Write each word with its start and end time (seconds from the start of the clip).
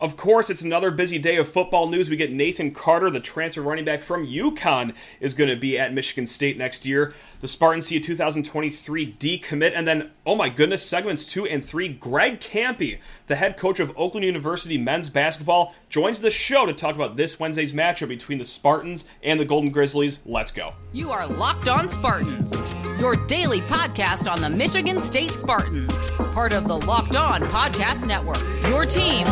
Of 0.00 0.16
course, 0.16 0.48
it's 0.48 0.62
another 0.62 0.92
busy 0.92 1.18
day 1.18 1.36
of 1.38 1.48
football 1.48 1.88
news. 1.88 2.08
We 2.08 2.16
get 2.16 2.30
Nathan 2.32 2.72
Carter, 2.72 3.10
the 3.10 3.18
transfer 3.18 3.62
running 3.62 3.84
back 3.84 4.02
from 4.02 4.24
UConn, 4.24 4.94
is 5.18 5.34
going 5.34 5.50
to 5.50 5.56
be 5.56 5.76
at 5.76 5.92
Michigan 5.92 6.28
State 6.28 6.56
next 6.56 6.86
year. 6.86 7.14
The 7.40 7.46
Spartans 7.46 7.86
see 7.86 7.96
a 7.96 8.00
2023 8.00 9.14
decommit, 9.14 9.72
and 9.72 9.86
then, 9.86 10.10
oh 10.26 10.34
my 10.34 10.48
goodness, 10.48 10.84
segments 10.84 11.24
two 11.24 11.46
and 11.46 11.64
three. 11.64 11.88
Greg 11.88 12.40
Kampe, 12.40 12.98
the 13.28 13.36
head 13.36 13.56
coach 13.56 13.78
of 13.78 13.92
Oakland 13.96 14.26
University 14.26 14.76
men's 14.76 15.08
basketball, 15.08 15.72
joins 15.88 16.20
the 16.20 16.32
show 16.32 16.66
to 16.66 16.72
talk 16.72 16.96
about 16.96 17.16
this 17.16 17.38
Wednesday's 17.38 17.72
matchup 17.72 18.08
between 18.08 18.38
the 18.38 18.44
Spartans 18.44 19.04
and 19.22 19.38
the 19.38 19.44
Golden 19.44 19.70
Grizzlies. 19.70 20.18
Let's 20.26 20.50
go. 20.50 20.74
You 20.92 21.12
are 21.12 21.28
Locked 21.28 21.68
On 21.68 21.88
Spartans, 21.88 22.60
your 22.98 23.14
daily 23.26 23.60
podcast 23.60 24.28
on 24.30 24.40
the 24.40 24.50
Michigan 24.50 25.00
State 25.00 25.30
Spartans, 25.30 26.10
part 26.32 26.52
of 26.52 26.66
the 26.66 26.76
Locked 26.76 27.14
On 27.14 27.42
Podcast 27.42 28.04
Network. 28.04 28.42
Your 28.68 28.84
team 28.84 29.26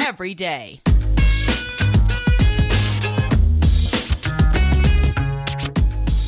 every 0.00 0.32
day. 0.32 0.80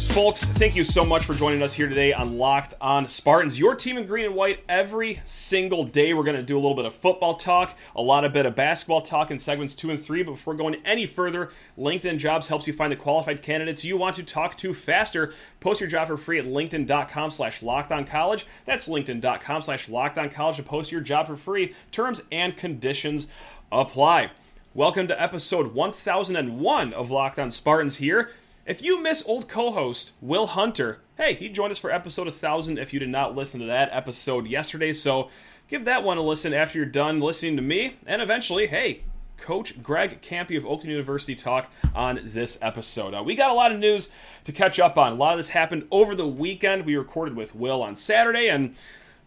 Folks, 0.08 0.42
thank 0.44 0.74
you 0.74 0.82
so 0.82 1.04
much 1.04 1.24
for 1.24 1.34
joining 1.34 1.62
us 1.62 1.74
here 1.74 1.88
today 1.88 2.12
on 2.12 2.38
Locked 2.38 2.74
On 2.80 3.06
Spartans. 3.06 3.56
Your 3.56 3.76
team 3.76 3.96
in 3.98 4.06
green 4.06 4.24
and 4.26 4.34
white 4.34 4.64
every 4.68 5.20
single 5.22 5.84
day. 5.84 6.12
We're 6.12 6.24
going 6.24 6.36
to 6.36 6.42
do 6.42 6.56
a 6.56 6.58
little 6.58 6.74
bit 6.74 6.86
of 6.86 6.94
football 6.94 7.34
talk, 7.34 7.76
a 7.94 8.02
lot 8.02 8.24
of 8.24 8.32
bit 8.32 8.44
of 8.44 8.56
basketball 8.56 9.02
talk 9.02 9.30
in 9.30 9.38
segments 9.38 9.74
two 9.74 9.90
and 9.90 10.00
three. 10.00 10.24
But 10.24 10.32
before 10.32 10.54
going 10.54 10.76
any 10.84 11.06
further, 11.06 11.50
LinkedIn 11.78 12.18
Jobs 12.18 12.48
helps 12.48 12.66
you 12.66 12.72
find 12.72 12.90
the 12.90 12.96
qualified 12.96 13.42
candidates 13.42 13.84
you 13.84 13.96
want 13.96 14.16
to 14.16 14.24
talk 14.24 14.56
to 14.58 14.74
faster. 14.74 15.32
Post 15.60 15.80
your 15.80 15.88
job 15.88 16.08
for 16.08 16.16
free 16.16 16.40
at 16.40 16.46
linkedin.com 16.46 17.30
slash 17.30 17.60
college. 17.60 18.46
That's 18.64 18.88
linkedin.com 18.88 19.62
slash 19.62 19.86
college 19.86 20.56
to 20.56 20.62
post 20.64 20.90
your 20.90 21.00
job 21.00 21.28
for 21.28 21.36
free. 21.36 21.74
Terms 21.92 22.22
and 22.32 22.56
conditions 22.56 23.28
apply. 23.70 24.30
Welcome 24.74 25.06
to 25.08 25.22
episode 25.22 25.74
1001 25.74 26.92
of 26.92 27.10
Locked 27.10 27.38
On 27.38 27.52
Spartans 27.52 27.96
here. 27.96 28.32
If 28.68 28.82
you 28.82 29.00
miss 29.00 29.24
old 29.24 29.48
co 29.48 29.70
host 29.70 30.12
Will 30.20 30.48
Hunter, 30.48 31.00
hey, 31.16 31.32
he 31.32 31.48
joined 31.48 31.72
us 31.72 31.78
for 31.78 31.90
episode 31.90 32.26
1000 32.26 32.76
if 32.76 32.92
you 32.92 33.00
did 33.00 33.08
not 33.08 33.34
listen 33.34 33.60
to 33.60 33.66
that 33.66 33.88
episode 33.92 34.46
yesterday. 34.46 34.92
So 34.92 35.30
give 35.68 35.86
that 35.86 36.04
one 36.04 36.18
a 36.18 36.22
listen 36.22 36.52
after 36.52 36.76
you're 36.76 36.86
done 36.86 37.18
listening 37.18 37.56
to 37.56 37.62
me. 37.62 37.96
And 38.06 38.20
eventually, 38.20 38.66
hey, 38.66 39.04
Coach 39.38 39.82
Greg 39.82 40.20
Kampe 40.20 40.58
of 40.58 40.66
Oakland 40.66 40.90
University 40.90 41.34
talk 41.34 41.72
on 41.94 42.20
this 42.22 42.58
episode. 42.60 43.14
Uh, 43.14 43.22
we 43.22 43.34
got 43.34 43.50
a 43.50 43.54
lot 43.54 43.72
of 43.72 43.78
news 43.78 44.10
to 44.44 44.52
catch 44.52 44.78
up 44.78 44.98
on. 44.98 45.12
A 45.12 45.16
lot 45.16 45.32
of 45.32 45.38
this 45.38 45.48
happened 45.48 45.88
over 45.90 46.14
the 46.14 46.28
weekend. 46.28 46.84
We 46.84 46.94
recorded 46.94 47.36
with 47.36 47.54
Will 47.54 47.82
on 47.82 47.96
Saturday, 47.96 48.50
and 48.50 48.74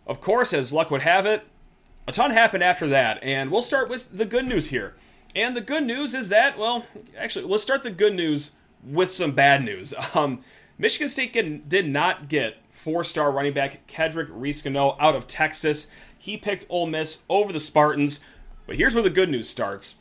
of 0.05 0.21
course, 0.21 0.53
as 0.53 0.71
luck 0.71 0.91
would 0.91 1.01
have 1.01 1.25
it, 1.25 1.41
a 2.07 2.11
ton 2.11 2.29
happened 2.29 2.63
after 2.63 2.85
that. 2.85 3.17
And 3.23 3.49
we'll 3.49 3.63
start 3.63 3.89
with 3.89 4.15
the 4.15 4.25
good 4.25 4.47
news 4.47 4.67
here. 4.67 4.93
And 5.35 5.57
the 5.57 5.61
good 5.61 5.83
news 5.83 6.13
is 6.13 6.29
that, 6.29 6.59
well, 6.59 6.85
actually, 7.17 7.45
let's 7.45 7.63
start 7.63 7.81
the 7.81 7.89
good 7.89 8.13
news 8.13 8.51
with 8.83 9.11
some 9.11 9.31
bad 9.31 9.63
news. 9.63 9.93
Um, 10.15 10.43
Michigan 10.77 11.09
State 11.09 11.31
get, 11.31 11.69
did 11.69 11.87
not 11.87 12.27
get 12.27 12.57
four-star 12.71 13.31
running 13.31 13.53
back 13.53 13.85
Kedrick 13.87 14.29
Reescano 14.29 14.97
out 14.99 15.15
of 15.15 15.27
Texas. 15.27 15.85
He 16.17 16.37
picked 16.37 16.65
Ole 16.69 16.87
Miss 16.87 17.19
over 17.29 17.53
the 17.53 17.59
Spartans. 17.59 18.19
But 18.65 18.77
here's 18.77 18.95
where 18.95 19.03
the 19.03 19.11
good 19.11 19.29
news 19.29 19.47
starts. 19.47 19.95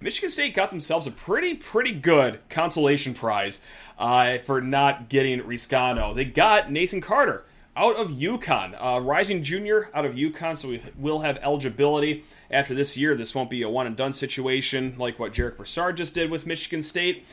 Michigan 0.00 0.30
State 0.30 0.54
got 0.54 0.70
themselves 0.70 1.06
a 1.06 1.10
pretty, 1.10 1.54
pretty 1.54 1.92
good 1.92 2.40
consolation 2.50 3.14
prize 3.14 3.60
uh, 3.98 4.38
for 4.38 4.60
not 4.60 5.08
getting 5.08 5.40
Riscano. 5.40 6.14
They 6.14 6.24
got 6.24 6.70
Nathan 6.70 7.00
Carter 7.00 7.44
out 7.76 7.96
of 7.96 8.10
UConn, 8.10 8.76
uh, 8.78 9.00
rising 9.00 9.42
junior 9.42 9.88
out 9.94 10.04
of 10.04 10.14
UConn, 10.14 10.58
so 10.58 10.68
we 10.68 10.82
will 10.96 11.20
have 11.20 11.38
eligibility 11.38 12.24
after 12.50 12.74
this 12.74 12.96
year. 12.96 13.14
This 13.14 13.34
won't 13.34 13.50
be 13.50 13.62
a 13.62 13.68
one 13.68 13.86
and 13.86 13.96
done 13.96 14.12
situation 14.12 14.94
like 14.98 15.18
what 15.18 15.32
Jarek 15.32 15.56
Broussard 15.56 15.96
just 15.96 16.14
did 16.14 16.30
with 16.30 16.46
Michigan 16.46 16.82
State. 16.82 17.24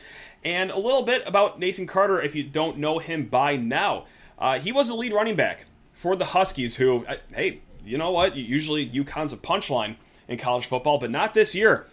And 0.46 0.70
a 0.70 0.78
little 0.78 1.02
bit 1.02 1.24
about 1.26 1.58
Nathan 1.58 1.88
Carter, 1.88 2.22
if 2.22 2.36
you 2.36 2.44
don't 2.44 2.78
know 2.78 2.98
him 2.98 3.26
by 3.26 3.56
now. 3.56 4.04
Uh, 4.38 4.60
he 4.60 4.70
was 4.70 4.86
the 4.86 4.94
lead 4.94 5.12
running 5.12 5.34
back 5.34 5.64
for 5.92 6.14
the 6.14 6.26
Huskies, 6.26 6.76
who, 6.76 7.04
uh, 7.04 7.16
hey, 7.34 7.62
you 7.84 7.98
know 7.98 8.12
what? 8.12 8.36
Usually 8.36 8.88
UConn's 8.88 9.32
a 9.32 9.36
punchline 9.36 9.96
in 10.28 10.38
college 10.38 10.66
football, 10.66 10.98
but 10.98 11.10
not 11.10 11.34
this 11.34 11.52
year. 11.52 11.88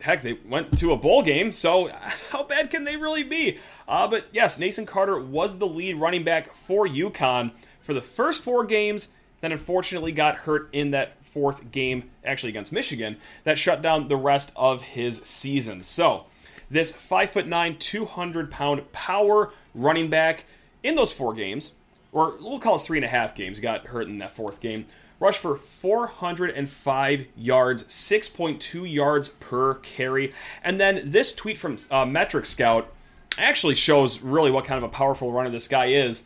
Heck, 0.00 0.22
they 0.22 0.32
went 0.32 0.78
to 0.78 0.92
a 0.92 0.96
bowl 0.96 1.22
game, 1.22 1.52
so 1.52 1.88
how 2.30 2.42
bad 2.42 2.70
can 2.70 2.84
they 2.84 2.96
really 2.96 3.22
be? 3.22 3.58
Uh, 3.86 4.08
but 4.08 4.28
yes, 4.32 4.58
Nathan 4.58 4.86
Carter 4.86 5.20
was 5.20 5.58
the 5.58 5.66
lead 5.66 5.96
running 5.96 6.24
back 6.24 6.54
for 6.54 6.88
UConn 6.88 7.50
for 7.82 7.92
the 7.92 8.00
first 8.00 8.42
four 8.42 8.64
games, 8.64 9.08
then 9.42 9.52
unfortunately 9.52 10.12
got 10.12 10.36
hurt 10.36 10.70
in 10.72 10.92
that 10.92 11.22
fourth 11.22 11.70
game, 11.70 12.08
actually 12.24 12.48
against 12.48 12.72
Michigan, 12.72 13.18
that 13.44 13.58
shut 13.58 13.82
down 13.82 14.08
the 14.08 14.16
rest 14.16 14.52
of 14.56 14.80
his 14.80 15.18
season. 15.18 15.82
So, 15.82 16.24
this 16.70 16.92
5'9, 16.92 17.78
200 17.78 18.50
pound 18.50 18.92
power 18.92 19.52
running 19.74 20.08
back 20.08 20.44
in 20.82 20.94
those 20.94 21.12
four 21.12 21.34
games, 21.34 21.72
or 22.12 22.36
we'll 22.40 22.58
call 22.58 22.76
it 22.76 22.82
three 22.82 22.98
and 22.98 23.04
a 23.04 23.08
half 23.08 23.34
games, 23.34 23.60
got 23.60 23.86
hurt 23.86 24.06
in 24.06 24.18
that 24.18 24.32
fourth 24.32 24.60
game, 24.60 24.86
rushed 25.18 25.40
for 25.40 25.56
405 25.56 27.26
yards, 27.36 27.84
6.2 27.84 28.92
yards 28.92 29.28
per 29.28 29.74
carry. 29.74 30.32
And 30.62 30.80
then 30.80 31.02
this 31.04 31.34
tweet 31.34 31.58
from 31.58 31.76
uh, 31.90 32.06
Metric 32.06 32.46
Scout 32.46 32.92
actually 33.36 33.74
shows 33.74 34.20
really 34.20 34.50
what 34.50 34.64
kind 34.64 34.78
of 34.78 34.84
a 34.84 34.88
powerful 34.88 35.32
runner 35.32 35.50
this 35.50 35.68
guy 35.68 35.86
is. 35.86 36.24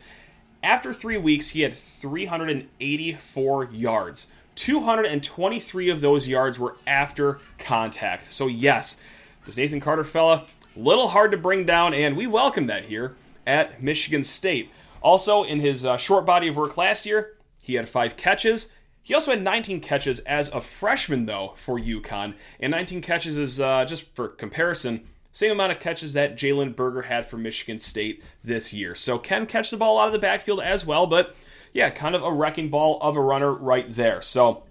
After 0.63 0.93
three 0.93 1.17
weeks, 1.17 1.49
he 1.49 1.61
had 1.61 1.73
384 1.75 3.65
yards. 3.65 4.27
223 4.55 5.89
of 5.89 6.01
those 6.01 6.27
yards 6.27 6.57
were 6.57 6.75
after 6.87 7.39
contact. 7.59 8.33
So, 8.33 8.47
yes, 8.47 8.97
this 9.45 9.57
Nathan 9.57 9.79
Carter 9.79 10.03
fella, 10.03 10.45
little 10.75 11.09
hard 11.09 11.31
to 11.31 11.37
bring 11.37 11.65
down, 11.65 11.93
and 11.93 12.17
we 12.17 12.25
welcome 12.25 12.65
that 12.67 12.85
here 12.85 13.15
at 13.45 13.81
Michigan 13.81 14.23
State. 14.23 14.71
Also, 15.01 15.43
in 15.43 15.59
his 15.59 15.85
uh, 15.85 15.97
short 15.97 16.25
body 16.25 16.47
of 16.47 16.55
work 16.55 16.77
last 16.77 17.05
year, 17.05 17.37
he 17.61 17.75
had 17.75 17.87
five 17.87 18.17
catches. 18.17 18.71
He 19.03 19.13
also 19.13 19.29
had 19.31 19.43
19 19.43 19.81
catches 19.81 20.17
as 20.21 20.49
a 20.49 20.61
freshman, 20.61 21.27
though, 21.27 21.53
for 21.57 21.79
UConn. 21.79 22.33
And 22.59 22.71
19 22.71 23.01
catches 23.01 23.37
is, 23.37 23.59
uh, 23.59 23.85
just 23.85 24.07
for 24.15 24.29
comparison, 24.29 25.07
same 25.31 25.51
amount 25.51 25.73
of 25.73 25.79
catches 25.79 26.13
that 26.13 26.35
Jalen 26.35 26.75
Berger 26.75 27.03
had 27.03 27.27
for 27.27 27.37
Michigan 27.37 27.79
State 27.79 28.23
this 28.43 28.73
year. 28.73 28.95
So 28.95 29.19
can 29.19 29.45
catch 29.45 29.69
the 29.69 29.77
ball 29.77 29.99
out 29.99 30.07
of 30.07 30.13
the 30.13 30.19
backfield 30.19 30.59
as 30.59 30.87
well, 30.87 31.05
but 31.05 31.35
yeah, 31.71 31.91
kind 31.91 32.15
of 32.15 32.23
a 32.23 32.31
wrecking 32.31 32.69
ball 32.69 32.97
of 33.01 33.15
a 33.15 33.21
runner 33.21 33.53
right 33.53 33.85
there. 33.87 34.23
So 34.23 34.63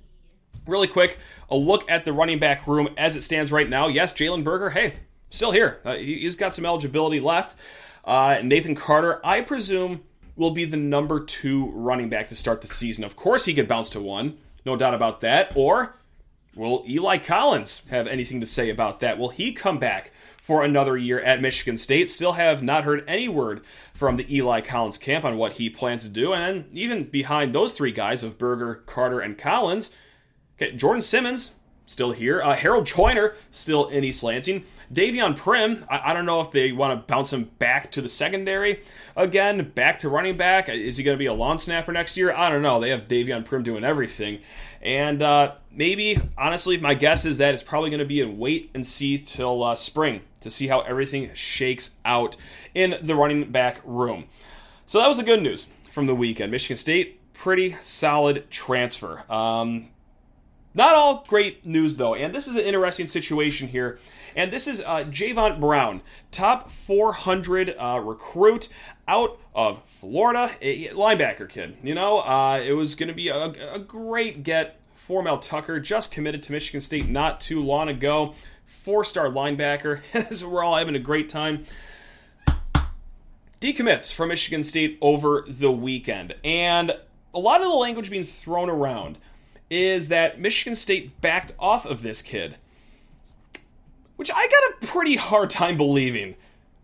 really 0.66 0.88
quick, 0.88 1.18
a 1.50 1.56
look 1.56 1.90
at 1.90 2.04
the 2.04 2.12
running 2.12 2.38
back 2.38 2.66
room 2.66 2.88
as 2.96 3.16
it 3.16 3.22
stands 3.22 3.52
right 3.52 3.68
now. 3.68 3.88
Yes, 3.88 4.14
Jalen 4.14 4.44
Berger, 4.44 4.70
hey, 4.70 4.94
still 5.30 5.52
here. 5.52 5.80
Uh, 5.84 5.96
he's 5.96 6.36
got 6.36 6.54
some 6.54 6.64
eligibility 6.64 7.20
left. 7.20 7.58
Uh, 8.04 8.40
Nathan 8.42 8.74
Carter, 8.74 9.20
I 9.24 9.40
presume, 9.40 10.02
will 10.36 10.50
be 10.50 10.64
the 10.64 10.76
number 10.76 11.20
two 11.20 11.70
running 11.70 12.08
back 12.08 12.28
to 12.28 12.36
start 12.36 12.60
the 12.60 12.68
season. 12.68 13.04
Of 13.04 13.16
course, 13.16 13.44
he 13.44 13.54
could 13.54 13.68
bounce 13.68 13.90
to 13.90 14.00
one, 14.00 14.38
no 14.66 14.76
doubt 14.76 14.94
about 14.94 15.20
that. 15.20 15.52
Or 15.54 15.96
will 16.54 16.84
Eli 16.88 17.18
Collins 17.18 17.82
have 17.90 18.06
anything 18.06 18.40
to 18.40 18.46
say 18.46 18.70
about 18.70 19.00
that? 19.00 19.18
Will 19.18 19.28
he 19.28 19.52
come 19.52 19.78
back 19.78 20.12
for 20.42 20.62
another 20.62 20.96
year 20.96 21.20
at 21.20 21.40
Michigan 21.40 21.78
State? 21.78 22.10
Still 22.10 22.32
have 22.32 22.62
not 22.62 22.84
heard 22.84 23.04
any 23.06 23.28
word 23.28 23.62
from 23.94 24.16
the 24.16 24.36
Eli 24.36 24.60
Collins 24.60 24.98
camp 24.98 25.24
on 25.24 25.36
what 25.36 25.54
he 25.54 25.70
plans 25.70 26.02
to 26.02 26.08
do. 26.08 26.34
And 26.34 26.68
even 26.72 27.04
behind 27.04 27.54
those 27.54 27.72
three 27.72 27.92
guys 27.92 28.22
of 28.22 28.38
Berger, 28.38 28.82
Carter, 28.86 29.20
and 29.20 29.38
Collins, 29.38 29.90
Okay, 30.56 30.76
Jordan 30.76 31.02
Simmons 31.02 31.52
still 31.86 32.12
here. 32.12 32.42
Uh, 32.42 32.54
Harold 32.54 32.86
Joiner 32.86 33.34
still 33.50 33.88
in 33.88 34.04
East 34.04 34.22
Lansing. 34.22 34.64
Davion 34.92 35.36
Primm, 35.36 35.86
I, 35.90 36.10
I, 36.10 36.14
don't 36.14 36.26
know 36.26 36.40
if 36.40 36.50
they 36.50 36.72
want 36.72 36.98
to 36.98 37.06
bounce 37.06 37.32
him 37.32 37.50
back 37.58 37.90
to 37.92 38.02
the 38.02 38.08
secondary 38.08 38.82
again, 39.16 39.70
back 39.74 39.98
to 40.00 40.08
running 40.08 40.36
back. 40.36 40.68
Is 40.68 40.96
he 40.96 41.02
going 41.02 41.16
to 41.16 41.18
be 41.18 41.26
a 41.26 41.32
long 41.32 41.58
snapper 41.58 41.92
next 41.92 42.16
year? 42.16 42.32
I 42.32 42.50
don't 42.50 42.62
know. 42.62 42.80
They 42.80 42.90
have 42.90 43.08
Davion 43.08 43.44
Primm 43.44 43.64
doing 43.64 43.84
everything. 43.84 44.40
And 44.82 45.22
uh, 45.22 45.54
maybe, 45.70 46.18
honestly, 46.38 46.78
my 46.78 46.94
guess 46.94 47.24
is 47.24 47.38
that 47.38 47.54
it's 47.54 47.62
probably 47.62 47.90
going 47.90 48.00
to 48.00 48.06
be 48.06 48.20
a 48.20 48.28
wait 48.28 48.70
and 48.74 48.84
see 48.84 49.18
till 49.18 49.64
uh, 49.64 49.74
spring 49.74 50.20
to 50.40 50.50
see 50.50 50.66
how 50.66 50.80
everything 50.82 51.30
shakes 51.34 51.92
out 52.04 52.36
in 52.74 52.96
the 53.02 53.14
running 53.14 53.50
back 53.50 53.80
room. 53.84 54.26
So 54.86 54.98
that 55.00 55.08
was 55.08 55.16
the 55.16 55.24
good 55.24 55.42
news 55.42 55.66
from 55.90 56.06
the 56.06 56.14
weekend. 56.14 56.52
Michigan 56.52 56.76
State, 56.76 57.32
pretty 57.32 57.76
solid 57.80 58.50
transfer. 58.50 59.24
Um, 59.30 59.88
not 60.74 60.96
all 60.96 61.24
great 61.28 61.64
news, 61.64 61.96
though, 61.96 62.14
and 62.14 62.34
this 62.34 62.48
is 62.48 62.56
an 62.56 62.62
interesting 62.62 63.06
situation 63.06 63.68
here. 63.68 63.98
And 64.34 64.52
this 64.52 64.66
is 64.66 64.80
uh, 64.80 65.04
Javon 65.04 65.60
Brown, 65.60 66.02
top 66.32 66.70
400 66.70 67.76
uh, 67.78 68.00
recruit 68.02 68.68
out 69.06 69.38
of 69.54 69.84
Florida, 69.84 70.50
a 70.60 70.88
linebacker 70.88 71.48
kid. 71.48 71.76
You 71.82 71.94
know, 71.94 72.18
uh, 72.18 72.60
it 72.64 72.72
was 72.72 72.96
going 72.96 73.08
to 73.08 73.14
be 73.14 73.28
a, 73.28 73.52
a, 73.72 73.78
great 73.78 74.42
get 74.42 74.80
for 74.96 75.22
Mel 75.22 75.38
Tucker, 75.38 75.78
just 75.78 76.10
committed 76.10 76.42
to 76.44 76.52
Michigan 76.52 76.80
State 76.80 77.08
not 77.08 77.40
too 77.40 77.62
long 77.62 77.88
ago. 77.88 78.34
Four 78.66 79.04
star 79.04 79.28
linebacker. 79.28 80.00
We're 80.50 80.64
all 80.64 80.76
having 80.76 80.96
a 80.96 81.00
great 81.00 81.28
time. 81.28 81.64
Decommits 83.60 84.12
from 84.12 84.30
Michigan 84.30 84.64
State 84.64 84.98
over 85.00 85.44
the 85.46 85.70
weekend. 85.70 86.34
And 86.42 86.92
a 87.32 87.38
lot 87.38 87.60
of 87.60 87.68
the 87.68 87.76
language 87.76 88.10
being 88.10 88.24
thrown 88.24 88.68
around 88.68 89.18
is 89.70 90.08
that 90.08 90.38
Michigan 90.38 90.76
State 90.76 91.20
backed 91.20 91.52
off 91.58 91.86
of 91.86 92.02
this 92.02 92.22
kid 92.22 92.56
which 94.16 94.30
I 94.34 94.46
got 94.46 94.82
a 94.82 94.86
pretty 94.86 95.16
hard 95.16 95.50
time 95.50 95.76
believing, 95.76 96.36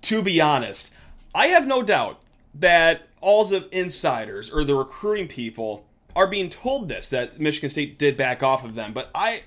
to 0.02 0.22
be 0.22 0.40
honest. 0.40 0.92
I 1.34 1.48
have 1.48 1.66
no 1.66 1.82
doubt 1.82 2.20
that 2.54 3.06
all 3.20 3.44
the 3.44 3.68
insiders 3.70 4.50
or 4.50 4.64
the 4.64 4.74
recruiting 4.74 5.28
people 5.28 5.84
are 6.16 6.26
being 6.26 6.50
told 6.50 6.88
this 6.88 7.10
that 7.10 7.38
Michigan 7.38 7.70
State 7.70 7.98
did 7.98 8.16
back 8.16 8.42
off 8.42 8.64
of 8.64 8.74
them, 8.74 8.92
but 8.92 9.10
I 9.14 9.42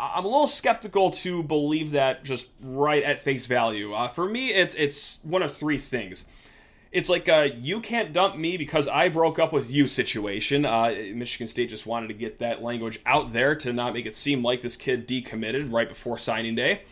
I'm 0.00 0.24
a 0.24 0.28
little 0.28 0.46
skeptical 0.46 1.10
to 1.10 1.42
believe 1.42 1.92
that 1.92 2.24
just 2.24 2.48
right 2.60 3.02
at 3.02 3.20
face 3.20 3.46
value. 3.46 3.92
Uh, 3.92 4.08
for 4.08 4.28
me, 4.28 4.48
it's 4.48 4.74
it's 4.74 5.20
one 5.22 5.42
of 5.42 5.52
three 5.52 5.76
things. 5.78 6.24
It's 6.92 7.08
like 7.08 7.26
a 7.26 7.54
you 7.58 7.80
can't 7.80 8.12
dump 8.12 8.36
me 8.36 8.58
because 8.58 8.86
I 8.86 9.08
broke 9.08 9.38
up 9.38 9.52
with 9.52 9.70
you 9.70 9.86
situation. 9.86 10.66
Uh, 10.66 10.94
Michigan 11.14 11.48
State 11.48 11.70
just 11.70 11.86
wanted 11.86 12.08
to 12.08 12.14
get 12.14 12.38
that 12.40 12.62
language 12.62 13.00
out 13.06 13.32
there 13.32 13.54
to 13.56 13.72
not 13.72 13.94
make 13.94 14.04
it 14.04 14.14
seem 14.14 14.42
like 14.42 14.60
this 14.60 14.76
kid 14.76 15.08
decommitted 15.08 15.72
right 15.72 15.88
before 15.88 16.18
signing 16.18 16.54
day. 16.54 16.82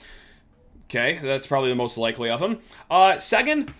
Okay, 0.86 1.20
that's 1.22 1.46
probably 1.46 1.68
the 1.68 1.76
most 1.76 1.98
likely 1.98 2.30
of 2.30 2.40
them. 2.40 2.60
Uh, 2.90 3.18
second, 3.18 3.72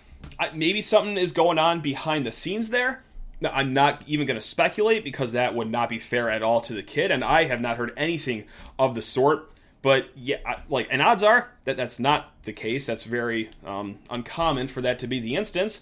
maybe 0.53 0.81
something 0.81 1.17
is 1.17 1.31
going 1.31 1.57
on 1.57 1.81
behind 1.81 2.25
the 2.25 2.31
scenes 2.31 2.69
there. 2.69 3.03
Now, 3.41 3.51
I'm 3.53 3.73
not 3.73 4.03
even 4.05 4.27
going 4.27 4.39
to 4.39 4.45
speculate 4.45 5.03
because 5.03 5.31
that 5.31 5.55
would 5.55 5.69
not 5.69 5.89
be 5.89 5.97
fair 5.97 6.29
at 6.29 6.43
all 6.43 6.61
to 6.61 6.73
the 6.73 6.83
kid, 6.83 7.09
and 7.09 7.23
I 7.23 7.45
have 7.45 7.59
not 7.59 7.77
heard 7.77 7.91
anything 7.97 8.45
of 8.77 8.93
the 8.93 9.01
sort. 9.01 9.51
But 9.81 10.09
yeah, 10.15 10.61
like, 10.69 10.87
and 10.91 11.01
odds 11.01 11.23
are 11.23 11.49
that 11.65 11.75
that's 11.75 11.99
not 11.99 12.31
the 12.43 12.53
case. 12.53 12.85
That's 12.85 13.03
very 13.03 13.49
um, 13.65 13.97
uncommon 14.11 14.67
for 14.67 14.81
that 14.81 14.99
to 14.99 15.07
be 15.07 15.19
the 15.19 15.35
instance. 15.35 15.81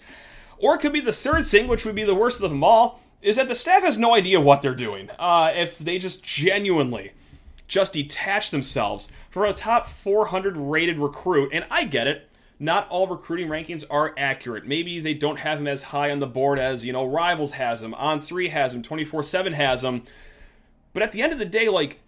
Or 0.60 0.74
it 0.74 0.78
could 0.78 0.92
be 0.92 1.00
the 1.00 1.12
third 1.12 1.46
thing, 1.46 1.68
which 1.68 1.84
would 1.84 1.94
be 1.94 2.04
the 2.04 2.14
worst 2.14 2.40
of 2.40 2.50
them 2.50 2.62
all, 2.62 3.00
is 3.22 3.36
that 3.36 3.48
the 3.48 3.54
staff 3.54 3.82
has 3.82 3.98
no 3.98 4.14
idea 4.14 4.40
what 4.40 4.62
they're 4.62 4.74
doing. 4.74 5.10
Uh, 5.18 5.52
if 5.54 5.78
they 5.78 5.98
just 5.98 6.22
genuinely 6.22 7.12
just 7.66 7.92
detach 7.92 8.50
themselves 8.50 9.08
from 9.30 9.44
a 9.44 9.52
top 9.52 9.86
400 9.86 10.56
rated 10.56 10.98
recruit, 10.98 11.50
and 11.52 11.64
I 11.70 11.84
get 11.84 12.06
it, 12.06 12.28
not 12.58 12.88
all 12.90 13.06
recruiting 13.06 13.48
rankings 13.48 13.84
are 13.88 14.12
accurate. 14.18 14.66
Maybe 14.66 15.00
they 15.00 15.14
don't 15.14 15.38
have 15.38 15.60
him 15.60 15.66
as 15.66 15.82
high 15.82 16.10
on 16.10 16.18
the 16.18 16.26
board 16.26 16.58
as, 16.58 16.84
you 16.84 16.92
know, 16.92 17.06
Rivals 17.06 17.52
has 17.52 17.82
him, 17.82 17.94
On3 17.94 18.50
has 18.50 18.74
him, 18.74 18.82
24 18.82 19.22
7 19.22 19.52
has 19.54 19.82
him. 19.82 20.02
But 20.92 21.02
at 21.02 21.12
the 21.12 21.22
end 21.22 21.32
of 21.32 21.38
the 21.38 21.46
day, 21.46 21.68
like, 21.68 22.00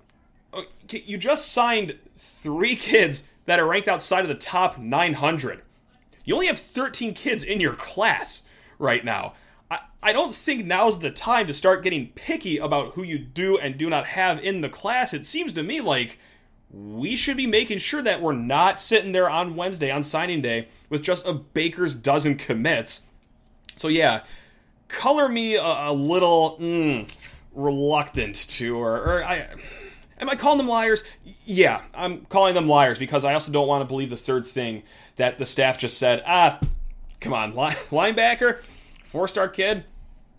you 0.90 1.16
just 1.16 1.52
signed 1.52 1.99
three 2.14 2.76
kids 2.76 3.25
that 3.46 3.58
are 3.58 3.66
ranked 3.66 3.88
outside 3.88 4.20
of 4.20 4.28
the 4.28 4.34
top 4.34 4.78
900. 4.78 5.62
You 6.25 6.34
only 6.34 6.46
have 6.46 6.58
13 6.58 7.14
kids 7.14 7.43
in 7.43 7.60
your 7.60 7.75
class 7.75 8.41
right 8.82 9.05
now. 9.05 9.34
I, 9.70 9.81
I 10.02 10.12
don't 10.12 10.34
think 10.34 10.67
now's 10.67 10.99
the 10.99 11.11
time 11.11 11.46
to 11.46 11.55
start 11.55 11.82
getting 11.82 12.08
picky 12.08 12.58
about 12.58 12.94
who 12.94 13.02
you 13.02 13.19
do 13.19 13.56
and 13.56 13.79
do 13.79 13.88
not 13.88 14.06
have 14.08 14.43
in 14.43 14.61
the 14.61 14.69
class. 14.69 15.14
It 15.14 15.25
seems 15.25 15.52
to 15.55 15.62
me 15.62 15.81
like 15.81 16.19
we 16.70 17.17
should 17.17 17.37
be 17.37 17.46
making 17.46 17.79
sure 17.79 18.02
that 18.02 18.20
we're 18.20 18.32
not 18.32 18.81
sitting 18.81 19.12
there 19.12 19.31
on 19.31 19.56
Wednesday 19.56 19.90
on 19.90 20.02
signing 20.02 20.43
day 20.43 20.69
with 20.90 21.02
just 21.02 21.26
a 21.26 21.32
baker's 21.32 21.94
dozen 21.94 22.37
commits. 22.37 23.06
So 23.76 23.88
yeah, 23.88 24.23
color 24.88 25.28
me 25.28 25.55
a, 25.55 25.62
a 25.62 25.93
little 25.93 26.58
mm, 26.61 27.14
reluctant 27.55 28.35
to, 28.50 28.76
or, 28.76 28.96
or 28.96 29.25
I. 29.25 29.49
Am 30.19 30.31
I 30.31 30.37
calling 30.37 30.58
them 30.58 30.69
liars? 30.69 31.02
Yeah, 31.44 31.82
I'm 31.93 32.26
calling 32.26 32.55
them 32.55 32.69
liars 32.69 32.96
because 32.96 33.25
I 33.25 33.35
also 33.35 33.50
don't 33.50 33.67
want 33.67 33.82
to 33.82 33.88
believe 33.88 34.08
the 34.08 34.17
third 34.17 34.46
thing 34.46 34.85
that 35.17 35.38
the 35.38 35.46
staff 35.46 35.78
just 35.78 35.99
said. 35.99 36.23
Ah, 36.25 36.61
come 37.22 37.32
on, 37.32 37.52
linebacker, 37.54 38.58
four 39.04 39.28
star 39.28 39.48
kid. 39.48 39.84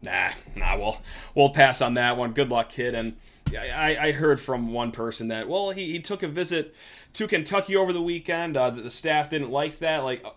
Nah, 0.01 0.31
nah, 0.56 0.77
we'll 0.77 1.01
we'll 1.33 1.50
pass 1.50 1.81
on 1.81 1.95
that 1.95 2.18
one. 2.18 2.33
Good 2.33 2.50
luck, 2.50 2.69
kid. 2.69 2.94
And 2.94 3.15
I, 3.57 3.97
I 3.97 4.12
heard 4.12 4.39
from 4.39 4.74
one 4.74 4.91
person 4.91 5.30
that 5.30 5.47
well 5.47 5.71
he, 5.71 5.94
he 5.94 6.00
took 6.00 6.24
a 6.24 6.27
visit 6.27 6.75
to 7.13 7.27
Kentucky 7.27 7.75
over 7.75 7.94
the 7.94 8.01
weekend. 8.01 8.57
Uh, 8.57 8.69
the 8.69 8.91
staff 8.91 9.30
didn't 9.30 9.50
like 9.50 9.80
that. 9.80 10.03
Like, 10.03 10.25
uh, 10.25 10.31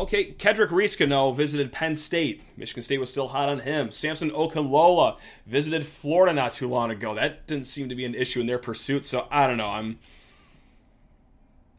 okay, 0.00 0.32
Kedrick 0.32 0.68
Reescano 0.68 1.34
visited 1.34 1.72
Penn 1.72 1.96
State. 1.96 2.42
Michigan 2.56 2.82
State 2.82 2.98
was 2.98 3.10
still 3.10 3.28
hot 3.28 3.48
on 3.48 3.60
him. 3.60 3.90
Samson 3.90 4.30
Okunlola 4.30 5.18
visited 5.46 5.86
Florida 5.86 6.34
not 6.34 6.52
too 6.52 6.68
long 6.68 6.90
ago. 6.90 7.14
That 7.14 7.46
didn't 7.46 7.66
seem 7.66 7.88
to 7.88 7.94
be 7.94 8.04
an 8.04 8.14
issue 8.14 8.40
in 8.40 8.46
their 8.46 8.58
pursuit. 8.58 9.04
So 9.04 9.26
I 9.30 9.46
don't 9.46 9.56
know. 9.56 9.68
I'm 9.68 9.98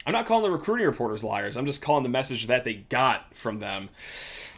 I'm 0.06 0.14
not 0.14 0.26
calling 0.26 0.44
the 0.44 0.58
recruiting 0.58 0.88
reporters 0.88 1.24
liars. 1.24 1.58
I'm 1.58 1.66
just 1.66 1.82
calling 1.82 2.04
the 2.04 2.10
message 2.10 2.48
that 2.48 2.64
they 2.64 2.76
got 2.76 3.34
from 3.34 3.60
them. 3.60 3.90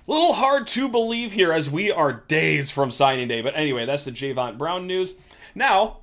A 0.08 0.12
little 0.12 0.34
hard 0.34 0.68
to 0.68 0.88
believe 0.90 1.32
here 1.32 1.52
as 1.52 1.70
we 1.70 1.92
are 1.92 2.24
days 2.28 2.72
from 2.72 2.92
signing 2.92 3.28
day. 3.28 3.42
But 3.42 3.56
anyway, 3.56 3.86
that's 3.86 4.06
the 4.06 4.12
Javon 4.12 4.58
Brown 4.58 4.88
news. 4.88 5.14
Now, 5.54 5.98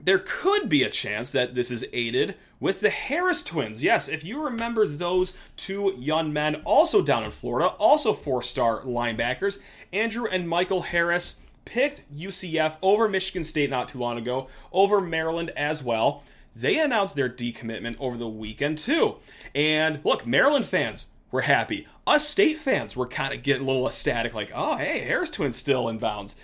there 0.00 0.22
could 0.24 0.68
be 0.68 0.82
a 0.82 0.90
chance 0.90 1.32
that 1.32 1.54
this 1.54 1.70
is 1.70 1.84
aided 1.92 2.36
with 2.60 2.80
the 2.80 2.90
Harris 2.90 3.42
twins. 3.42 3.82
Yes, 3.82 4.08
if 4.08 4.24
you 4.24 4.42
remember 4.44 4.86
those 4.86 5.34
two 5.56 5.94
young 5.98 6.32
men, 6.32 6.56
also 6.64 7.02
down 7.02 7.24
in 7.24 7.30
Florida, 7.30 7.68
also 7.68 8.12
four 8.12 8.42
star 8.42 8.82
linebackers, 8.82 9.58
Andrew 9.92 10.26
and 10.26 10.48
Michael 10.48 10.82
Harris 10.82 11.36
picked 11.64 12.02
UCF 12.16 12.76
over 12.82 13.08
Michigan 13.08 13.44
State 13.44 13.70
not 13.70 13.88
too 13.88 13.98
long 13.98 14.18
ago, 14.18 14.48
over 14.72 15.00
Maryland 15.00 15.50
as 15.56 15.82
well. 15.82 16.22
They 16.56 16.78
announced 16.78 17.14
their 17.16 17.28
decommitment 17.28 17.96
over 18.00 18.16
the 18.16 18.26
weekend 18.26 18.78
too. 18.78 19.16
And 19.54 20.00
look, 20.04 20.26
Maryland 20.26 20.64
fans 20.64 21.06
were 21.30 21.42
happy. 21.42 21.86
Us 22.06 22.26
state 22.26 22.58
fans 22.58 22.96
were 22.96 23.06
kind 23.06 23.34
of 23.34 23.42
getting 23.42 23.64
a 23.64 23.66
little 23.66 23.86
ecstatic, 23.86 24.34
like, 24.34 24.50
oh, 24.54 24.76
hey, 24.76 25.00
Harris 25.00 25.28
twins 25.28 25.56
still 25.56 25.86
in 25.88 25.98
bounds. 25.98 26.34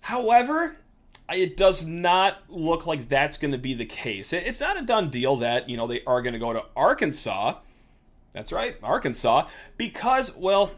However, 0.00 0.76
it 1.30 1.58
does 1.58 1.84
not 1.84 2.38
look 2.48 2.86
like 2.86 3.06
that's 3.06 3.36
going 3.36 3.52
to 3.52 3.58
be 3.58 3.74
the 3.74 3.84
case. 3.84 4.32
It's 4.32 4.60
not 4.60 4.78
a 4.78 4.82
done 4.82 5.10
deal 5.10 5.36
that, 5.36 5.68
you 5.68 5.76
know, 5.76 5.86
they 5.86 6.02
are 6.06 6.22
going 6.22 6.32
to 6.32 6.38
go 6.38 6.54
to 6.54 6.64
Arkansas. 6.74 7.58
That's 8.32 8.50
right, 8.50 8.76
Arkansas, 8.82 9.46
because, 9.76 10.34
well, 10.36 10.70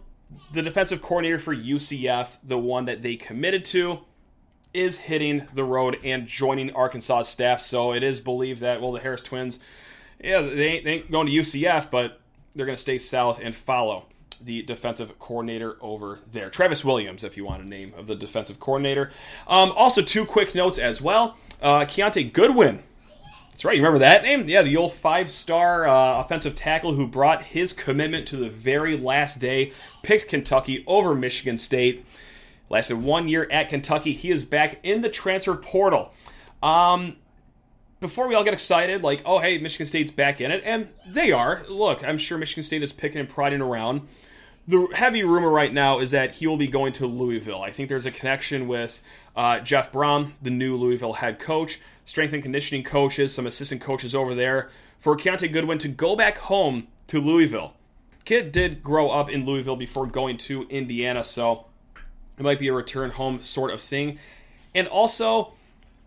the 0.53 0.62
defensive 0.62 1.03
coordinator 1.03 1.38
for 1.38 1.55
UCF, 1.55 2.38
the 2.43 2.58
one 2.58 2.87
that 2.87 3.03
they 3.03 3.14
committed 3.14 3.64
to, 3.67 4.00
is 4.72 4.99
hitting 4.99 5.46
the 5.55 5.64
road 5.64 5.99
and 6.05 6.26
joining 6.26 6.70
Arkansas 6.72 7.22
staff. 7.22 7.61
So 7.61 7.93
it 7.93 8.02
is 8.02 8.20
believed 8.20 8.61
that, 8.61 8.81
well, 8.81 8.93
the 8.93 9.00
Harris 9.00 9.22
twins, 9.22 9.58
yeah, 10.22 10.40
they 10.43 10.67
ain't, 10.67 10.84
they 10.84 10.93
ain't 10.94 11.11
going 11.11 11.26
to 11.26 11.32
UCF, 11.32 11.90
but 11.90 12.20
they're 12.55 12.67
going 12.67 12.76
to 12.76 12.82
stay 12.82 12.99
south 12.99 13.40
and 13.43 13.55
follow 13.55 14.06
the 14.43 14.62
defensive 14.62 15.19
coordinator 15.19 15.76
over 15.81 16.19
there. 16.31 16.50
Travis 16.50 16.84
Williams, 16.84 17.25
if 17.25 17.37
you 17.37 17.44
want 17.44 17.62
a 17.62 17.69
name 17.69 17.93
of 17.96 18.06
the 18.06 18.14
defensive 18.14 18.58
coordinator. 18.58 19.11
Um, 19.46 19.72
also, 19.72 20.02
two 20.02 20.25
quick 20.25 20.55
notes 20.55 20.78
as 20.78 21.00
well. 21.02 21.37
Uh, 21.61 21.81
Kiyaunta 21.81 22.32
Goodwin. 22.32 22.82
That's 23.50 23.64
right, 23.67 23.76
you 23.76 23.82
remember 23.82 23.99
that 23.99 24.22
name? 24.22 24.49
Yeah, 24.49 24.62
the 24.62 24.78
old 24.78 24.94
five 24.94 25.31
star 25.31 25.86
uh, 25.86 26.20
offensive 26.20 26.55
tackle 26.55 26.94
who 26.94 27.06
brought 27.06 27.43
his 27.43 27.74
commitment 27.74 28.27
to 28.29 28.36
the 28.36 28.48
very 28.48 28.96
last 28.96 29.39
day, 29.39 29.72
picked 30.03 30.31
Kentucky 30.31 30.82
over 30.86 31.15
Michigan 31.15 31.58
State. 31.58 32.06
Lasted 32.70 32.96
one 32.96 33.29
year 33.29 33.46
at 33.50 33.69
Kentucky. 33.69 34.12
He 34.12 34.31
is 34.31 34.44
back 34.44 34.81
in 34.82 35.03
the 35.03 35.10
transfer 35.10 35.55
portal. 35.55 36.15
Um, 36.62 37.17
before 38.00 38.29
we 38.29 38.34
all 38.34 38.44
get 38.44 38.55
excited, 38.55 39.03
like, 39.03 39.20
oh, 39.27 39.41
hey, 39.41 39.58
Michigan 39.58 39.86
State's 39.86 40.10
back 40.10 40.41
in 40.41 40.50
it, 40.50 40.62
and 40.65 40.89
they 41.06 41.32
are. 41.32 41.65
Look, 41.69 42.03
I'm 42.03 42.17
sure 42.17 42.39
Michigan 42.39 42.65
State 42.65 42.82
is 42.82 42.93
picking 42.93 43.20
and 43.20 43.29
priding 43.29 43.60
around 43.60 44.08
the 44.70 44.86
heavy 44.94 45.24
rumor 45.24 45.50
right 45.50 45.72
now 45.72 45.98
is 45.98 46.12
that 46.12 46.36
he 46.36 46.46
will 46.46 46.56
be 46.56 46.69
going 46.69 46.93
to 46.94 47.06
Louisville. 47.06 47.62
I 47.62 47.70
think 47.70 47.89
there's 47.89 48.06
a 48.06 48.10
connection 48.10 48.69
with 48.69 49.03
uh, 49.34 49.60
Jeff 49.60 49.91
Brohm, 49.91 50.32
the 50.41 50.50
new 50.50 50.77
Louisville 50.77 51.15
head 51.15 51.39
coach, 51.39 51.81
strength 52.05 52.32
and 52.32 52.43
conditioning 52.43 52.84
coaches, 52.84 53.34
some 53.34 53.46
assistant 53.46 53.81
coaches 53.81 54.15
over 54.15 54.34
there, 54.34 54.70
for 54.98 55.17
Kiyaunta 55.17 55.53
Goodwin 55.53 55.79
to 55.79 55.89
go 55.89 56.15
back 56.15 56.39
home 56.39 56.86
to 57.08 57.20
Louisville. 57.20 57.74
Kid 58.24 58.53
did 58.53 58.82
grow 58.82 59.10
up 59.10 59.29
in 59.29 59.44
Louisville 59.44 59.77
before 59.77 60.06
going 60.06 60.36
to 60.36 60.62
Indiana, 60.69 61.24
so 61.24 61.67
it 62.41 62.43
might 62.43 62.59
be 62.59 62.69
a 62.69 62.73
return 62.73 63.11
home 63.11 63.43
sort 63.43 63.70
of 63.70 63.82
thing. 63.82 64.19
And 64.75 64.89
also, 64.89 65.53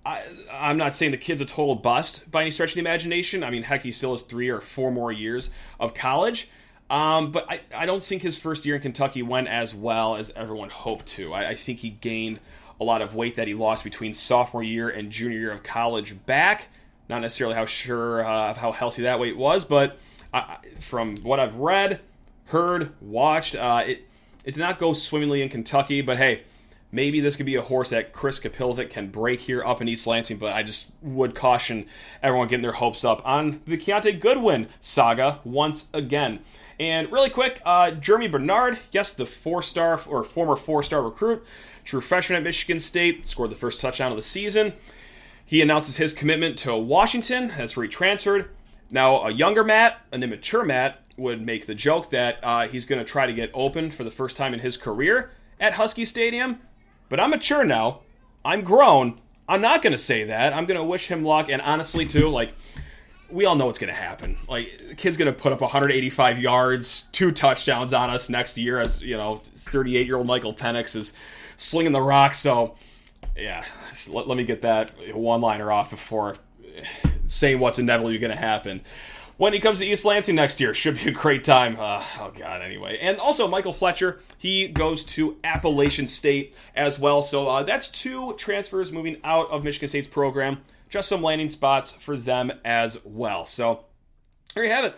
I, 0.04 0.24
am 0.52 0.78
not 0.78 0.94
saying 0.94 1.12
the 1.12 1.18
kid's 1.18 1.42
a 1.42 1.46
total 1.46 1.76
bust 1.76 2.30
by 2.30 2.42
any 2.42 2.50
stretch 2.50 2.72
of 2.72 2.76
the 2.76 2.80
imagination. 2.82 3.44
I 3.44 3.52
mean, 3.52 3.62
heck, 3.62 3.84
he 3.84 3.92
still 3.92 4.14
has 4.14 4.24
three 4.24 4.50
or 4.50 4.60
four 4.60 4.92
more 4.92 5.12
years 5.12 5.52
of 5.80 5.94
college. 5.94 6.50
Um, 6.90 7.32
but 7.32 7.46
I, 7.50 7.60
I 7.74 7.86
don't 7.86 8.04
think 8.04 8.24
his 8.24 8.38
first 8.38 8.66
year 8.66 8.76
in 8.76 8.82
Kentucky 8.82 9.22
went 9.22 9.48
as 9.48 9.76
well 9.76 10.16
as 10.16 10.32
everyone 10.36 10.70
hoped 10.70 11.06
to. 11.08 11.34
I, 11.34 11.50
I 11.50 11.56
think 11.56 11.80
he 11.80 11.92
gained 11.92 12.40
a 12.82 12.84
lot 12.84 13.04
of 13.04 13.14
weight 13.14 13.36
that 13.36 13.48
he 13.48 13.54
lost 13.54 13.84
between 13.84 14.16
sophomore 14.16 14.64
year 14.64 14.90
and 14.90 15.12
junior 15.12 15.38
year 15.38 15.52
of 15.52 15.62
college 15.62 16.26
back. 16.26 16.70
Not 17.10 17.20
necessarily 17.20 17.56
how 17.56 17.68
sure 17.68 18.26
uh, 18.26 18.50
of 18.50 18.58
how 18.58 18.72
healthy 18.72 19.04
that 19.04 19.20
weight 19.20 19.38
was, 19.38 19.66
but 19.66 20.00
I, 20.34 20.58
from 20.80 21.16
what 21.18 21.40
I've 21.40 21.56
read, 21.56 22.00
heard, 22.46 22.92
watched, 23.02 23.56
uh, 23.56 23.84
it 23.86 24.08
it 24.44 24.54
did 24.54 24.60
not 24.60 24.80
go 24.80 24.94
swimmingly 24.94 25.42
in 25.42 25.50
Kentucky. 25.50 26.02
But 26.02 26.18
hey, 26.18 26.44
maybe 26.92 27.20
this 27.20 27.36
could 27.36 27.46
be 27.46 27.56
a 27.56 27.62
horse 27.62 27.90
that 27.90 28.14
Chris 28.14 28.40
Kapilovic 28.40 28.90
can 28.90 29.08
break 29.08 29.42
here 29.42 29.64
up 29.64 29.82
in 29.82 29.88
East 29.88 30.08
Lansing. 30.08 30.38
But 30.38 30.54
I 30.54 30.64
just 30.64 30.92
would 31.02 31.36
caution 31.36 31.86
everyone 32.22 32.48
getting 32.48 32.64
their 32.64 32.74
hopes 32.74 33.04
up 33.04 33.22
on 33.26 33.62
the 33.66 33.78
Kiyaunta 33.78 34.20
Goodwin 34.20 34.68
saga 34.80 35.40
once 35.44 35.88
again. 35.94 36.40
And 36.80 37.12
really 37.12 37.30
quick, 37.30 37.62
uh, 37.66 37.92
Germie 37.92 38.32
Bernard, 38.32 38.80
yes, 38.92 39.14
the 39.14 39.26
four-star 39.28 40.02
or 40.08 40.24
former 40.24 40.56
four-star 40.56 41.04
recruit, 41.04 41.46
true 41.84 42.02
freshman 42.02 42.38
at 42.38 42.44
Michigan 42.44 42.80
State, 42.80 43.28
scored 43.28 43.52
the 43.52 43.56
first 43.56 43.80
touchdown 43.80 44.12
of 44.12 44.18
the 44.18 44.24
season. 44.24 44.74
He 45.46 45.62
announces 45.62 45.98
his 45.98 46.14
commitment 46.14 46.58
to 46.60 46.76
Washington. 46.76 47.50
That's 47.50 47.78
where 47.78 47.84
he 47.86 47.90
transferred. 47.90 48.50
Now, 48.90 49.24
a 49.24 49.32
younger 49.32 49.64
Matt, 49.64 50.02
an 50.12 50.24
immature 50.24 50.64
Matt, 50.64 51.03
would 51.18 51.42
make 51.42 51.66
the 51.66 51.76
joke 51.76 52.10
that 52.10 52.38
uh, 52.44 52.68
he's 52.68 52.86
going 52.86 53.00
to 53.00 53.06
try 53.06 53.28
to 53.28 53.34
get 53.34 53.52
open 53.54 53.92
for 53.92 54.04
the 54.04 54.12
first 54.12 54.36
time 54.36 54.54
in 54.54 54.60
his 54.60 54.78
career 54.78 55.32
at 55.60 55.74
Husky 55.74 56.06
Stadium. 56.06 56.60
But 57.10 57.20
I'm 57.20 57.30
mature 57.30 57.64
now. 57.64 58.02
I'm 58.44 58.64
grown. 58.64 59.18
I'm 59.48 59.62
not 59.62 59.82
going 59.82 59.94
to 59.94 60.00
say 60.00 60.24
that. 60.26 60.54
I'm 60.54 60.66
going 60.66 60.80
to 60.80 60.84
wish 60.84 61.08
him 61.08 61.24
luck. 61.24 61.50
And 61.50 61.62
honestly, 61.62 62.06
too, 62.06 62.30
like, 62.30 62.54
we 63.30 63.46
all 63.46 63.56
know 63.56 63.66
what's 63.66 63.80
going 63.80 63.94
to 63.94 64.00
happen. 64.00 64.38
Like, 64.48 64.78
the 64.90 64.96
kid's 64.96 65.18
going 65.18 65.34
to 65.34 65.40
put 65.40 65.52
up 65.52 65.62
185 65.62 66.40
yards, 66.40 67.08
two 67.12 67.32
touchdowns 67.32 67.94
on 67.94 68.10
us 68.10 68.30
next 68.30 68.58
year 68.58 68.80
as, 68.80 69.02
you 69.02 69.18
know, 69.18 69.36
38 69.36 70.06
year 70.06 70.18
old 70.18 70.28
Michael 70.28 70.54
Penix 70.54 70.96
is 70.96 71.14
slinging 71.58 71.92
the 71.92 72.02
rock. 72.02 72.36
So, 72.36 72.76
yeah, 73.36 73.64
let, 74.10 74.28
let 74.28 74.38
me 74.38 74.44
get 74.44 74.62
that 74.62 75.16
one 75.16 75.42
liner 75.42 75.72
off 75.72 75.90
before 75.90 76.36
saying 77.26 77.60
what's 77.60 77.80
inevitably 77.80 78.18
going 78.18 78.32
to 78.32 78.38
happen. 78.38 78.82
When 79.38 79.52
he 79.52 79.60
comes 79.60 79.80
to 79.80 79.86
East 79.86 80.06
Lansing 80.06 80.36
next 80.36 80.62
year, 80.62 80.76
should 80.76 80.96
be 80.96 81.10
a 81.10 81.12
great 81.12 81.44
time. 81.44 81.76
Uh, 81.80 82.04
oh 82.20 82.32
God, 82.38 82.62
anyway, 82.62 83.00
and 83.02 83.18
also 83.18 83.48
Michael 83.48 83.74
Fletcher, 83.74 84.22
he 84.38 84.68
goes 84.68 85.04
to 85.06 85.38
Appalachian 85.44 86.06
State 86.06 86.56
as 86.76 87.00
well. 87.00 87.24
So 87.24 87.48
uh, 87.48 87.64
that's 87.64 87.88
two 87.88 88.34
transfers 88.34 88.92
moving 88.92 89.18
out 89.24 89.50
of 89.50 89.64
Michigan 89.64 89.90
State's 89.90 90.08
program. 90.08 90.62
Just 90.88 91.10
some 91.10 91.24
landing 91.24 91.50
spots 91.50 91.92
for 91.92 92.16
them 92.16 92.52
as 92.64 93.00
well. 93.04 93.48
So 93.48 93.86
there 94.54 94.64
you 94.64 94.70
have 94.70 94.86
it. 94.86 94.96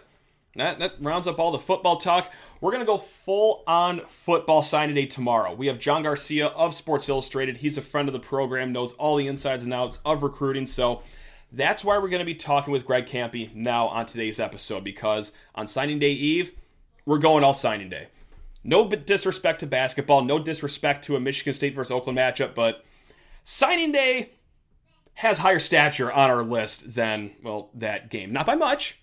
That, 0.58 0.80
that 0.80 0.94
rounds 1.00 1.28
up 1.28 1.40
all 1.40 1.52
the 1.52 1.60
football 1.60 1.98
talk. 1.98 2.32
We're 2.60 2.72
going 2.72 2.82
to 2.82 2.86
go 2.86 2.98
full 2.98 3.64
on 3.68 4.02
football 4.08 4.64
signing 4.64 4.96
day 4.96 5.06
tomorrow. 5.06 5.54
We 5.54 5.68
have 5.68 5.80
John 5.80 6.04
Garcia 6.04 6.48
of 6.48 6.74
Sports 6.74 7.08
Illustrated. 7.08 7.58
He's 7.58 7.78
a 7.78 7.82
friend 7.82 8.10
of 8.10 8.14
the 8.14 8.20
program, 8.20 8.72
knows 8.72 8.94
all 8.94 9.16
the 9.16 9.28
insides 9.28 9.64
and 9.64 9.74
outs 9.74 10.00
of 10.06 10.24
recruiting. 10.24 10.66
So 10.66 11.02
that's 11.56 11.86
why 11.86 11.98
we're 11.98 12.10
going 12.10 12.20
to 12.20 12.26
be 12.26 12.36
talking 12.36 12.74
with 12.74 12.86
Greg 12.86 13.06
Kampe 13.06 13.54
now 13.56 13.88
on 13.88 14.06
today's 14.06 14.40
episode 14.40 14.84
because 14.84 15.32
on 15.56 15.68
signing 15.68 16.00
day 16.00 16.12
eve, 16.12 16.52
we're 17.06 17.18
going 17.18 17.44
all 17.44 17.54
signing 17.54 17.88
day. 17.88 18.08
No 18.64 18.90
disrespect 18.90 19.62
to 19.62 19.68
basketball, 19.68 20.24
no 20.24 20.38
disrespect 20.38 21.06
to 21.06 21.16
a 21.16 21.20
Michigan 21.20 21.54
State 21.54 21.74
versus 21.74 21.92
Oakland 21.92 22.18
matchup, 22.18 22.56
but 22.56 22.84
signing 23.44 23.92
day 23.92 24.32
has 25.14 25.38
higher 25.38 25.60
stature 25.60 26.12
on 26.12 26.30
our 26.30 26.44
list 26.44 26.94
than, 26.94 27.32
well, 27.42 27.70
that 27.74 28.10
game. 28.10 28.34
Not 28.34 28.46
by 28.46 28.56
much, 28.56 29.00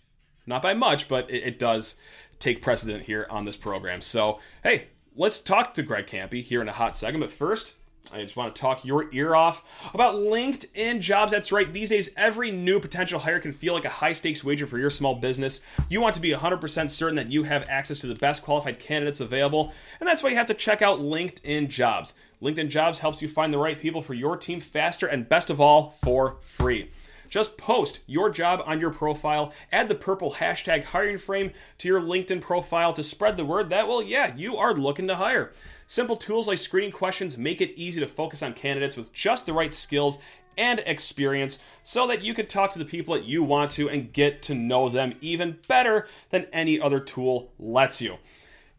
not 0.47 0.61
by 0.61 0.75
much, 0.75 1.09
but 1.09 1.31
it, 1.31 1.45
it 1.45 1.59
does 1.59 1.95
take 2.39 2.61
precedent 2.61 3.05
here 3.05 3.27
on 3.31 3.47
this 3.47 3.57
program. 3.57 4.03
So, 4.03 4.41
hey, 4.63 4.89
let's 5.17 5.39
talk 5.39 5.73
to 5.75 5.83
Greg 5.83 6.07
Campy 6.07 6.43
here 6.43 6.61
in 6.61 6.69
a 6.69 6.73
hot 6.73 6.99
second. 6.99 7.21
But 7.21 7.31
first, 7.31 7.75
I 8.13 8.23
just 8.23 8.37
want 8.37 8.55
to 8.55 8.61
talk 8.61 8.85
your 8.85 9.13
ear 9.13 9.35
off 9.35 9.65
about 9.95 10.17
LinkedIn 10.17 11.01
jobs. 11.01 11.33
That's 11.33 11.53
right. 11.53 11.73
These 11.73 11.91
days, 11.91 12.11
every 12.17 12.51
new 12.51 12.81
potential 12.81 13.21
hire 13.21 13.41
can 13.41 13.53
feel 13.53 13.75
like 13.75 13.85
a 13.85 13.91
high 13.91 14.13
stakes 14.13 14.43
wager 14.43 14.67
for 14.67 14.79
your 14.79 14.91
small 14.91 15.15
business. 15.15 15.61
You 15.89 16.01
want 16.01 16.15
to 16.17 16.21
be 16.21 16.33
100% 16.33 16.91
certain 16.91 17.17
that 17.17 17.31
you 17.31 17.45
have 17.45 17.67
access 17.69 18.01
to 18.01 18.07
the 18.07 18.15
best 18.15 18.43
qualified 18.43 18.81
candidates 18.81 19.21
available, 19.21 19.73
and 20.01 20.09
that's 20.09 20.23
why 20.23 20.31
you 20.31 20.37
have 20.37 20.47
to 20.47 20.55
check 20.55 20.83
out 20.83 21.01
LinkedIn 21.01 21.69
jobs. 21.69 22.15
LinkedIn 22.43 22.69
jobs 22.71 22.99
helps 22.99 23.23
you 23.23 23.29
find 23.29 23.53
the 23.53 23.59
right 23.59 23.81
people 23.81 24.03
for 24.03 24.15
your 24.15 24.37
team 24.37 24.61
faster 24.61 25.07
and 25.07 25.29
best 25.29 25.49
of 25.49 25.61
all, 25.61 25.95
for 26.03 26.37
free. 26.43 26.91
Just 27.33 27.57
post 27.57 28.01
your 28.07 28.29
job 28.29 28.63
on 28.67 28.79
your 28.79 28.91
profile, 28.91 29.55
add 29.73 29.89
the 29.89 29.95
purple 29.95 30.35
hashtag 30.35 30.85
hiring 30.85 31.17
frame 31.17 31.51
to 31.79 31.89
your 31.89 31.99
LinkedIn 31.99 32.43
profile 32.43 32.93
to 32.93 33.03
spread 33.03 33.39
the 33.39 33.45
word 33.47 33.71
that, 33.71 33.89
well, 33.89 34.03
yeah, 34.03 34.37
you 34.37 34.59
are 34.59 34.75
looking 34.75 35.09
to 35.09 35.17
hire. 35.17 35.51
Simple 35.87 36.19
tools 36.19 36.47
like 36.47 36.59
screening 36.59 36.93
questions 36.93 37.39
make 37.39 37.63
it 37.63 37.73
easy 37.75 38.01
to 38.01 38.07
focus 38.07 38.43
on 38.43 38.53
candidates 38.53 38.99
with 38.99 39.15
just 39.15 39.47
the 39.47 39.55
right 39.55 39.73
skills 39.73 40.19
and 40.59 40.81
experience 40.85 41.59
so 41.83 42.07
that 42.07 42.21
you 42.21 42.35
can 42.35 42.45
talk 42.45 42.71
to 42.75 42.79
the 42.79 42.85
people 42.85 43.15
that 43.15 43.25
you 43.25 43.43
want 43.43 43.71
to 43.71 43.89
and 43.89 44.13
get 44.13 44.43
to 44.43 44.55
know 44.55 44.91
them 44.91 45.15
even 45.23 45.59
better 45.67 46.07
than 46.29 46.47
any 46.53 46.79
other 46.79 47.01
tool 47.01 47.51
lets 47.59 48.03
you. 48.03 48.19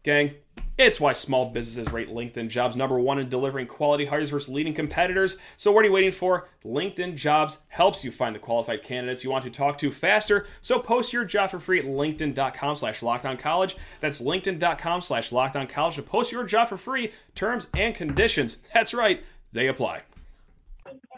Gang, 0.04 0.34
it's 0.76 1.00
why 1.00 1.14
small 1.14 1.48
businesses 1.48 1.90
rate 1.90 2.10
LinkedIn 2.10 2.48
jobs 2.48 2.76
number 2.76 2.98
one 2.98 3.18
in 3.18 3.30
delivering 3.30 3.66
quality 3.66 4.04
hires 4.04 4.28
versus 4.28 4.50
leading 4.50 4.74
competitors. 4.74 5.38
So, 5.56 5.72
what 5.72 5.82
are 5.82 5.88
you 5.88 5.94
waiting 5.94 6.12
for? 6.12 6.48
LinkedIn 6.62 7.16
jobs 7.16 7.60
helps 7.68 8.04
you 8.04 8.10
find 8.10 8.34
the 8.34 8.38
qualified 8.38 8.82
candidates 8.82 9.24
you 9.24 9.30
want 9.30 9.44
to 9.44 9.50
talk 9.50 9.78
to 9.78 9.90
faster. 9.90 10.46
So, 10.60 10.78
post 10.78 11.14
your 11.14 11.24
job 11.24 11.50
for 11.50 11.58
free 11.58 11.78
at 11.78 11.86
linkedin.com 11.86 12.76
slash 12.76 13.00
college. 13.38 13.76
That's 14.00 14.20
linkedin.com 14.20 15.00
slash 15.00 15.30
college 15.30 15.94
to 15.94 16.02
post 16.02 16.30
your 16.30 16.44
job 16.44 16.68
for 16.68 16.76
free. 16.76 17.12
Terms 17.34 17.68
and 17.72 17.94
conditions, 17.94 18.58
that's 18.74 18.92
right, 18.92 19.24
they 19.52 19.68
apply. 19.68 20.02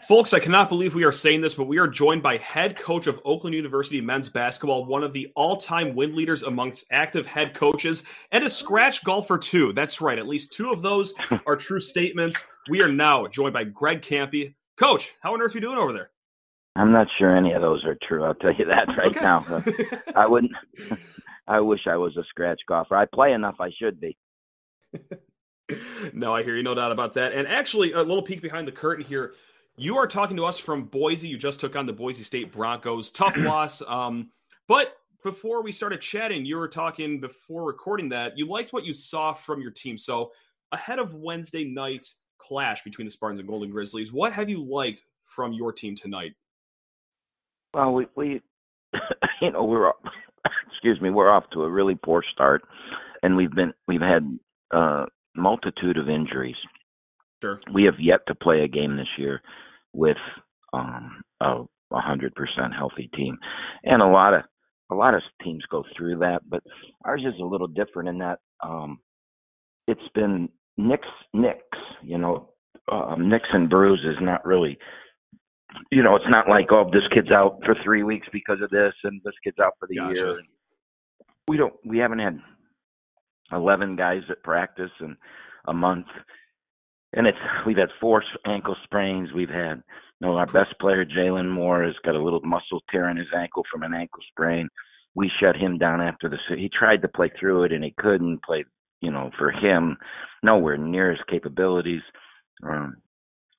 Folks, 0.07 0.33
I 0.33 0.39
cannot 0.39 0.69
believe 0.69 0.93
we 0.93 1.03
are 1.03 1.11
saying 1.11 1.41
this, 1.41 1.53
but 1.53 1.67
we 1.67 1.79
are 1.79 1.87
joined 1.87 2.21
by 2.23 2.37
head 2.37 2.77
coach 2.77 3.07
of 3.07 3.19
Oakland 3.25 3.55
University 3.55 3.99
men's 3.99 4.29
basketball, 4.29 4.85
one 4.85 5.03
of 5.03 5.11
the 5.11 5.31
all 5.35 5.57
time 5.57 5.95
win 5.95 6.15
leaders 6.15 6.43
amongst 6.43 6.85
active 6.91 7.25
head 7.25 7.53
coaches, 7.53 8.03
and 8.31 8.43
a 8.43 8.49
scratch 8.49 9.03
golfer, 9.03 9.37
too. 9.37 9.73
That's 9.73 9.99
right. 9.99 10.19
At 10.19 10.27
least 10.27 10.53
two 10.53 10.71
of 10.71 10.81
those 10.81 11.13
are 11.45 11.55
true 11.55 11.79
statements. 11.79 12.41
We 12.69 12.81
are 12.81 12.87
now 12.87 13.27
joined 13.27 13.53
by 13.53 13.63
Greg 13.65 14.01
Kampe. 14.01 14.53
Coach, 14.77 15.13
how 15.21 15.33
on 15.33 15.41
earth 15.41 15.55
are 15.55 15.57
you 15.57 15.61
doing 15.61 15.77
over 15.77 15.93
there? 15.93 16.11
I'm 16.75 16.91
not 16.91 17.07
sure 17.17 17.35
any 17.35 17.53
of 17.53 17.61
those 17.61 17.83
are 17.85 17.97
true. 18.07 18.23
I'll 18.23 18.35
tell 18.35 18.53
you 18.53 18.65
that 18.65 18.87
right 18.97 19.07
okay. 19.07 19.25
now. 19.25 19.43
I 20.15 20.27
wouldn't. 20.27 20.53
I 21.47 21.59
wish 21.59 21.81
I 21.87 21.97
was 21.97 22.15
a 22.17 22.23
scratch 22.29 22.59
golfer. 22.67 22.95
I 22.95 23.05
play 23.05 23.31
enough. 23.31 23.55
I 23.59 23.71
should 23.79 23.99
be. 23.99 24.17
no, 26.13 26.35
I 26.35 26.43
hear 26.43 26.55
you. 26.55 26.61
No 26.61 26.75
doubt 26.75 26.91
about 26.91 27.13
that. 27.13 27.33
And 27.33 27.47
actually, 27.47 27.93
a 27.93 27.99
little 27.99 28.21
peek 28.21 28.41
behind 28.41 28.67
the 28.67 28.71
curtain 28.71 29.03
here. 29.03 29.33
You 29.79 29.97
are 29.97 30.07
talking 30.07 30.35
to 30.37 30.45
us 30.45 30.57
from 30.57 30.85
Boise. 30.85 31.27
You 31.27 31.37
just 31.37 31.59
took 31.59 31.75
on 31.75 31.85
the 31.85 31.93
Boise 31.93 32.23
State 32.23 32.51
Broncos. 32.51 33.11
Tough 33.11 33.37
loss. 33.37 33.83
Um, 33.87 34.31
but 34.67 34.97
before 35.23 35.61
we 35.61 35.71
started 35.71 36.01
chatting, 36.01 36.45
you 36.45 36.57
were 36.57 36.67
talking 36.67 37.19
before 37.19 37.63
recording 37.63 38.09
that 38.09 38.35
you 38.35 38.47
liked 38.47 38.73
what 38.73 38.85
you 38.85 38.93
saw 38.93 39.33
from 39.33 39.61
your 39.61 39.69
team. 39.69 39.95
So 39.95 40.31
ahead 40.71 40.97
of 40.97 41.13
Wednesday 41.13 41.63
night's 41.63 42.17
clash 42.39 42.83
between 42.83 43.05
the 43.05 43.11
Spartans 43.11 43.39
and 43.39 43.47
Golden 43.47 43.69
Grizzlies, 43.69 44.11
what 44.11 44.33
have 44.33 44.49
you 44.49 44.63
liked 44.63 45.03
from 45.25 45.53
your 45.53 45.71
team 45.71 45.95
tonight? 45.95 46.33
Well, 47.75 47.93
we, 47.93 48.07
we 48.15 48.41
you 49.41 49.51
know, 49.51 49.63
we're 49.63 49.91
excuse 50.71 50.99
me, 51.01 51.11
we're 51.11 51.29
off 51.29 51.43
to 51.53 51.63
a 51.63 51.69
really 51.69 51.95
poor 52.03 52.23
start, 52.33 52.63
and 53.21 53.37
we've 53.37 53.53
been 53.53 53.73
we've 53.87 54.01
had 54.01 54.39
a 54.73 54.77
uh, 54.77 55.05
multitude 55.35 55.97
of 55.97 56.09
injuries. 56.09 56.55
Sure. 57.43 57.59
We 57.71 57.83
have 57.83 57.99
yet 57.99 58.21
to 58.25 58.33
play 58.33 58.61
a 58.61 58.67
game 58.67 58.97
this 58.97 59.07
year 59.19 59.43
with 59.93 60.17
um, 60.73 61.21
a 61.41 61.65
hundred 61.91 62.35
percent 62.35 62.73
healthy 62.75 63.09
team, 63.15 63.37
and 63.83 64.01
a 64.01 64.07
lot 64.07 64.33
of 64.33 64.43
a 64.91 64.95
lot 64.95 65.13
of 65.13 65.21
teams 65.43 65.63
go 65.69 65.83
through 65.95 66.17
that, 66.19 66.41
but 66.49 66.63
ours 67.05 67.23
is 67.25 67.39
a 67.39 67.45
little 67.45 67.67
different 67.67 68.09
in 68.09 68.17
that 68.19 68.39
um, 68.63 68.99
it's 69.87 70.07
been 70.13 70.49
nicks 70.77 71.07
nicks. 71.33 71.77
You 72.03 72.17
know, 72.17 72.49
um, 72.91 73.29
nicks 73.29 73.49
and 73.53 73.69
bruises. 73.69 74.17
Not 74.21 74.45
really. 74.45 74.77
You 75.91 76.01
know, 76.01 76.15
it's 76.15 76.25
not 76.29 76.47
like 76.49 76.67
oh, 76.71 76.89
this 76.91 77.03
kid's 77.13 77.31
out 77.31 77.59
for 77.65 77.75
three 77.83 78.03
weeks 78.03 78.27
because 78.31 78.61
of 78.61 78.69
this, 78.69 78.93
and 79.03 79.21
this 79.23 79.33
kid's 79.43 79.59
out 79.59 79.73
for 79.79 79.87
the 79.87 79.97
gotcha. 79.97 80.15
year. 80.15 80.41
We 81.47 81.57
don't. 81.57 81.73
We 81.85 81.97
haven't 81.97 82.19
had 82.19 82.39
eleven 83.51 83.95
guys 83.95 84.21
at 84.29 84.43
practice 84.43 84.91
in 85.01 85.15
a 85.67 85.73
month 85.73 86.07
and 87.13 87.27
it's 87.27 87.37
we've 87.65 87.77
had 87.77 87.89
four 87.99 88.23
ankle 88.45 88.75
sprains. 88.83 89.31
We've 89.33 89.49
had 89.49 89.83
you 90.19 90.27
know 90.27 90.35
our 90.35 90.45
best 90.47 90.77
player 90.79 91.05
Jalen 91.05 91.49
Moore 91.49 91.83
has 91.83 91.95
got 92.03 92.15
a 92.15 92.23
little 92.23 92.41
muscle 92.41 92.81
tear 92.91 93.09
in 93.09 93.17
his 93.17 93.27
ankle 93.35 93.63
from 93.71 93.83
an 93.83 93.93
ankle 93.93 94.21
sprain. 94.31 94.69
We 95.15 95.31
shut 95.39 95.55
him 95.55 95.77
down 95.77 96.01
after 96.01 96.29
the 96.29 96.37
he 96.55 96.69
tried 96.69 97.01
to 97.01 97.07
play 97.07 97.31
through 97.39 97.63
it 97.63 97.71
and 97.71 97.83
he 97.83 97.93
couldn't 97.97 98.43
play. 98.43 98.65
You 99.01 99.11
know, 99.11 99.29
for 99.37 99.51
him, 99.51 99.95
nowhere 100.41 100.75
near 100.75 101.11
his 101.11 101.19
capabilities. 101.29 102.01
Um, 102.67 102.97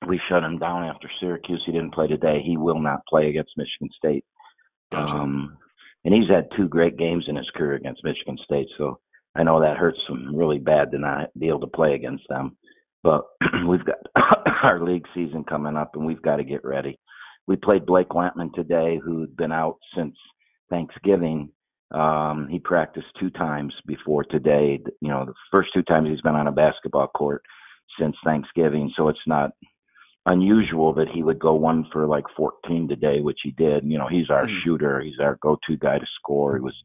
we 0.05 0.19
shut 0.27 0.43
him 0.43 0.59
down 0.59 0.83
after 0.83 1.09
Syracuse. 1.19 1.63
He 1.65 1.71
didn't 1.71 1.93
play 1.93 2.07
today. 2.07 2.41
He 2.45 2.57
will 2.57 2.79
not 2.79 3.05
play 3.07 3.29
against 3.29 3.57
Michigan 3.57 3.89
State. 3.97 4.25
Gotcha. 4.91 5.15
Um, 5.15 5.57
and 6.05 6.13
he's 6.13 6.29
had 6.29 6.47
two 6.55 6.67
great 6.67 6.97
games 6.97 7.25
in 7.27 7.35
his 7.35 7.49
career 7.55 7.75
against 7.75 8.03
Michigan 8.03 8.37
State. 8.43 8.67
So 8.77 8.99
I 9.35 9.43
know 9.43 9.61
that 9.61 9.77
hurts 9.77 9.99
him 10.07 10.35
really 10.35 10.59
bad 10.59 10.91
to 10.91 10.97
not 10.97 11.29
be 11.37 11.47
able 11.47 11.61
to 11.61 11.67
play 11.67 11.93
against 11.93 12.23
them. 12.29 12.57
But 13.03 13.23
we've 13.67 13.85
got 13.85 13.97
our 14.63 14.83
league 14.83 15.05
season 15.13 15.43
coming 15.43 15.77
up, 15.77 15.95
and 15.95 16.05
we've 16.05 16.21
got 16.21 16.37
to 16.37 16.43
get 16.43 16.63
ready. 16.63 16.99
We 17.47 17.55
played 17.55 17.85
Blake 17.85 18.09
Lampman 18.09 18.53
today, 18.53 18.99
who'd 19.03 19.35
been 19.35 19.51
out 19.51 19.77
since 19.95 20.15
Thanksgiving. 20.69 21.49
Um, 21.91 22.47
he 22.49 22.59
practiced 22.59 23.07
two 23.19 23.31
times 23.31 23.73
before 23.87 24.23
today. 24.23 24.79
You 25.01 25.09
know, 25.09 25.25
the 25.25 25.33
first 25.51 25.69
two 25.73 25.81
times 25.83 26.09
he's 26.09 26.21
been 26.21 26.35
on 26.35 26.47
a 26.47 26.51
basketball 26.51 27.07
court 27.07 27.41
since 27.99 28.15
Thanksgiving, 28.23 28.91
so 28.95 29.09
it's 29.09 29.19
not 29.25 29.51
unusual 30.25 30.93
that 30.93 31.07
he 31.11 31.23
would 31.23 31.39
go 31.39 31.53
one 31.55 31.85
for 31.91 32.05
like 32.05 32.25
14 32.37 32.87
today, 32.87 33.19
which 33.21 33.39
he 33.43 33.51
did. 33.51 33.83
You 33.83 33.97
know, 33.97 34.07
he's 34.07 34.29
our 34.29 34.45
mm. 34.45 34.63
shooter. 34.63 35.01
He's 35.01 35.19
our 35.19 35.39
go-to 35.41 35.77
guy 35.77 35.97
to 35.97 36.05
score. 36.19 36.55
He 36.55 36.61
was 36.61 36.75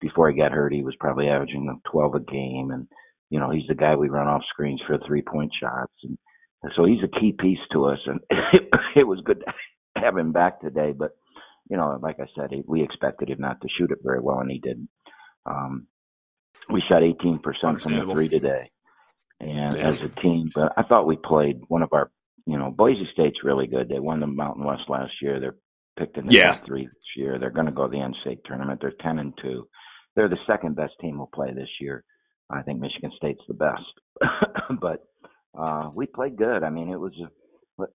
before 0.00 0.30
he 0.30 0.38
got 0.38 0.52
hurt. 0.52 0.72
He 0.72 0.82
was 0.82 0.96
probably 0.98 1.28
averaging 1.28 1.80
12 1.90 2.14
a 2.14 2.20
game, 2.20 2.70
and 2.72 2.86
you 3.30 3.38
know, 3.38 3.50
he's 3.50 3.66
the 3.68 3.74
guy 3.74 3.94
we 3.96 4.08
run 4.08 4.28
off 4.28 4.42
screens 4.50 4.80
for 4.86 4.98
three 5.06 5.22
point 5.22 5.52
shots. 5.58 5.92
And 6.02 6.18
so 6.76 6.84
he's 6.84 7.02
a 7.02 7.20
key 7.20 7.32
piece 7.32 7.58
to 7.72 7.86
us. 7.86 7.98
And 8.06 8.20
it, 8.52 8.68
it 8.96 9.06
was 9.06 9.20
good 9.24 9.40
to 9.40 10.00
have 10.00 10.16
him 10.16 10.32
back 10.32 10.60
today. 10.60 10.92
But 10.92 11.12
you 11.70 11.76
know, 11.76 11.98
like 12.02 12.18
I 12.18 12.26
said, 12.36 12.50
we 12.66 12.82
expected 12.82 13.30
him 13.30 13.40
not 13.40 13.60
to 13.60 13.68
shoot 13.78 13.92
it 13.92 13.98
very 14.02 14.20
well, 14.20 14.40
and 14.40 14.50
he 14.50 14.58
didn't. 14.58 14.88
Um, 15.46 15.86
we 16.68 16.82
shot 16.88 17.02
18% 17.02 17.80
from 17.80 17.96
the 17.96 18.12
three 18.12 18.28
today, 18.28 18.70
and 19.38 19.76
yeah. 19.76 19.88
as 19.88 20.02
a 20.02 20.08
team. 20.08 20.50
But 20.52 20.72
I 20.76 20.82
thought 20.82 21.06
we 21.06 21.16
played 21.16 21.60
one 21.68 21.82
of 21.82 21.92
our, 21.92 22.10
you 22.44 22.58
know, 22.58 22.70
Boise 22.70 23.08
State's 23.12 23.44
really 23.44 23.68
good. 23.68 23.88
They 23.88 24.00
won 24.00 24.18
the 24.18 24.26
Mountain 24.26 24.64
West 24.64 24.82
last 24.88 25.12
year. 25.22 25.38
They're 25.38 25.56
picked 25.96 26.18
in 26.18 26.26
the 26.26 26.34
yeah. 26.34 26.54
top 26.54 26.66
three 26.66 26.86
this 26.86 27.16
year. 27.16 27.38
They're 27.38 27.50
going 27.50 27.66
to 27.66 27.72
go 27.72 27.86
to 27.86 27.90
the 27.90 27.98
NCAA 27.98 28.38
tournament. 28.44 28.80
They're 28.80 28.92
10 29.00 29.18
and 29.20 29.32
two. 29.40 29.68
They're 30.16 30.28
the 30.28 30.38
second 30.46 30.74
best 30.74 30.94
team 31.00 31.18
we'll 31.18 31.30
play 31.32 31.52
this 31.54 31.68
year. 31.80 32.04
I 32.50 32.62
think 32.62 32.80
Michigan 32.80 33.12
State's 33.16 33.42
the 33.48 33.54
best, 33.54 33.82
but 34.80 35.04
uh, 35.58 35.90
we 35.94 36.06
played 36.06 36.36
good. 36.36 36.62
I 36.62 36.70
mean, 36.70 36.88
it 36.88 36.98
was 36.98 37.12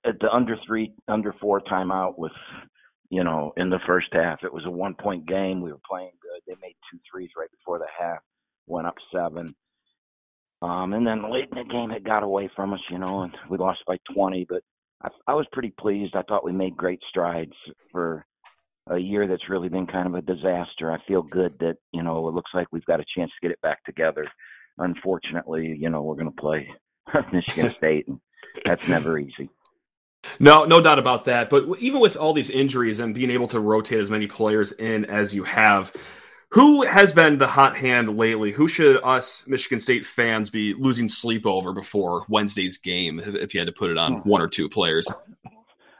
at 0.05 0.19
the 0.19 0.31
under 0.31 0.57
three, 0.65 0.93
under 1.07 1.33
four 1.41 1.61
timeout 1.61 2.17
with, 2.17 2.31
you 3.09 3.23
know, 3.23 3.53
in 3.57 3.69
the 3.69 3.79
first 3.85 4.07
half. 4.13 4.39
It 4.43 4.53
was 4.53 4.65
a 4.65 4.71
one 4.71 4.95
point 4.95 5.27
game. 5.27 5.61
We 5.61 5.71
were 5.71 5.79
playing 5.89 6.11
good. 6.21 6.41
They 6.47 6.59
made 6.61 6.75
two 6.91 6.99
threes 7.11 7.29
right 7.37 7.49
before 7.51 7.79
the 7.79 7.87
half, 7.99 8.19
went 8.67 8.87
up 8.87 8.95
seven. 9.13 9.55
Um, 10.61 10.93
and 10.93 11.05
then 11.05 11.31
late 11.31 11.49
in 11.51 11.57
the 11.57 11.71
game, 11.71 11.91
it 11.91 12.03
got 12.03 12.23
away 12.23 12.49
from 12.55 12.73
us, 12.73 12.79
you 12.89 12.97
know, 12.97 13.21
and 13.21 13.35
we 13.49 13.57
lost 13.57 13.79
by 13.85 13.97
20. 14.13 14.45
But 14.49 14.63
I, 15.03 15.09
I 15.27 15.33
was 15.33 15.45
pretty 15.51 15.73
pleased. 15.79 16.15
I 16.15 16.23
thought 16.23 16.45
we 16.45 16.53
made 16.53 16.77
great 16.77 16.99
strides 17.09 17.53
for 17.91 18.25
a 18.87 18.97
year 18.97 19.27
that's 19.27 19.49
really 19.49 19.69
been 19.69 19.87
kind 19.87 20.07
of 20.07 20.15
a 20.15 20.21
disaster. 20.21 20.91
I 20.91 20.97
feel 21.07 21.23
good 21.23 21.57
that 21.59 21.77
you 21.91 22.03
know 22.03 22.27
it 22.27 22.33
looks 22.33 22.51
like 22.53 22.67
we've 22.71 22.85
got 22.85 22.99
a 22.99 23.05
chance 23.15 23.31
to 23.31 23.47
get 23.47 23.51
it 23.51 23.61
back 23.61 23.83
together. 23.83 24.27
Unfortunately, 24.77 25.75
you 25.79 25.89
know 25.89 26.03
we're 26.03 26.15
going 26.15 26.31
to 26.31 26.41
play 26.41 26.69
Michigan 27.33 27.73
State, 27.77 28.07
and 28.07 28.19
that's 28.63 28.87
never 28.87 29.17
easy. 29.17 29.49
No, 30.39 30.65
no 30.65 30.81
doubt 30.81 30.99
about 30.99 31.25
that. 31.25 31.49
But 31.49 31.65
even 31.79 32.01
with 32.01 32.17
all 32.17 32.33
these 32.33 32.49
injuries 32.49 32.99
and 32.99 33.13
being 33.13 33.29
able 33.29 33.47
to 33.49 33.59
rotate 33.59 33.99
as 33.99 34.09
many 34.09 34.25
players 34.25 34.71
in 34.71 35.05
as 35.05 35.35
you 35.35 35.43
have, 35.43 35.93
who 36.49 36.83
has 36.85 37.13
been 37.13 37.37
the 37.37 37.47
hot 37.47 37.75
hand 37.77 38.17
lately? 38.17 38.51
Who 38.51 38.67
should 38.67 38.99
us 39.03 39.45
Michigan 39.47 39.79
State 39.79 40.05
fans 40.05 40.49
be 40.49 40.73
losing 40.73 41.07
sleep 41.07 41.45
over 41.45 41.73
before 41.73 42.25
Wednesday's 42.29 42.77
game 42.77 43.19
if 43.23 43.53
you 43.53 43.59
had 43.59 43.67
to 43.67 43.73
put 43.73 43.91
it 43.91 43.97
on 43.97 44.21
hmm. 44.21 44.29
one 44.29 44.41
or 44.41 44.47
two 44.47 44.69
players? 44.69 45.07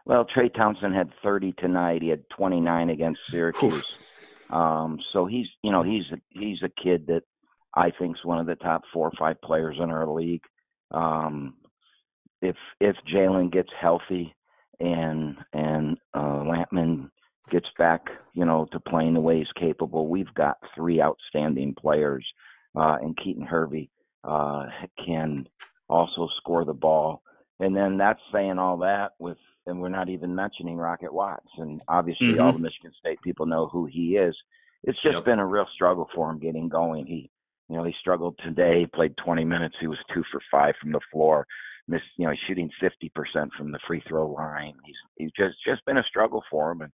Well, 0.06 0.26
Trey 0.26 0.50
Townsend 0.50 0.94
had 0.94 1.12
30 1.24 1.54
tonight. 1.58 2.02
He 2.02 2.10
had 2.10 2.30
29 2.30 2.90
against 2.90 3.22
Syracuse. 3.30 3.86
Um, 4.50 5.00
so 5.12 5.26
he's, 5.26 5.48
you 5.64 5.72
know, 5.72 5.84
he's 5.84 6.04
a, 6.12 6.18
he's 6.30 6.62
a 6.64 6.70
kid 6.82 7.08
that 7.08 7.24
I 7.76 7.92
think 7.92 8.16
is 8.16 8.26
one 8.26 8.40
of 8.40 8.46
the 8.46 8.56
top 8.56 8.84
four 8.94 9.08
or 9.08 9.14
five 9.18 9.42
players 9.42 9.78
in 9.82 9.90
our 9.90 10.08
league. 10.08 10.44
Um, 10.92 11.56
if 12.42 12.56
if 12.80 12.96
Jalen 13.12 13.52
gets 13.52 13.70
healthy 13.80 14.36
and 14.80 15.38
and 15.52 15.98
uh, 16.14 16.44
Lampman 16.44 17.10
gets 17.52 17.68
back, 17.78 18.02
you 18.34 18.46
know, 18.46 18.68
to 18.72 18.80
playing 18.80 19.16
the 19.16 19.20
way 19.20 19.40
he's 19.40 19.48
capable, 19.60 20.08
we've 20.08 20.34
got 20.36 20.58
three 20.76 21.02
outstanding 21.02 21.74
players. 21.74 22.26
Uh, 22.76 22.98
and 23.02 23.18
Keaton 23.18 23.46
Hervey 23.46 23.90
uh, 24.24 24.66
can 25.06 25.48
also 25.90 26.28
score 26.38 26.66
the 26.66 26.74
ball. 26.74 27.22
And 27.60 27.76
then 27.76 27.98
that's 27.98 28.20
saying 28.34 28.60
all 28.60 28.78
that 28.80 29.14
with, 29.18 29.38
and 29.68 29.80
we're 29.80 29.90
not 29.90 30.10
even 30.10 30.36
mentioning 30.36 30.78
Rocket 30.78 31.14
Watts. 31.14 31.50
And 31.58 31.82
obviously, 31.88 32.28
mm-hmm. 32.28 32.42
all 32.42 32.54
the 32.54 32.60
Michigan 32.60 32.92
State 33.00 33.22
people 33.22 33.46
know 33.46 33.68
who 33.68 33.86
he 33.86 34.18
is. 34.18 34.36
It's 34.84 35.02
just 35.02 35.16
yep. 35.16 35.26
been 35.26 35.40
a 35.40 35.46
real 35.46 35.68
struggle 35.74 36.08
for 36.14 36.30
him 36.30 36.40
getting 36.40 36.70
going. 36.70 37.08
He, 37.08 37.30
you 37.70 37.76
know, 37.76 37.84
he 37.84 37.94
struggled 38.00 38.40
today. 38.44 38.88
Played 38.94 39.16
20 39.24 39.44
minutes. 39.44 39.76
He 39.80 39.88
was 39.88 39.98
two 40.14 40.24
for 40.32 40.40
five 40.52 40.76
from 40.80 40.92
the 40.92 41.00
floor. 41.12 41.48
Missed, 41.88 42.04
you 42.18 42.26
know, 42.26 42.32
he's 42.32 42.40
shooting 42.48 42.70
50% 42.82 43.50
from 43.58 43.72
the 43.72 43.80
free 43.88 44.04
throw 44.08 44.32
line. 44.32 44.74
He's 44.86 44.96
he's 45.18 45.32
just 45.38 45.56
just 45.66 45.86
been 45.86 45.98
a 45.98 46.04
struggle 46.04 46.44
for 46.50 46.72
him. 46.72 46.82
And 46.82 46.92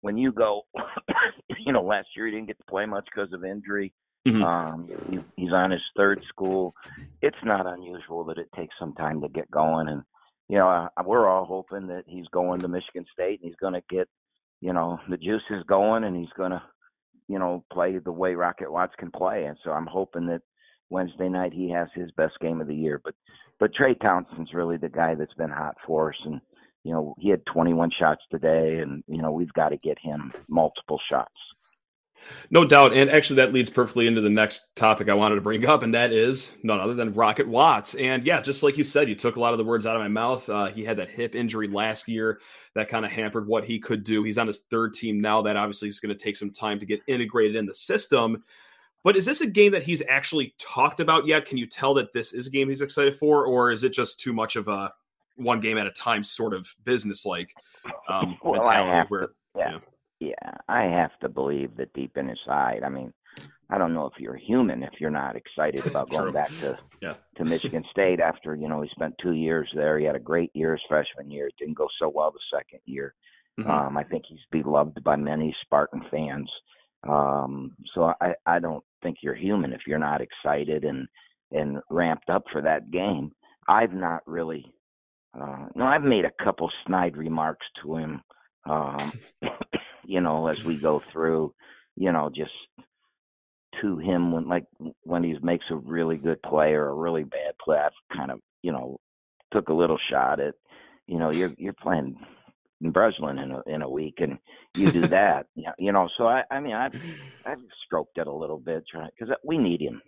when 0.00 0.16
you 0.16 0.32
go, 0.32 0.62
you 1.64 1.72
know, 1.72 1.82
last 1.82 2.08
year 2.16 2.26
he 2.26 2.32
didn't 2.32 2.48
get 2.48 2.58
to 2.58 2.64
play 2.70 2.86
much 2.86 3.06
because 3.12 3.32
of 3.32 3.44
injury. 3.44 3.92
Mm-hmm. 4.26 4.42
Um, 4.42 4.88
he, 5.10 5.18
he's 5.42 5.52
on 5.52 5.72
his 5.72 5.80
third 5.96 6.22
school. 6.28 6.74
It's 7.22 7.36
not 7.44 7.66
unusual 7.66 8.24
that 8.24 8.38
it 8.38 8.48
takes 8.54 8.74
some 8.78 8.94
time 8.94 9.20
to 9.20 9.28
get 9.28 9.50
going, 9.50 9.88
and 9.88 10.02
you 10.52 10.58
know, 10.58 10.68
uh, 10.68 10.88
we're 11.06 11.26
all 11.26 11.46
hoping 11.46 11.86
that 11.86 12.04
he's 12.06 12.26
going 12.30 12.60
to 12.60 12.68
Michigan 12.68 13.06
State 13.10 13.40
and 13.40 13.48
he's 13.48 13.56
going 13.58 13.72
to 13.72 13.82
get, 13.88 14.06
you 14.60 14.74
know, 14.74 15.00
the 15.08 15.16
juices 15.16 15.64
going, 15.66 16.04
and 16.04 16.14
he's 16.14 16.32
going 16.36 16.50
to, 16.50 16.62
you 17.26 17.38
know, 17.38 17.64
play 17.72 17.96
the 17.96 18.12
way 18.12 18.34
Rocket 18.34 18.70
Watts 18.70 18.92
can 18.98 19.10
play. 19.10 19.46
And 19.46 19.56
so 19.64 19.70
I'm 19.70 19.86
hoping 19.86 20.26
that 20.26 20.42
Wednesday 20.90 21.30
night 21.30 21.54
he 21.54 21.70
has 21.70 21.88
his 21.94 22.10
best 22.18 22.34
game 22.42 22.60
of 22.60 22.66
the 22.66 22.74
year. 22.74 23.00
But 23.02 23.14
but 23.58 23.72
Trey 23.72 23.94
Townsend's 23.94 24.52
really 24.52 24.76
the 24.76 24.90
guy 24.90 25.14
that's 25.14 25.32
been 25.38 25.48
hot 25.48 25.76
for 25.86 26.10
us, 26.10 26.18
and 26.26 26.38
you 26.84 26.92
know, 26.92 27.14
he 27.18 27.30
had 27.30 27.46
21 27.46 27.90
shots 27.98 28.20
today, 28.30 28.80
and 28.82 29.02
you 29.06 29.22
know, 29.22 29.32
we've 29.32 29.54
got 29.54 29.70
to 29.70 29.78
get 29.78 29.96
him 30.02 30.34
multiple 30.50 31.00
shots. 31.10 31.32
No 32.50 32.64
doubt. 32.64 32.92
And 32.92 33.10
actually, 33.10 33.36
that 33.36 33.52
leads 33.52 33.70
perfectly 33.70 34.06
into 34.06 34.20
the 34.20 34.30
next 34.30 34.74
topic 34.76 35.08
I 35.08 35.14
wanted 35.14 35.36
to 35.36 35.40
bring 35.40 35.66
up, 35.66 35.82
and 35.82 35.94
that 35.94 36.12
is 36.12 36.52
none 36.62 36.80
other 36.80 36.94
than 36.94 37.14
Rocket 37.14 37.48
Watts. 37.48 37.94
And 37.94 38.24
yeah, 38.24 38.40
just 38.40 38.62
like 38.62 38.76
you 38.76 38.84
said, 38.84 39.08
you 39.08 39.14
took 39.14 39.36
a 39.36 39.40
lot 39.40 39.52
of 39.52 39.58
the 39.58 39.64
words 39.64 39.86
out 39.86 39.96
of 39.96 40.02
my 40.02 40.08
mouth. 40.08 40.48
Uh, 40.48 40.66
he 40.66 40.84
had 40.84 40.96
that 40.98 41.08
hip 41.08 41.34
injury 41.34 41.68
last 41.68 42.08
year 42.08 42.40
that 42.74 42.88
kind 42.88 43.04
of 43.04 43.12
hampered 43.12 43.46
what 43.46 43.64
he 43.64 43.78
could 43.78 44.04
do. 44.04 44.22
He's 44.22 44.38
on 44.38 44.46
his 44.46 44.60
third 44.70 44.94
team 44.94 45.20
now. 45.20 45.42
That 45.42 45.56
obviously 45.56 45.88
is 45.88 46.00
going 46.00 46.16
to 46.16 46.22
take 46.22 46.36
some 46.36 46.50
time 46.50 46.78
to 46.80 46.86
get 46.86 47.00
integrated 47.06 47.56
in 47.56 47.66
the 47.66 47.74
system. 47.74 48.42
But 49.04 49.16
is 49.16 49.26
this 49.26 49.40
a 49.40 49.46
game 49.46 49.72
that 49.72 49.82
he's 49.82 50.02
actually 50.08 50.54
talked 50.58 51.00
about 51.00 51.26
yet? 51.26 51.46
Can 51.46 51.58
you 51.58 51.66
tell 51.66 51.94
that 51.94 52.12
this 52.12 52.32
is 52.32 52.46
a 52.46 52.50
game 52.50 52.68
he's 52.68 52.82
excited 52.82 53.16
for, 53.16 53.46
or 53.46 53.72
is 53.72 53.82
it 53.82 53.92
just 53.92 54.20
too 54.20 54.32
much 54.32 54.56
of 54.56 54.68
a 54.68 54.92
one 55.36 55.60
game 55.60 55.78
at 55.78 55.86
a 55.86 55.90
time 55.92 56.22
sort 56.22 56.54
of 56.54 56.68
business 56.84 57.26
like 57.26 57.52
um, 58.08 58.38
well, 58.42 58.54
mentality? 58.54 59.06
Where, 59.08 59.20
to, 59.22 59.28
yeah. 59.56 59.78
Yeah, 60.30 60.54
I 60.68 60.84
have 60.84 61.18
to 61.20 61.28
believe 61.28 61.76
that 61.76 61.92
deep 61.92 62.16
in 62.16 62.28
his 62.28 62.38
side. 62.46 62.82
I 62.84 62.88
mean, 62.88 63.12
I 63.70 63.78
don't 63.78 63.94
know 63.94 64.06
if 64.06 64.20
you're 64.20 64.36
human 64.36 64.82
if 64.82 65.00
you're 65.00 65.10
not 65.10 65.36
excited 65.36 65.86
about 65.86 66.10
going 66.16 66.32
back 66.32 66.48
to 66.60 66.78
yeah. 67.00 67.14
to 67.36 67.44
Michigan 67.44 67.84
State 67.90 68.20
after 68.20 68.54
you 68.54 68.68
know 68.68 68.82
he 68.82 68.88
spent 68.90 69.14
two 69.20 69.32
years 69.32 69.70
there. 69.74 69.98
He 69.98 70.04
had 70.04 70.16
a 70.16 70.20
great 70.20 70.50
year 70.54 70.72
his 70.72 70.82
freshman 70.88 71.30
year. 71.30 71.48
It 71.48 71.54
didn't 71.58 71.76
go 71.76 71.88
so 71.98 72.10
well 72.14 72.30
the 72.30 72.56
second 72.56 72.80
year. 72.84 73.14
Mm-hmm. 73.58 73.70
Um, 73.70 73.96
I 73.96 74.04
think 74.04 74.24
he's 74.28 74.38
beloved 74.50 75.02
by 75.04 75.16
many 75.16 75.54
Spartan 75.62 76.02
fans. 76.10 76.50
Um, 77.06 77.76
so 77.94 78.12
I, 78.20 78.34
I 78.46 78.58
don't 78.60 78.84
think 79.02 79.18
you're 79.22 79.34
human 79.34 79.72
if 79.72 79.82
you're 79.86 79.98
not 79.98 80.20
excited 80.20 80.84
and 80.84 81.08
and 81.50 81.78
ramped 81.90 82.30
up 82.30 82.44
for 82.52 82.62
that 82.62 82.90
game. 82.90 83.32
I've 83.68 83.92
not 83.92 84.22
really 84.26 84.72
uh, 85.38 85.66
no, 85.74 85.86
I've 85.86 86.02
made 86.02 86.24
a 86.24 86.44
couple 86.44 86.70
snide 86.86 87.16
remarks 87.16 87.66
to 87.82 87.96
him, 87.96 88.22
um, 88.68 89.12
you 90.04 90.20
know, 90.20 90.48
as 90.48 90.62
we 90.64 90.76
go 90.76 91.02
through, 91.12 91.54
you 91.96 92.12
know, 92.12 92.30
just 92.34 92.52
to 93.80 93.98
him 93.98 94.32
when 94.32 94.48
like 94.48 94.64
when 95.02 95.22
he 95.22 95.36
makes 95.42 95.64
a 95.70 95.76
really 95.76 96.16
good 96.16 96.40
play 96.42 96.72
or 96.72 96.88
a 96.88 96.94
really 96.94 97.24
bad 97.24 97.54
play. 97.62 97.78
I've 97.78 98.16
kind 98.16 98.30
of, 98.30 98.40
you 98.62 98.72
know, 98.72 98.98
took 99.52 99.68
a 99.68 99.74
little 99.74 99.98
shot 100.10 100.40
at, 100.40 100.54
you 101.06 101.18
know, 101.18 101.30
you're 101.30 101.52
you're 101.58 101.74
playing 101.74 102.16
in 102.82 102.90
Breslin 102.90 103.38
in 103.38 103.52
a 103.52 103.62
in 103.66 103.82
a 103.82 103.88
week, 103.88 104.16
and 104.18 104.38
you 104.74 104.90
do 104.90 105.06
that, 105.08 105.46
you 105.78 105.92
know. 105.92 106.08
So 106.16 106.26
I, 106.26 106.42
I 106.50 106.60
mean, 106.60 106.74
I've 106.74 106.94
I've 107.46 107.62
stroked 107.86 108.18
it 108.18 108.26
a 108.26 108.32
little 108.32 108.58
bit, 108.58 108.84
trying 108.90 109.10
because 109.18 109.34
we 109.44 109.58
need 109.58 109.80
him. 109.80 110.02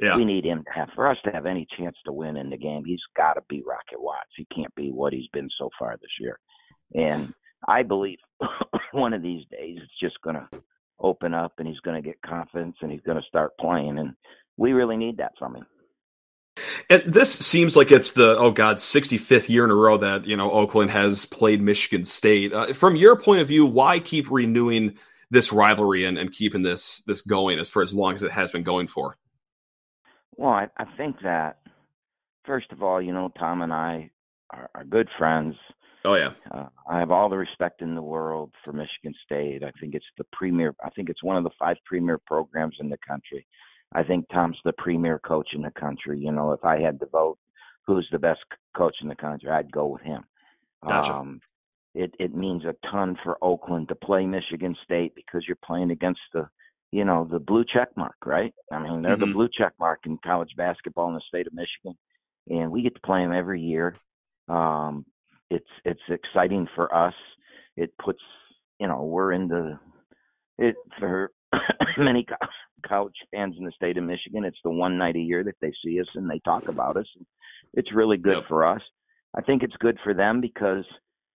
Yeah. 0.00 0.16
We 0.16 0.24
need 0.24 0.46
him 0.46 0.64
to 0.64 0.70
have 0.70 0.88
for 0.94 1.06
us 1.06 1.18
to 1.24 1.30
have 1.30 1.44
any 1.44 1.66
chance 1.76 1.94
to 2.06 2.12
win 2.12 2.38
in 2.38 2.48
the 2.48 2.56
game. 2.56 2.84
He's 2.86 3.02
got 3.18 3.34
to 3.34 3.42
be 3.50 3.62
Rocket 3.66 4.00
Watts. 4.00 4.30
He 4.34 4.46
can't 4.46 4.74
be 4.74 4.90
what 4.90 5.12
he's 5.12 5.28
been 5.34 5.50
so 5.58 5.68
far 5.78 5.98
this 6.00 6.10
year. 6.18 6.38
And 6.94 7.34
I 7.68 7.82
believe 7.82 8.18
one 8.92 9.12
of 9.12 9.22
these 9.22 9.44
days 9.50 9.78
it's 9.82 10.00
just 10.00 10.20
going 10.22 10.36
to 10.36 10.48
open 11.00 11.34
up 11.34 11.52
and 11.58 11.66
he's 11.66 11.80
going 11.80 12.00
to 12.00 12.06
get 12.06 12.20
confidence 12.22 12.76
and 12.80 12.90
he's 12.90 13.00
going 13.02 13.20
to 13.20 13.26
start 13.26 13.52
playing. 13.58 13.98
And 13.98 14.14
we 14.56 14.72
really 14.72 14.96
need 14.96 15.16
that 15.18 15.32
from 15.38 15.56
him. 15.56 15.66
And 16.90 17.02
this 17.04 17.32
seems 17.32 17.76
like 17.76 17.90
it's 17.90 18.12
the 18.12 18.36
oh 18.36 18.50
god 18.50 18.76
65th 18.76 19.48
year 19.48 19.64
in 19.64 19.70
a 19.70 19.74
row 19.74 19.96
that 19.96 20.26
you 20.26 20.36
know 20.36 20.50
Oakland 20.50 20.90
has 20.90 21.24
played 21.24 21.62
Michigan 21.62 22.04
State. 22.04 22.52
Uh, 22.52 22.72
from 22.72 22.96
your 22.96 23.16
point 23.16 23.40
of 23.40 23.48
view, 23.48 23.64
why 23.64 23.98
keep 23.98 24.30
renewing 24.30 24.98
this 25.30 25.52
rivalry 25.52 26.04
and, 26.04 26.18
and 26.18 26.32
keeping 26.32 26.62
this 26.62 27.02
this 27.06 27.22
going 27.22 27.58
as 27.58 27.68
for 27.68 27.82
as 27.82 27.94
long 27.94 28.14
as 28.14 28.22
it 28.22 28.32
has 28.32 28.50
been 28.50 28.62
going 28.62 28.88
for? 28.88 29.16
Well, 30.36 30.50
I, 30.50 30.68
I 30.76 30.84
think 30.96 31.16
that 31.22 31.58
first 32.44 32.72
of 32.72 32.82
all, 32.82 33.00
you 33.00 33.12
know, 33.12 33.32
Tom 33.38 33.62
and 33.62 33.72
I 33.72 34.10
are, 34.52 34.70
are 34.74 34.84
good 34.84 35.08
friends. 35.18 35.54
Oh 36.04 36.14
yeah. 36.14 36.32
Uh, 36.50 36.66
I 36.88 36.98
have 36.98 37.10
all 37.10 37.28
the 37.28 37.36
respect 37.36 37.82
in 37.82 37.94
the 37.94 38.02
world 38.02 38.52
for 38.64 38.72
Michigan 38.72 39.14
State. 39.24 39.62
I 39.62 39.70
think 39.80 39.94
it's 39.94 40.06
the 40.16 40.24
premier. 40.32 40.74
I 40.84 40.90
think 40.90 41.10
it's 41.10 41.22
one 41.22 41.36
of 41.36 41.44
the 41.44 41.50
five 41.58 41.76
premier 41.84 42.18
programs 42.18 42.76
in 42.80 42.88
the 42.88 42.98
country. 43.06 43.46
I 43.92 44.02
think 44.02 44.26
Tom's 44.32 44.58
the 44.64 44.72
premier 44.72 45.18
coach 45.18 45.48
in 45.54 45.62
the 45.62 45.72
country. 45.72 46.18
You 46.18 46.32
know, 46.32 46.52
if 46.52 46.64
I 46.64 46.80
had 46.80 47.00
to 47.00 47.06
vote 47.06 47.38
who's 47.86 48.08
the 48.12 48.18
best 48.18 48.40
coach 48.76 48.96
in 49.02 49.08
the 49.08 49.16
country, 49.16 49.50
I'd 49.50 49.72
go 49.72 49.86
with 49.86 50.02
him. 50.02 50.24
Gotcha. 50.86 51.14
Um, 51.14 51.40
it 51.94 52.14
it 52.18 52.34
means 52.34 52.64
a 52.64 52.74
ton 52.90 53.18
for 53.22 53.36
Oakland 53.42 53.88
to 53.88 53.94
play 53.94 54.24
Michigan 54.24 54.76
State 54.84 55.14
because 55.14 55.44
you're 55.46 55.58
playing 55.64 55.90
against 55.90 56.20
the 56.32 56.48
you 56.92 57.04
know, 57.04 57.28
the 57.30 57.38
blue 57.38 57.64
check 57.64 57.88
mark, 57.96 58.16
right? 58.24 58.52
I 58.72 58.78
mean, 58.80 59.02
they're 59.02 59.12
mm-hmm. 59.12 59.26
the 59.26 59.32
blue 59.32 59.48
check 59.56 59.72
mark 59.78 60.00
in 60.06 60.18
college 60.24 60.50
basketball 60.56 61.08
in 61.08 61.14
the 61.14 61.20
state 61.28 61.46
of 61.46 61.52
Michigan, 61.52 61.96
and 62.48 62.70
we 62.70 62.82
get 62.82 62.94
to 62.94 63.00
play 63.00 63.22
them 63.22 63.32
every 63.32 63.60
year. 63.60 63.96
Um, 64.50 65.04
it's 65.50 65.64
it's 65.84 66.00
exciting 66.08 66.66
for 66.74 66.94
us. 66.94 67.14
It 67.76 67.92
puts 68.02 68.20
you 68.80 68.88
know, 68.88 69.04
we're 69.04 69.32
in 69.32 69.46
the 69.46 69.78
it 70.58 70.74
for 70.98 71.30
many 71.98 72.26
college 72.86 73.14
fans 73.32 73.54
in 73.58 73.64
the 73.64 73.72
state 73.72 73.98
of 73.98 74.04
Michigan. 74.04 74.44
It's 74.44 74.58
the 74.64 74.70
one 74.70 74.98
night 74.98 75.16
a 75.16 75.20
year 75.20 75.44
that 75.44 75.56
they 75.60 75.72
see 75.84 76.00
us 76.00 76.06
and 76.14 76.28
they 76.28 76.40
talk 76.40 76.66
about 76.68 76.96
us. 76.96 77.06
It's 77.74 77.94
really 77.94 78.16
good 78.16 78.36
yep. 78.36 78.48
for 78.48 78.66
us. 78.66 78.80
I 79.36 79.42
think 79.42 79.62
it's 79.62 79.76
good 79.78 79.98
for 80.02 80.14
them 80.14 80.40
because, 80.40 80.84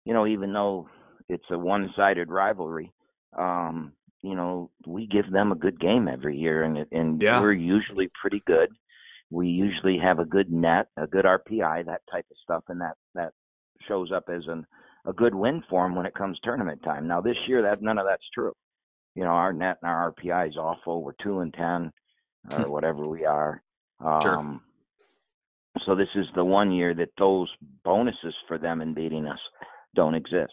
you 0.05 0.14
know, 0.14 0.27
even 0.27 0.53
though 0.53 0.88
it's 1.29 1.44
a 1.50 1.59
one-sided 1.59 2.29
rivalry, 2.29 2.92
um, 3.38 3.92
you 4.22 4.35
know, 4.35 4.70
we 4.87 5.07
give 5.07 5.31
them 5.31 5.53
a 5.53 5.57
good 5.57 5.79
game 5.79 6.09
every 6.09 6.37
year, 6.37 6.62
and 6.62 6.87
and 6.92 7.20
yeah. 7.20 7.40
we're 7.40 7.53
usually 7.53 8.11
pretty 8.18 8.42
good. 8.46 8.70
We 9.31 9.49
usually 9.49 9.99
have 9.99 10.19
a 10.19 10.25
good 10.25 10.51
net, 10.51 10.87
a 10.97 11.07
good 11.07 11.25
RPI, 11.25 11.87
that 11.87 12.03
type 12.11 12.27
of 12.31 12.37
stuff, 12.43 12.65
and 12.69 12.81
that 12.81 12.95
that 13.15 13.33
shows 13.89 14.13
up 14.13 14.25
as 14.29 14.43
an 14.47 14.67
a 15.07 15.13
good 15.13 15.35
win 15.35 15.63
for 15.69 15.85
them 15.85 15.95
when 15.95 16.07
it 16.07 16.15
comes 16.15 16.39
tournament 16.43 16.83
time. 16.83 17.07
Now 17.07 17.21
this 17.21 17.37
year, 17.47 17.63
that 17.63 17.83
none 17.83 17.99
of 17.99 18.07
that's 18.09 18.29
true. 18.33 18.53
You 19.15 19.25
know, 19.25 19.31
our 19.31 19.53
net 19.53 19.79
and 19.83 19.91
our 19.91 20.13
RPI 20.13 20.51
is 20.51 20.57
awful. 20.57 21.03
We're 21.03 21.13
two 21.23 21.41
and 21.41 21.53
ten, 21.55 21.93
or 22.53 22.69
whatever 22.71 23.07
we 23.07 23.25
are. 23.25 23.63
Um, 24.05 24.21
sure. 24.23 24.61
So 25.87 25.95
this 25.95 26.09
is 26.15 26.27
the 26.35 26.45
one 26.45 26.73
year 26.73 26.95
that 26.95 27.11
those 27.19 27.49
bonuses 27.85 28.35
for 28.47 28.59
them 28.59 28.81
in 28.81 28.95
beating 28.95 29.27
us 29.27 29.39
don't 29.95 30.15
exist. 30.15 30.53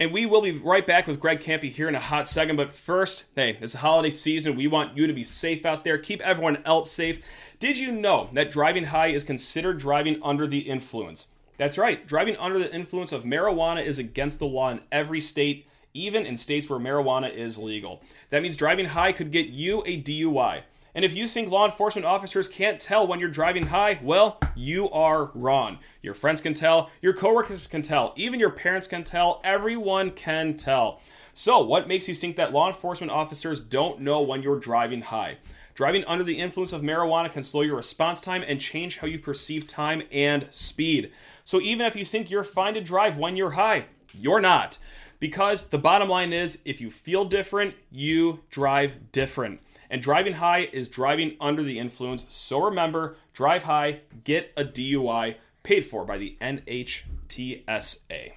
And 0.00 0.12
we 0.12 0.24
will 0.24 0.40
be 0.40 0.52
right 0.52 0.86
back 0.86 1.06
with 1.06 1.20
Greg 1.20 1.40
Kampe 1.40 1.70
here 1.70 1.86
in 1.86 1.94
a 1.94 2.00
hot 2.00 2.26
second. 2.26 2.56
But 2.56 2.74
first, 2.74 3.24
hey, 3.36 3.58
it's 3.60 3.74
holiday 3.74 4.10
season. 4.10 4.56
We 4.56 4.66
want 4.66 4.96
you 4.96 5.06
to 5.06 5.12
be 5.12 5.24
safe 5.24 5.66
out 5.66 5.84
there. 5.84 5.98
Keep 5.98 6.22
everyone 6.22 6.62
else 6.64 6.90
safe. 6.90 7.22
Did 7.58 7.76
you 7.76 7.92
know 7.92 8.30
that 8.32 8.50
driving 8.50 8.84
high 8.84 9.08
is 9.08 9.24
considered 9.24 9.78
driving 9.78 10.18
under 10.22 10.46
the 10.46 10.60
influence? 10.60 11.26
That's 11.58 11.76
right. 11.76 12.06
Driving 12.06 12.38
under 12.38 12.58
the 12.58 12.74
influence 12.74 13.12
of 13.12 13.24
marijuana 13.24 13.84
is 13.84 13.98
against 13.98 14.38
the 14.38 14.46
law 14.46 14.70
in 14.70 14.80
every 14.90 15.20
state, 15.20 15.68
even 15.92 16.24
in 16.24 16.38
states 16.38 16.70
where 16.70 16.78
marijuana 16.78 17.30
is 17.30 17.58
legal. 17.58 18.00
That 18.30 18.42
means 18.42 18.56
driving 18.56 18.86
high 18.86 19.12
could 19.12 19.30
get 19.30 19.48
you 19.48 19.82
a 19.84 20.02
DUI. 20.02 20.62
And 20.94 21.04
if 21.04 21.16
you 21.16 21.28
think 21.28 21.50
law 21.50 21.66
enforcement 21.66 22.04
officers 22.04 22.48
can't 22.48 22.80
tell 22.80 23.06
when 23.06 23.20
you're 23.20 23.28
driving 23.28 23.66
high, 23.66 24.00
well, 24.02 24.40
you 24.56 24.90
are 24.90 25.30
wrong. 25.34 25.78
Your 26.02 26.14
friends 26.14 26.40
can 26.40 26.54
tell, 26.54 26.90
your 27.00 27.12
coworkers 27.12 27.66
can 27.66 27.82
tell, 27.82 28.12
even 28.16 28.40
your 28.40 28.50
parents 28.50 28.86
can 28.86 29.04
tell, 29.04 29.40
everyone 29.44 30.10
can 30.10 30.56
tell. 30.56 31.00
So, 31.32 31.62
what 31.62 31.88
makes 31.88 32.08
you 32.08 32.14
think 32.14 32.36
that 32.36 32.52
law 32.52 32.66
enforcement 32.66 33.12
officers 33.12 33.62
don't 33.62 34.00
know 34.00 34.20
when 34.20 34.42
you're 34.42 34.58
driving 34.58 35.00
high? 35.00 35.38
Driving 35.74 36.04
under 36.06 36.24
the 36.24 36.38
influence 36.38 36.72
of 36.72 36.82
marijuana 36.82 37.32
can 37.32 37.42
slow 37.42 37.62
your 37.62 37.76
response 37.76 38.20
time 38.20 38.44
and 38.46 38.60
change 38.60 38.98
how 38.98 39.06
you 39.06 39.18
perceive 39.18 39.66
time 39.66 40.02
and 40.10 40.48
speed. 40.50 41.12
So, 41.44 41.60
even 41.60 41.86
if 41.86 41.94
you 41.94 42.04
think 42.04 42.30
you're 42.30 42.44
fine 42.44 42.74
to 42.74 42.80
drive 42.80 43.16
when 43.16 43.36
you're 43.36 43.52
high, 43.52 43.86
you're 44.12 44.40
not. 44.40 44.78
Because 45.20 45.68
the 45.68 45.78
bottom 45.78 46.08
line 46.08 46.32
is, 46.32 46.58
if 46.64 46.80
you 46.80 46.90
feel 46.90 47.24
different, 47.24 47.74
you 47.90 48.40
drive 48.50 49.12
different. 49.12 49.60
And 49.90 50.00
driving 50.00 50.34
high 50.34 50.68
is 50.72 50.88
driving 50.88 51.36
under 51.40 51.64
the 51.64 51.78
influence. 51.78 52.24
So 52.28 52.62
remember, 52.62 53.16
drive 53.32 53.64
high, 53.64 54.00
get 54.22 54.52
a 54.56 54.64
DUI 54.64 55.34
paid 55.64 55.84
for 55.84 56.04
by 56.04 56.16
the 56.16 56.36
NHTSA. 56.40 58.32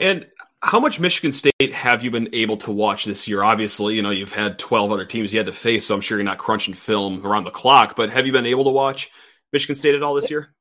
And 0.00 0.26
how 0.62 0.80
much 0.80 1.00
Michigan 1.00 1.32
State 1.32 1.72
have 1.72 2.02
you 2.02 2.10
been 2.10 2.30
able 2.34 2.56
to 2.58 2.72
watch 2.72 3.04
this 3.04 3.28
year? 3.28 3.42
Obviously, 3.42 3.94
you 3.94 4.02
know, 4.02 4.10
you've 4.10 4.32
had 4.32 4.58
12 4.58 4.90
other 4.90 5.04
teams 5.04 5.32
you 5.32 5.38
had 5.38 5.46
to 5.46 5.52
face, 5.52 5.86
so 5.86 5.94
I'm 5.94 6.00
sure 6.00 6.18
you're 6.18 6.24
not 6.24 6.38
crunching 6.38 6.74
film 6.74 7.24
around 7.24 7.44
the 7.44 7.50
clock, 7.50 7.96
but 7.96 8.10
have 8.10 8.26
you 8.26 8.32
been 8.32 8.46
able 8.46 8.64
to 8.64 8.70
watch 8.70 9.10
Michigan 9.52 9.74
State 9.74 9.94
at 9.94 10.02
all 10.02 10.14
this 10.14 10.30
year? 10.30 10.54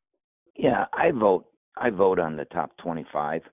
Yeah, 0.55 0.85
I 0.93 1.11
vote 1.11 1.45
I 1.77 1.91
vote 1.91 2.19
on 2.19 2.35
the 2.35 2.43
top 2.45 2.71
25 2.77 3.43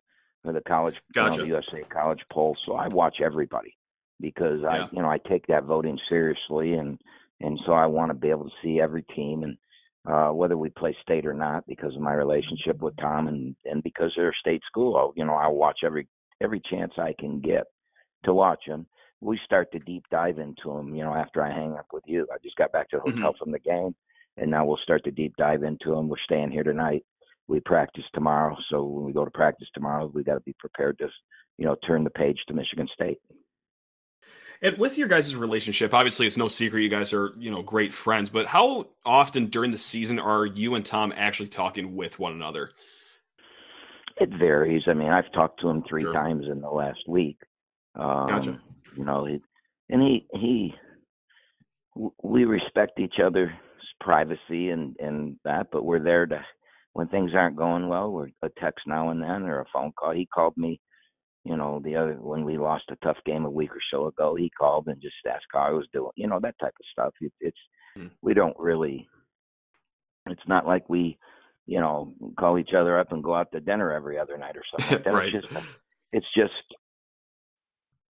for 0.42 0.52
the 0.52 0.60
college 0.60 0.96
gotcha. 1.14 1.36
you 1.36 1.48
know, 1.48 1.60
USA 1.60 1.84
college 1.88 2.22
poll, 2.32 2.56
so 2.66 2.74
I 2.74 2.88
watch 2.88 3.20
everybody 3.20 3.76
because 4.20 4.61
yeah. 4.62 4.68
I, 4.68 4.88
you 4.92 5.02
know, 5.02 5.11
I 5.11 5.18
take 5.29 5.46
that 5.46 5.64
voting 5.64 5.98
seriously, 6.09 6.74
and 6.74 6.98
and 7.40 7.59
so 7.66 7.72
I 7.72 7.87
want 7.87 8.11
to 8.11 8.14
be 8.14 8.31
able 8.31 8.44
to 8.44 8.57
see 8.62 8.81
every 8.81 9.02
team 9.14 9.42
and 9.42 9.57
uh, 10.07 10.31
whether 10.33 10.57
we 10.57 10.70
play 10.70 10.96
state 11.02 11.26
or 11.26 11.35
not 11.35 11.66
because 11.66 11.94
of 11.94 12.00
my 12.00 12.12
relationship 12.12 12.81
with 12.81 12.96
Tom 12.96 13.29
and 13.29 13.57
and 13.64 13.83
because 13.83 14.12
they're 14.16 14.31
a 14.31 14.40
state 14.40 14.62
school. 14.66 14.96
I'll, 14.96 15.12
you 15.16 15.24
know, 15.24 15.35
I 15.35 15.48
watch 15.48 15.81
every 15.85 16.07
every 16.42 16.61
chance 16.70 16.92
I 16.98 17.14
can 17.18 17.40
get 17.40 17.64
to 18.24 18.33
watch 18.33 18.61
them. 18.66 18.87
We 19.20 19.40
start 19.44 19.72
to 19.72 19.79
deep 19.81 20.05
dive 20.11 20.38
into 20.38 20.74
them, 20.74 20.94
you 20.94 21.02
know, 21.02 21.14
after 21.14 21.42
I 21.42 21.50
hang 21.50 21.72
up 21.72 21.87
with 21.92 22.05
you. 22.07 22.26
I 22.33 22.37
just 22.42 22.57
got 22.57 22.72
back 22.72 22.90
to 22.90 22.96
the 22.96 23.11
hotel 23.11 23.33
mm-hmm. 23.33 23.38
from 23.38 23.50
the 23.50 23.59
game, 23.59 23.94
and 24.37 24.50
now 24.50 24.64
we'll 24.64 24.79
start 24.83 25.05
to 25.05 25.11
deep 25.11 25.35
dive 25.37 25.62
into 25.62 25.94
them. 25.94 26.09
We're 26.09 26.16
staying 26.24 26.50
here 26.50 26.64
tonight. 26.64 27.05
We 27.48 27.61
practice 27.61 28.05
tomorrow, 28.12 28.57
so 28.70 28.85
when 28.85 29.05
we 29.05 29.12
go 29.12 29.24
to 29.24 29.31
practice 29.31 29.68
tomorrow, 29.72 30.11
we 30.12 30.24
got 30.24 30.35
to 30.35 30.40
be 30.40 30.55
prepared 30.59 30.98
to, 30.98 31.09
you 31.59 31.64
know, 31.64 31.76
turn 31.87 32.02
the 32.05 32.11
page 32.11 32.38
to 32.48 32.55
Michigan 32.55 32.88
State. 32.92 33.18
And 34.62 34.78
with 34.78 34.96
your 34.98 35.08
guys' 35.08 35.36
relationship, 35.36 35.92
obviously 35.92 36.26
it's 36.26 36.36
no 36.36 36.48
secret 36.48 36.82
you 36.82 36.88
guys 36.88 37.12
are, 37.12 37.32
you 37.38 37.50
know, 37.50 37.62
great 37.62 37.92
friends, 37.92 38.30
but 38.30 38.46
how 38.46 38.88
often 39.04 39.46
during 39.46 39.70
the 39.70 39.78
season 39.78 40.18
are 40.18 40.46
you 40.46 40.74
and 40.74 40.84
Tom 40.84 41.12
actually 41.16 41.48
talking 41.48 41.94
with 41.94 42.18
one 42.18 42.32
another? 42.32 42.70
It 44.18 44.30
varies. 44.30 44.82
I 44.86 44.94
mean, 44.94 45.08
I've 45.08 45.30
talked 45.32 45.60
to 45.60 45.68
him 45.68 45.82
three 45.88 46.02
sure. 46.02 46.12
times 46.12 46.46
in 46.50 46.60
the 46.60 46.70
last 46.70 47.00
week. 47.06 47.38
Um, 47.94 48.26
gotcha. 48.26 48.60
You 48.96 49.04
know, 49.04 49.26
he, 49.26 49.40
and 49.90 50.02
he 50.02 50.26
he 50.32 50.74
we 52.22 52.44
respect 52.44 52.98
each 52.98 53.16
other's 53.22 53.50
privacy 54.00 54.70
and 54.70 54.96
and 54.98 55.36
that, 55.44 55.68
but 55.70 55.84
we're 55.84 56.02
there 56.02 56.26
to 56.26 56.42
when 56.94 57.08
things 57.08 57.32
aren't 57.34 57.56
going 57.56 57.88
well. 57.88 58.10
We're 58.10 58.28
a 58.42 58.48
text 58.58 58.86
now 58.86 59.10
and 59.10 59.22
then 59.22 59.42
or 59.42 59.60
a 59.60 59.66
phone 59.72 59.92
call. 59.92 60.12
He 60.12 60.26
called 60.26 60.56
me 60.56 60.80
you 61.46 61.56
know, 61.56 61.80
the 61.85 61.94
other 61.96 62.14
when 62.14 62.44
we 62.44 62.59
lost 62.59 62.85
a 62.90 62.96
tough 63.04 63.18
game 63.24 63.44
a 63.44 63.50
week 63.50 63.70
or 63.70 63.80
so 63.90 64.06
ago, 64.06 64.35
he 64.35 64.50
called 64.50 64.88
and 64.88 65.00
just 65.00 65.14
asked 65.28 65.46
how 65.52 65.61
I 65.61 65.70
was 65.70 65.87
doing. 65.92 66.11
You 66.16 66.26
know, 66.26 66.40
that 66.40 66.59
type 66.61 66.74
of 66.78 66.87
stuff. 66.92 67.14
It, 67.20 67.32
it's 67.40 67.59
mm. 67.96 68.11
we 68.20 68.35
don't 68.35 68.59
really. 68.59 69.09
It's 70.28 70.48
not 70.48 70.66
like 70.66 70.88
we, 70.88 71.18
you 71.66 71.78
know, 71.78 72.12
call 72.38 72.59
each 72.59 72.74
other 72.76 72.98
up 72.98 73.12
and 73.12 73.22
go 73.22 73.35
out 73.35 73.52
to 73.52 73.61
dinner 73.61 73.92
every 73.92 74.18
other 74.18 74.37
night 74.37 74.56
or 74.56 74.64
something 74.70 74.96
like 74.96 75.04
that. 75.04 75.14
right. 75.14 75.35
It's 75.35 75.48
just, 75.48 75.66
it's 76.12 76.26
just. 76.37 76.52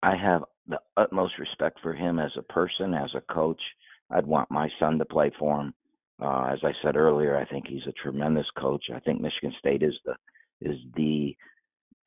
I 0.03 0.17
have 0.17 0.43
the 0.67 0.81
utmost 0.97 1.39
respect 1.39 1.79
for 1.83 1.95
him 1.95 2.19
as 2.19 2.33
a 2.37 2.43
person, 2.43 2.93
as 2.93 3.11
a 3.15 3.33
coach. 3.33 3.61
I'd 4.11 4.27
want 4.27 4.51
my 4.51 4.69
son 4.79 4.99
to 4.99 5.05
play 5.05 5.31
for 5.39 5.61
him. 5.61 5.75
Uh, 6.21 6.51
as 6.53 6.59
I 6.63 6.73
said 6.83 6.97
earlier, 6.97 7.37
I 7.37 7.47
think 7.47 7.67
he's 7.67 7.87
a 7.87 8.03
tremendous 8.03 8.47
coach. 8.59 8.85
I 8.95 9.01
think 9.01 9.21
Michigan 9.21 9.55
State 9.59 9.83
is 9.83 9.95
the 10.05 10.15
is 10.61 10.77
the 10.95 11.35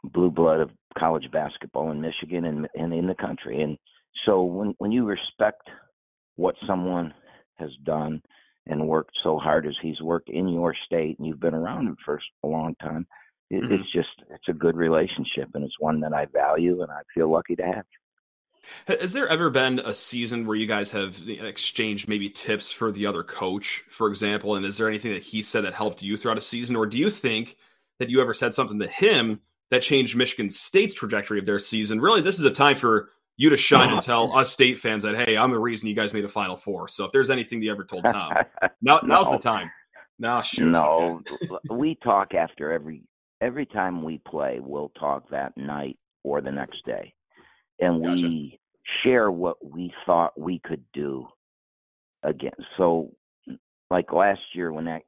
blue 0.06 0.32
blood 0.32 0.60
of 0.60 0.72
college 0.98 1.30
basketball 1.32 1.92
in 1.92 2.02
Michigan 2.02 2.46
and, 2.46 2.68
and 2.76 2.94
in 2.94 3.08
the 3.08 3.16
country. 3.16 3.62
And 3.62 3.78
so 4.26 4.44
when 4.44 4.76
when 4.78 4.92
you 4.92 5.06
respect 5.06 5.68
what 6.36 6.56
someone 6.68 7.14
has 7.56 7.72
done 7.84 8.22
and 8.68 8.88
worked 8.88 9.16
so 9.24 9.38
hard 9.38 9.68
as 9.68 9.76
he's 9.82 10.02
worked 10.02 10.30
in 10.30 10.50
your 10.50 10.76
state 10.86 11.18
and 11.18 11.28
you've 11.28 11.40
been 11.40 11.54
around 11.54 11.88
him 11.88 11.98
for 12.04 12.20
a 12.44 12.48
long 12.48 12.76
time, 12.82 13.06
it, 13.50 13.62
mm-hmm. 13.62 13.74
it's 13.74 13.92
just 13.94 14.10
it's 14.30 14.48
a 14.50 14.54
good 14.54 14.76
relationship 14.76 15.50
and 15.54 15.64
it's 15.64 15.80
one 15.80 16.00
that 16.02 16.14
I 16.14 16.26
value 16.26 16.82
and 16.82 16.92
I 16.92 17.02
feel 17.14 17.32
lucky 17.32 17.56
to 17.58 17.64
have. 17.64 17.86
Has 18.88 19.14
there 19.14 19.28
ever 19.28 19.52
been 19.52 19.78
a 19.80 19.94
season 19.94 20.48
where 20.48 20.56
you 20.56 20.66
guys 20.66 20.92
have 20.92 21.22
exchanged 21.28 22.08
maybe 22.08 22.30
tips 22.30 22.72
for 22.72 22.92
the 22.92 23.06
other 23.06 23.22
coach, 23.22 23.84
for 23.90 24.08
example? 24.08 24.56
And 24.56 24.66
is 24.66 24.78
there 24.78 24.88
anything 24.88 25.14
that 25.14 25.22
he 25.22 25.44
said 25.44 25.66
that 25.66 25.76
helped 25.76 26.02
you 26.02 26.18
throughout 26.18 26.40
a 26.40 26.42
season, 26.42 26.76
or 26.76 26.88
do 26.88 26.98
you 26.98 27.12
think 27.12 27.58
that 28.00 28.10
you 28.10 28.22
ever 28.22 28.34
said 28.34 28.56
something 28.56 28.80
to 28.80 28.88
him 28.88 29.40
that 29.72 29.82
changed 29.82 30.16
Michigan 30.16 30.50
State's 30.50 30.94
trajectory 30.94 31.40
of 31.40 31.46
their 31.46 31.60
season. 31.60 32.00
Really, 32.00 32.22
this 32.22 32.38
is 32.40 32.46
a 32.46 32.52
time 32.52 32.76
for 32.76 33.10
you 33.38 33.50
to 33.50 33.58
shine 33.58 33.92
and 33.92 34.02
tell 34.02 34.34
us 34.38 34.52
state 34.52 34.78
fans 34.78 35.04
that 35.04 35.16
hey, 35.16 35.38
I'm 35.38 35.52
the 35.52 35.60
reason 35.60 35.90
you 35.90 35.96
guys 35.96 36.14
made 36.14 36.26
a 36.26 36.30
Final 36.30 36.58
Four. 36.58 36.88
So 36.88 37.06
if 37.06 37.12
there's 37.12 37.30
anything 37.30 37.62
you 37.62 37.72
ever 37.72 37.84
told 37.84 38.06
Tom, 38.06 38.34
now 38.82 39.00
no. 39.04 39.08
now's 39.08 39.30
the 39.30 39.38
time. 39.38 39.70
Now, 40.18 40.42
shoot. 40.42 40.70
No, 40.70 41.22
we 41.70 41.96
talk 41.96 42.34
after 42.34 42.72
every 42.72 43.04
every 43.42 43.66
time 43.66 44.04
we 44.04 44.22
play. 44.28 44.60
We'll 44.62 44.92
talk 44.98 45.30
that 45.30 45.56
night 45.58 45.98
or 46.24 46.42
the 46.42 46.52
next 46.52 46.86
day, 46.86 47.14
and 47.80 48.04
gotcha. 48.04 48.28
we 48.28 48.60
share 49.04 49.30
what 49.30 49.58
we 49.64 49.92
thought 50.06 50.40
we 50.40 50.60
could 50.64 50.84
do 50.94 51.28
again. 52.24 52.54
So, 52.78 53.12
like 53.92 54.14
last 54.14 54.42
year 54.54 54.72
when 54.72 54.86
that 54.86 55.02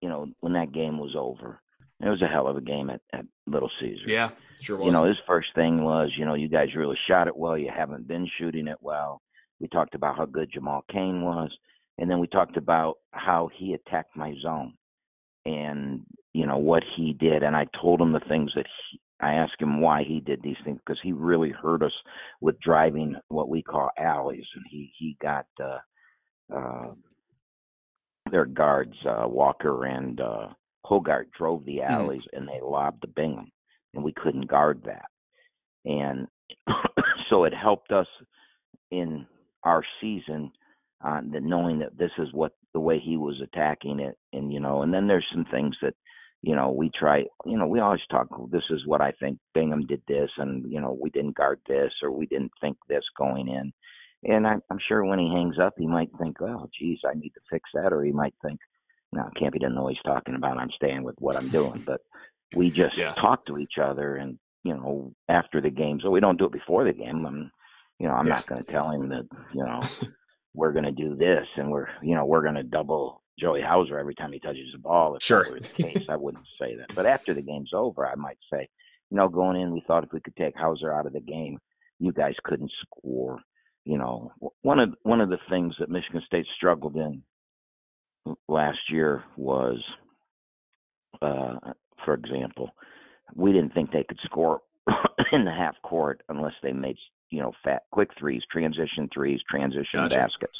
you 0.00 0.08
know 0.08 0.28
when 0.40 0.54
that 0.54 0.72
game 0.72 0.98
was 0.98 1.14
over, 1.14 1.60
it 2.00 2.08
was 2.08 2.22
a 2.22 2.26
hell 2.26 2.48
of 2.48 2.56
a 2.56 2.60
game 2.60 2.90
at, 2.90 3.00
at 3.12 3.24
Little 3.46 3.70
Caesar. 3.80 4.04
Yeah, 4.06 4.30
sure 4.60 4.76
was. 4.76 4.86
You 4.86 4.92
know, 4.92 5.04
his 5.04 5.16
first 5.26 5.48
thing 5.54 5.84
was, 5.84 6.10
you 6.16 6.24
know, 6.24 6.34
you 6.34 6.48
guys 6.48 6.74
really 6.74 6.98
shot 7.08 7.28
it 7.28 7.36
well. 7.36 7.56
You 7.56 7.70
haven't 7.74 8.08
been 8.08 8.28
shooting 8.38 8.66
it 8.66 8.78
well. 8.80 9.20
We 9.60 9.68
talked 9.68 9.94
about 9.94 10.16
how 10.16 10.26
good 10.26 10.50
Jamal 10.52 10.84
Cain 10.90 11.22
was, 11.22 11.50
and 11.98 12.10
then 12.10 12.18
we 12.18 12.26
talked 12.26 12.56
about 12.56 12.96
how 13.12 13.48
he 13.56 13.74
attacked 13.74 14.16
my 14.16 14.34
zone, 14.42 14.74
and 15.46 16.00
you 16.32 16.46
know 16.46 16.58
what 16.58 16.82
he 16.96 17.12
did. 17.12 17.42
And 17.42 17.56
I 17.56 17.66
told 17.80 18.00
him 18.00 18.12
the 18.12 18.20
things 18.28 18.52
that 18.56 18.66
he, 18.66 19.00
I 19.20 19.34
asked 19.34 19.60
him 19.60 19.80
why 19.80 20.02
he 20.02 20.20
did 20.20 20.42
these 20.42 20.56
things 20.64 20.80
because 20.84 21.00
he 21.02 21.12
really 21.12 21.50
hurt 21.50 21.82
us 21.82 21.92
with 22.40 22.60
driving 22.60 23.14
what 23.28 23.48
we 23.48 23.62
call 23.62 23.90
alleys, 23.96 24.46
and 24.56 24.64
he 24.68 24.92
he 24.98 25.16
got 25.22 25.46
uh, 25.62 25.78
uh, 26.54 26.92
their 28.30 28.44
guards 28.44 28.96
uh, 29.06 29.26
Walker 29.28 29.84
and 29.84 30.20
uh, 30.20 30.48
Hoggard 30.84 31.26
drove 31.36 31.64
the 31.64 31.78
mm-hmm. 31.78 31.92
alleys 31.92 32.22
mm. 32.22 32.38
and 32.38 32.48
they 32.48 32.60
lobbed 32.62 33.02
the 33.02 33.08
Bingham. 33.08 33.50
and 33.94 34.04
we 34.04 34.12
couldn't 34.12 34.48
guard 34.48 34.82
that. 34.84 35.06
And 35.84 36.26
so 37.30 37.44
it 37.44 37.54
helped 37.54 37.92
us 37.92 38.06
in 38.90 39.26
our 39.64 39.82
season 40.00 40.52
uh, 41.04 41.20
that 41.32 41.42
knowing 41.42 41.78
that 41.80 41.96
this 41.98 42.10
is 42.18 42.28
what 42.32 42.52
the 42.72 42.80
way 42.80 42.98
he 42.98 43.16
was 43.16 43.40
attacking 43.42 44.00
it, 44.00 44.16
and 44.32 44.52
you 44.52 44.60
know, 44.60 44.82
and 44.82 44.92
then 44.92 45.06
there's 45.06 45.26
some 45.32 45.44
things 45.50 45.76
that 45.82 45.94
you 46.42 46.56
know 46.56 46.70
we 46.70 46.90
try. 46.98 47.24
You 47.44 47.58
know, 47.58 47.66
we 47.66 47.80
always 47.80 48.00
talk. 48.10 48.28
This 48.50 48.64
is 48.70 48.86
what 48.86 49.00
I 49.00 49.12
think. 49.20 49.38
Bingham 49.54 49.86
did 49.86 50.02
this, 50.08 50.30
and 50.38 50.70
you 50.70 50.80
know, 50.80 50.96
we 51.00 51.10
didn't 51.10 51.36
guard 51.36 51.60
this, 51.68 51.92
or 52.02 52.10
we 52.10 52.26
didn't 52.26 52.52
think 52.60 52.76
this 52.88 53.04
going 53.18 53.48
in. 53.48 53.72
And 54.26 54.46
I'm, 54.46 54.62
I'm 54.70 54.78
sure 54.88 55.04
when 55.04 55.18
he 55.18 55.28
hangs 55.28 55.58
up, 55.58 55.74
he 55.76 55.86
might 55.86 56.10
think, 56.18 56.40
"Oh, 56.40 56.68
geez, 56.78 56.98
I 57.04 57.14
need 57.14 57.34
to 57.34 57.40
fix 57.50 57.68
that," 57.74 57.92
or 57.92 58.02
he 58.02 58.12
might 58.12 58.34
think, 58.42 58.58
"No, 59.14 59.30
Kampe 59.40 59.60
doesn't 59.60 59.74
know 59.74 59.84
what 59.84 59.94
he's 59.94 60.02
talking 60.02 60.34
about. 60.34 60.58
I'm 60.58 60.70
staying 60.70 61.02
with 61.02 61.16
what 61.18 61.36
I'm 61.36 61.48
doing." 61.48 61.82
But 61.86 62.00
we 62.54 62.70
just 62.70 62.96
yeah. 62.96 63.14
talk 63.14 63.46
to 63.46 63.58
each 63.58 63.78
other, 63.80 64.16
and 64.16 64.38
you 64.64 64.74
know, 64.74 65.14
after 65.28 65.60
the 65.60 65.70
game. 65.70 66.00
So 66.02 66.10
we 66.10 66.20
don't 66.20 66.38
do 66.38 66.46
it 66.46 66.52
before 66.52 66.84
the 66.84 66.92
game. 66.92 67.24
I'm, 67.24 67.52
you 67.98 68.08
know, 68.08 68.14
I'm 68.14 68.26
yeah. 68.26 68.34
not 68.34 68.46
going 68.46 68.64
to 68.64 68.70
tell 68.70 68.90
him 68.90 69.08
that, 69.10 69.28
you 69.52 69.64
know, 69.64 69.80
we're 70.54 70.72
going 70.72 70.84
to 70.84 70.92
do 70.92 71.14
this 71.14 71.46
and 71.56 71.70
we're, 71.70 71.88
you 72.02 72.14
know, 72.14 72.24
we're 72.24 72.42
going 72.42 72.54
to 72.54 72.62
double 72.62 73.22
Joey 73.38 73.60
Hauser 73.60 73.98
every 73.98 74.14
time 74.14 74.32
he 74.32 74.40
touches 74.40 74.72
the 74.72 74.78
ball. 74.78 75.16
If 75.16 75.22
sure. 75.22 75.44
that 75.44 75.52
were 75.52 75.60
the 75.60 75.68
case, 75.82 76.06
I 76.08 76.16
wouldn't 76.16 76.46
say 76.60 76.76
that. 76.76 76.94
But 76.94 77.06
after 77.06 77.34
the 77.34 77.42
game's 77.42 77.72
over, 77.74 78.06
I 78.06 78.14
might 78.14 78.38
say, 78.52 78.68
you 79.10 79.16
know, 79.18 79.28
going 79.28 79.60
in, 79.60 79.72
we 79.72 79.84
thought 79.86 80.04
if 80.04 80.12
we 80.12 80.20
could 80.20 80.36
take 80.36 80.56
Hauser 80.56 80.92
out 80.92 81.06
of 81.06 81.12
the 81.12 81.20
game, 81.20 81.58
you 82.00 82.12
guys 82.12 82.34
couldn't 82.42 82.72
score. 82.82 83.38
You 83.84 83.98
know, 83.98 84.32
one 84.62 84.80
of 84.80 84.94
one 85.02 85.20
of 85.20 85.28
the 85.28 85.38
things 85.50 85.74
that 85.78 85.90
Michigan 85.90 86.22
State 86.24 86.46
struggled 86.56 86.96
in 86.96 87.22
last 88.48 88.78
year 88.90 89.24
was, 89.36 89.78
uh, 91.22 91.56
for 92.04 92.14
example, 92.14 92.70
we 93.34 93.52
didn't 93.52 93.74
think 93.74 93.90
they 93.90 94.04
could 94.04 94.18
score 94.24 94.60
in 95.32 95.44
the 95.44 95.50
half 95.50 95.74
court 95.82 96.22
unless 96.28 96.54
they 96.62 96.72
made 96.72 96.96
you 97.30 97.40
know 97.40 97.52
fat 97.62 97.82
quick 97.90 98.10
threes, 98.18 98.42
transition 98.50 99.08
threes, 99.12 99.40
transition 99.48 99.86
gotcha. 99.94 100.16
baskets, 100.16 100.58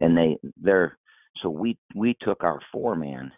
and 0.00 0.16
they 0.16 0.38
they're 0.56 0.96
so 1.42 1.50
we 1.50 1.76
we 1.94 2.16
took 2.20 2.44
our 2.44 2.60
four 2.72 2.94
man 2.94 3.30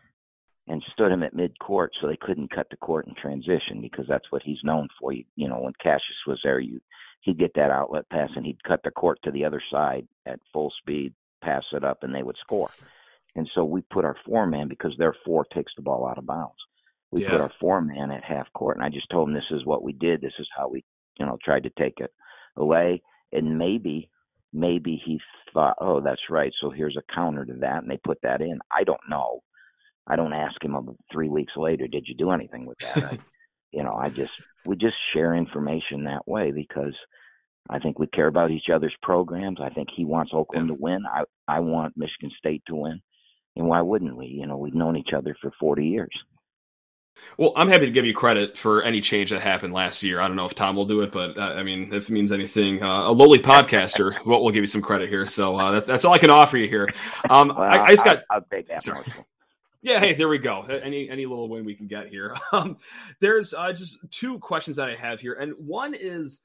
and 0.69 0.83
stood 0.93 1.11
him 1.11 1.23
at 1.23 1.35
mid 1.35 1.59
court 1.59 1.93
so 2.01 2.07
they 2.07 2.19
couldn't 2.21 2.55
cut 2.55 2.69
the 2.71 2.77
court 2.77 3.07
in 3.07 3.15
transition 3.15 3.81
because 3.81 4.07
that's 4.09 4.31
what 4.31 4.43
he's 4.43 4.63
known 4.63 4.89
for. 5.01 5.13
You, 5.13 5.25
you 5.37 5.49
know 5.49 5.61
when 5.61 5.73
Cassius 5.83 6.27
was 6.27 6.39
there, 6.45 6.61
you 6.61 6.81
he'd 7.23 7.39
get 7.39 7.55
that 7.55 7.71
outlet 7.71 8.09
pass 8.11 8.31
and 8.37 8.47
he'd 8.47 8.63
cut 8.65 8.81
the 8.85 8.91
court 8.91 9.19
to 9.25 9.31
the 9.31 9.45
other 9.45 9.63
side 9.71 10.07
at 10.27 10.41
full 10.53 10.73
speed, 10.81 11.13
pass 11.43 11.65
it 11.73 11.85
up, 11.85 12.03
and 12.03 12.15
they 12.15 12.23
would 12.23 12.37
score. 12.41 12.71
And 13.37 13.49
so 13.55 13.65
we 13.65 13.83
put 13.83 14.05
our 14.05 14.17
four 14.27 14.47
man 14.47 14.69
because 14.69 14.95
their 14.99 15.15
four 15.25 15.45
takes 15.55 15.73
the 15.77 15.83
ball 15.83 16.07
out 16.07 16.19
of 16.19 16.27
bounds 16.27 16.59
we 17.11 17.23
yeah. 17.23 17.31
put 17.31 17.41
our 17.41 17.53
four 17.61 17.81
man 17.81 18.11
at 18.11 18.25
half 18.25 18.53
court, 18.53 18.77
and 18.77 18.85
I 18.85 18.89
just 18.89 19.11
told 19.11 19.29
him 19.29 19.35
this 19.35 19.43
is 19.51 19.65
what 19.65 19.83
we 19.83 19.93
did. 19.93 20.21
This 20.21 20.33
is 20.39 20.49
how 20.57 20.69
we, 20.69 20.85
you 21.19 21.27
know, 21.27 21.39
tried 21.43 21.65
to 21.65 21.71
take 21.79 21.99
it 21.99 22.13
away. 22.57 23.03
And 23.33 23.59
maybe, 23.59 24.11
maybe 24.53 25.01
he 25.05 25.21
thought, 25.53 25.77
oh, 25.81 26.01
that's 26.01 26.31
right. 26.31 26.53
So 26.61 26.71
here's 26.71 26.97
a 26.97 27.15
counter 27.15 27.45
to 27.45 27.55
that, 27.55 27.83
and 27.83 27.91
they 27.91 27.99
put 28.05 28.19
that 28.23 28.41
in. 28.41 28.61
I 28.71 28.85
don't 28.85 29.01
know. 29.09 29.43
I 30.07 30.17
don't 30.17 30.33
ask 30.33 30.63
him 30.63 30.77
three 31.13 31.29
weeks 31.29 31.53
later, 31.57 31.87
did 31.87 32.07
you 32.07 32.15
do 32.15 32.31
anything 32.31 32.67
with 32.67 32.79
that? 32.79 33.05
I, 33.05 33.19
you 33.73 33.83
know, 33.83 33.95
I 33.95 34.09
just 34.09 34.33
we 34.65 34.77
just 34.77 34.97
share 35.13 35.35
information 35.35 36.05
that 36.05 36.27
way 36.27 36.51
because 36.53 36.95
I 37.69 37.79
think 37.79 37.99
we 37.99 38.07
care 38.09 38.27
about 38.27 38.51
each 38.51 38.69
other's 38.73 38.95
programs. 39.03 39.59
I 39.61 39.71
think 39.71 39.89
he 39.95 40.05
wants 40.05 40.33
Oakland 40.35 40.69
yeah. 40.69 40.75
to 40.75 40.81
win. 40.81 41.03
I 41.07 41.25
I 41.47 41.61
want 41.61 41.97
Michigan 41.97 42.31
State 42.39 42.63
to 42.67 42.75
win. 42.75 43.01
And 43.61 43.69
why 43.69 43.83
wouldn't 43.83 44.17
we? 44.17 44.27
You 44.27 44.47
know, 44.47 44.57
we've 44.57 44.75
known 44.75 44.97
each 44.97 45.13
other 45.15 45.37
for 45.39 45.53
40 45.61 45.87
years. 45.87 46.25
Well, 47.37 47.53
I'm 47.57 47.69
happy 47.69 47.85
to 47.85 47.93
give 47.93 48.07
you 48.07 48.15
credit 48.15 48.57
for 48.57 48.83
any 48.83 49.03
change 49.03 49.29
that 49.29 49.43
happened 49.43 49.75
last 49.75 50.03
year. 50.03 50.19
I 50.19 50.29
don't 50.29 50.37
know 50.37 50.47
if 50.47 50.55
Tom 50.55 50.77
will 50.77 50.87
do 50.87 51.03
it, 51.03 51.13
but 51.13 51.37
uh, 51.37 51.53
I 51.57 51.63
mean, 51.63 51.93
if 51.93 52.09
it 52.09 52.11
means 52.11 52.33
anything, 52.33 52.83
uh, 52.83 53.11
a 53.11 53.13
lowly 53.13 53.39
podcaster 53.39 54.19
will 54.25 54.43
will 54.43 54.51
give 54.51 54.63
you 54.63 54.67
some 54.67 54.81
credit 54.81 55.11
here. 55.11 55.27
So 55.27 55.57
uh, 55.57 55.73
that's 55.73 55.85
that's 55.85 56.07
all 56.07 56.15
I 56.15 56.19
can 56.19 56.31
offer 56.31 56.57
you 56.57 56.69
here. 56.69 56.89
Um, 57.29 57.49
well, 57.49 57.61
I, 57.61 57.83
I, 57.83 57.89
just 57.89 58.03
got. 58.03 58.25
I'll, 58.31 58.37
I'll 58.37 58.47
take 58.51 58.67
that. 58.69 58.83
Sorry. 58.83 59.05
Yeah, 59.83 60.01
hey, 60.01 60.15
there 60.15 60.29
we 60.29 60.39
go. 60.39 60.63
Any 60.63 61.11
any 61.11 61.27
little 61.27 61.51
win 61.51 61.67
we 61.67 61.75
can 61.75 61.87
get 61.87 62.09
here. 62.09 62.35
Um, 62.53 62.79
there's 63.21 63.53
uh, 63.53 63.75
just 63.75 63.99
two 64.11 64.39
questions 64.39 64.77
that 64.79 64.89
I 64.89 64.95
have 64.95 65.21
here, 65.21 65.35
and 65.35 65.53
one 65.59 65.93
is 65.93 66.41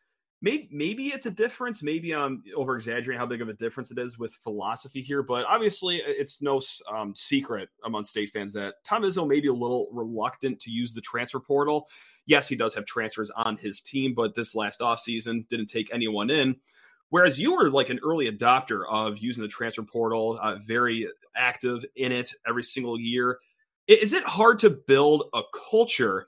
maybe 0.46 0.70
maybe 0.72 1.08
it's 1.08 1.26
a 1.26 1.32
difference. 1.32 1.82
Maybe 1.82 2.14
I'm 2.14 2.44
over 2.56 2.76
exaggerating 2.76 3.20
how 3.20 3.26
big 3.26 3.42
of 3.42 3.50
a 3.50 3.54
difference 3.54 3.90
it 3.90 3.98
is 3.98 4.20
with 4.20 4.36
philosophy 4.36 5.02
here, 5.02 5.24
but 5.24 5.44
obviously 5.46 5.98
it's 6.06 6.42
no 6.42 6.62
um, 6.88 7.16
secret 7.16 7.70
among 7.84 8.06
state 8.06 8.30
fans 8.32 8.54
that 8.54 8.76
Tom 8.86 9.02
Izzo 9.02 9.28
may 9.28 9.40
be 9.42 9.48
a 9.48 9.54
little 9.54 9.90
reluctant 9.92 10.60
to 10.62 10.72
use 10.72 10.94
the 10.94 11.02
transfer 11.02 11.40
portal. 11.40 11.88
Yes, 12.28 12.48
he 12.48 12.56
does 12.56 12.76
have 12.76 12.86
transfers 12.86 13.32
on 13.32 13.58
his 13.58 13.82
team, 13.82 14.14
but 14.14 14.36
this 14.36 14.54
last 14.54 14.82
offseason 14.82 15.48
didn't 15.48 15.68
take 15.68 15.92
anyone 15.92 16.30
in. 16.30 16.56
Whereas 17.10 17.40
you 17.40 17.56
were 17.56 17.70
like 17.70 17.90
an 17.90 18.00
early 18.04 18.32
adopter 18.32 18.84
of 18.88 19.18
using 19.18 19.42
the 19.42 19.48
transfer 19.48 19.84
portal, 19.84 20.40
uh, 20.42 20.58
very 20.64 21.08
active 21.36 21.86
in 21.96 22.12
it 22.12 22.34
every 22.48 22.64
single 22.64 23.00
year. 23.00 23.40
Is 23.88 24.14
it 24.14 24.24
hard 24.24 24.60
to 24.60 24.70
build 24.70 25.24
a 25.34 25.42
culture 25.72 26.28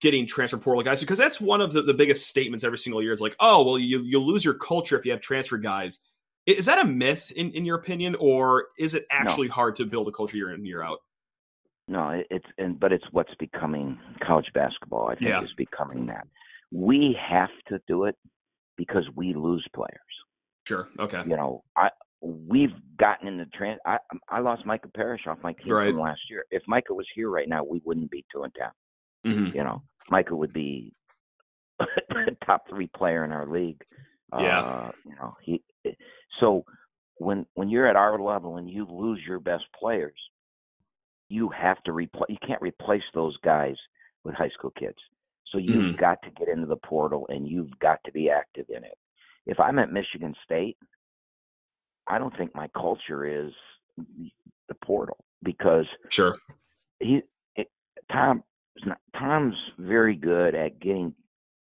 getting 0.00 0.26
transfer 0.26 0.58
portal 0.58 0.82
guys 0.82 1.00
because 1.00 1.18
that's 1.18 1.40
one 1.40 1.60
of 1.60 1.72
the, 1.72 1.82
the 1.82 1.94
biggest 1.94 2.26
statements 2.26 2.64
every 2.64 2.78
single 2.78 3.02
year 3.02 3.12
is 3.12 3.20
like, 3.20 3.34
oh, 3.40 3.64
well, 3.64 3.78
you, 3.78 4.02
you'll 4.02 4.26
lose 4.26 4.44
your 4.44 4.54
culture 4.54 4.98
if 4.98 5.04
you 5.04 5.10
have 5.10 5.20
transfer 5.20 5.58
guys. 5.58 5.98
Is 6.46 6.66
that 6.66 6.78
a 6.78 6.84
myth 6.84 7.30
in, 7.32 7.50
in 7.52 7.64
your 7.64 7.76
opinion, 7.76 8.16
or 8.18 8.68
is 8.78 8.94
it 8.94 9.06
actually 9.10 9.48
no. 9.48 9.54
hard 9.54 9.76
to 9.76 9.84
build 9.84 10.08
a 10.08 10.12
culture 10.12 10.36
year 10.36 10.52
in 10.52 10.64
year 10.64 10.82
out? 10.82 11.00
No, 11.88 12.22
it's 12.30 12.46
and 12.58 12.78
but 12.78 12.92
it's 12.92 13.04
what's 13.12 13.34
becoming 13.38 13.98
college 14.22 14.50
basketball. 14.54 15.08
I 15.08 15.14
think 15.14 15.30
yeah. 15.30 15.42
is 15.42 15.52
becoming 15.56 16.06
that. 16.06 16.26
We 16.70 17.18
have 17.28 17.50
to 17.68 17.80
do 17.88 18.04
it 18.04 18.16
because 18.76 19.04
we 19.14 19.34
lose 19.34 19.66
players. 19.74 19.90
Sure. 20.66 20.88
Okay. 20.98 21.22
You 21.26 21.36
know, 21.36 21.64
I 21.76 21.88
we've 22.20 22.74
gotten 22.98 23.28
in 23.28 23.38
the 23.38 23.46
trans. 23.46 23.80
I 23.86 23.98
I 24.28 24.40
lost 24.40 24.66
Micah 24.66 24.88
Parrish 24.88 25.26
off 25.26 25.38
my 25.42 25.54
team 25.54 25.72
right. 25.72 25.90
from 25.90 26.00
last 26.00 26.20
year. 26.28 26.44
If 26.50 26.62
Micah 26.66 26.94
was 26.94 27.06
here 27.14 27.30
right 27.30 27.48
now, 27.48 27.64
we 27.64 27.80
wouldn't 27.84 28.10
be 28.10 28.24
two 28.32 28.42
and 28.42 28.54
ten. 28.54 28.68
Mm-hmm. 29.26 29.56
You 29.56 29.64
know, 29.64 29.82
Michael 30.10 30.38
would 30.38 30.52
be 30.52 30.92
top 32.46 32.68
three 32.68 32.88
player 32.88 33.24
in 33.24 33.32
our 33.32 33.46
league. 33.46 33.82
Yeah. 34.38 34.60
Uh, 34.60 34.90
you 35.04 35.14
know, 35.16 35.36
he. 35.42 35.62
So 36.40 36.64
when 37.16 37.46
when 37.54 37.68
you're 37.68 37.86
at 37.86 37.96
our 37.96 38.20
level 38.20 38.56
and 38.56 38.68
you 38.70 38.86
lose 38.88 39.20
your 39.26 39.40
best 39.40 39.64
players, 39.78 40.18
you 41.28 41.48
have 41.48 41.82
to 41.84 41.92
replace. 41.92 42.28
You 42.28 42.38
can't 42.46 42.62
replace 42.62 43.02
those 43.14 43.36
guys 43.38 43.76
with 44.24 44.34
high 44.34 44.50
school 44.50 44.72
kids. 44.78 44.98
So 45.52 45.58
you've 45.58 45.76
mm-hmm. 45.76 45.96
got 45.96 46.20
to 46.22 46.30
get 46.30 46.48
into 46.48 46.66
the 46.66 46.76
portal 46.76 47.26
and 47.30 47.48
you've 47.48 47.78
got 47.78 48.00
to 48.04 48.12
be 48.12 48.28
active 48.28 48.66
in 48.68 48.84
it. 48.84 48.98
If 49.46 49.58
I'm 49.58 49.78
at 49.78 49.90
Michigan 49.90 50.34
State, 50.44 50.76
I 52.06 52.18
don't 52.18 52.36
think 52.36 52.54
my 52.54 52.68
culture 52.74 53.24
is 53.24 53.52
the 54.68 54.74
portal 54.84 55.24
because 55.42 55.86
sure 56.08 56.36
he 57.00 57.22
it, 57.56 57.68
Tom 58.12 58.42
not, 58.86 58.98
Tom's 59.18 59.56
very 59.78 60.14
good 60.14 60.54
at 60.54 60.80
getting 60.80 61.14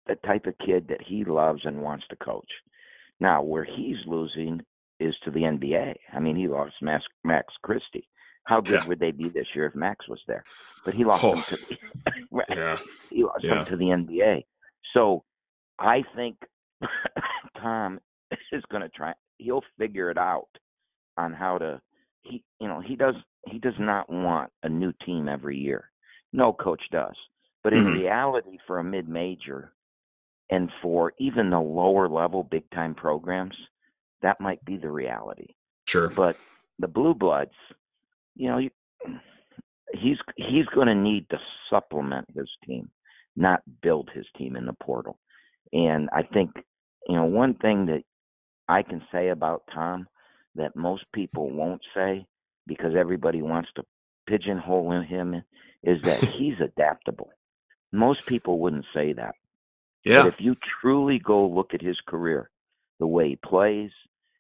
the 0.07 0.15
type 0.25 0.45
of 0.45 0.57
kid 0.65 0.87
that 0.89 1.01
he 1.05 1.23
loves 1.23 1.61
and 1.65 1.81
wants 1.81 2.05
to 2.09 2.15
coach. 2.17 2.49
Now, 3.19 3.41
where 3.41 3.63
he's 3.63 3.97
losing 4.05 4.61
is 4.99 5.15
to 5.23 5.31
the 5.31 5.41
NBA. 5.41 5.95
I 6.13 6.19
mean, 6.19 6.35
he 6.35 6.47
lost 6.47 6.73
Max, 6.81 7.03
Max 7.23 7.53
Christie. 7.63 8.07
How 8.45 8.59
good 8.59 8.81
yeah. 8.81 8.87
would 8.87 8.99
they 8.99 9.11
be 9.11 9.29
this 9.29 9.47
year 9.55 9.67
if 9.67 9.75
Max 9.75 10.07
was 10.07 10.19
there? 10.27 10.43
But 10.83 10.93
he 10.93 11.05
lost 11.05 11.23
oh. 11.23 11.35
them 11.35 11.43
to 11.43 11.57
the, 11.57 12.43
yeah. 12.49 12.77
he 13.09 13.23
lost 13.23 13.43
yeah. 13.43 13.55
them 13.55 13.65
to 13.65 13.77
the 13.77 13.85
NBA. 13.85 14.43
So 14.93 15.23
I 15.79 16.03
think 16.15 16.37
Tom 17.61 17.99
is 18.51 18.63
going 18.69 18.83
to 18.83 18.89
try. 18.89 19.13
He'll 19.37 19.63
figure 19.79 20.09
it 20.09 20.17
out 20.17 20.49
on 21.17 21.33
how 21.33 21.57
to. 21.57 21.81
He, 22.23 22.43
you 22.59 22.67
know, 22.67 22.81
he 22.81 22.95
does. 22.95 23.15
He 23.47 23.59
does 23.59 23.73
not 23.79 24.09
want 24.09 24.51
a 24.63 24.69
new 24.69 24.93
team 25.05 25.27
every 25.27 25.57
year. 25.57 25.89
No 26.33 26.51
coach 26.51 26.81
does. 26.91 27.15
But 27.63 27.73
in 27.73 27.85
mm-hmm. 27.85 27.99
reality, 27.99 28.57
for 28.67 28.79
a 28.79 28.83
mid 28.83 29.07
major 29.07 29.71
and 30.49 30.69
for 30.81 31.13
even 31.17 31.49
the 31.49 31.59
lower 31.59 32.09
level 32.09 32.43
big 32.43 32.69
time 32.71 32.93
programs, 32.93 33.55
that 34.21 34.41
might 34.41 34.63
be 34.65 34.77
the 34.77 34.89
reality. 34.89 35.47
Sure. 35.85 36.09
But 36.09 36.37
the 36.79 36.87
blue 36.87 37.13
bloods, 37.13 37.53
you 38.35 38.49
know, 38.49 38.59
he's 39.93 40.17
he's 40.35 40.65
going 40.73 40.87
to 40.87 40.95
need 40.95 41.29
to 41.29 41.39
supplement 41.69 42.27
his 42.35 42.49
team, 42.65 42.89
not 43.35 43.61
build 43.81 44.09
his 44.13 44.25
team 44.37 44.55
in 44.55 44.65
the 44.65 44.73
portal. 44.73 45.17
And 45.71 46.09
I 46.13 46.23
think, 46.23 46.51
you 47.07 47.15
know, 47.15 47.25
one 47.25 47.55
thing 47.55 47.85
that 47.87 48.03
I 48.67 48.81
can 48.81 49.01
say 49.11 49.29
about 49.29 49.63
Tom 49.73 50.07
that 50.55 50.75
most 50.75 51.05
people 51.13 51.49
won't 51.49 51.81
say 51.93 52.25
because 52.67 52.95
everybody 52.95 53.41
wants 53.41 53.69
to 53.75 53.83
pigeonhole 54.27 55.01
him 55.01 55.41
is 55.83 56.01
that 56.03 56.23
he's 56.23 56.59
adaptable. 56.59 57.31
Most 57.91 58.25
people 58.25 58.59
wouldn't 58.59 58.85
say 58.93 59.13
that. 59.13 59.35
Yeah. 60.03 60.23
But 60.23 60.33
if 60.33 60.41
you 60.41 60.55
truly 60.81 61.19
go 61.19 61.47
look 61.47 61.73
at 61.73 61.81
his 61.81 61.97
career, 62.07 62.49
the 62.99 63.07
way 63.07 63.29
he 63.29 63.35
plays, 63.35 63.91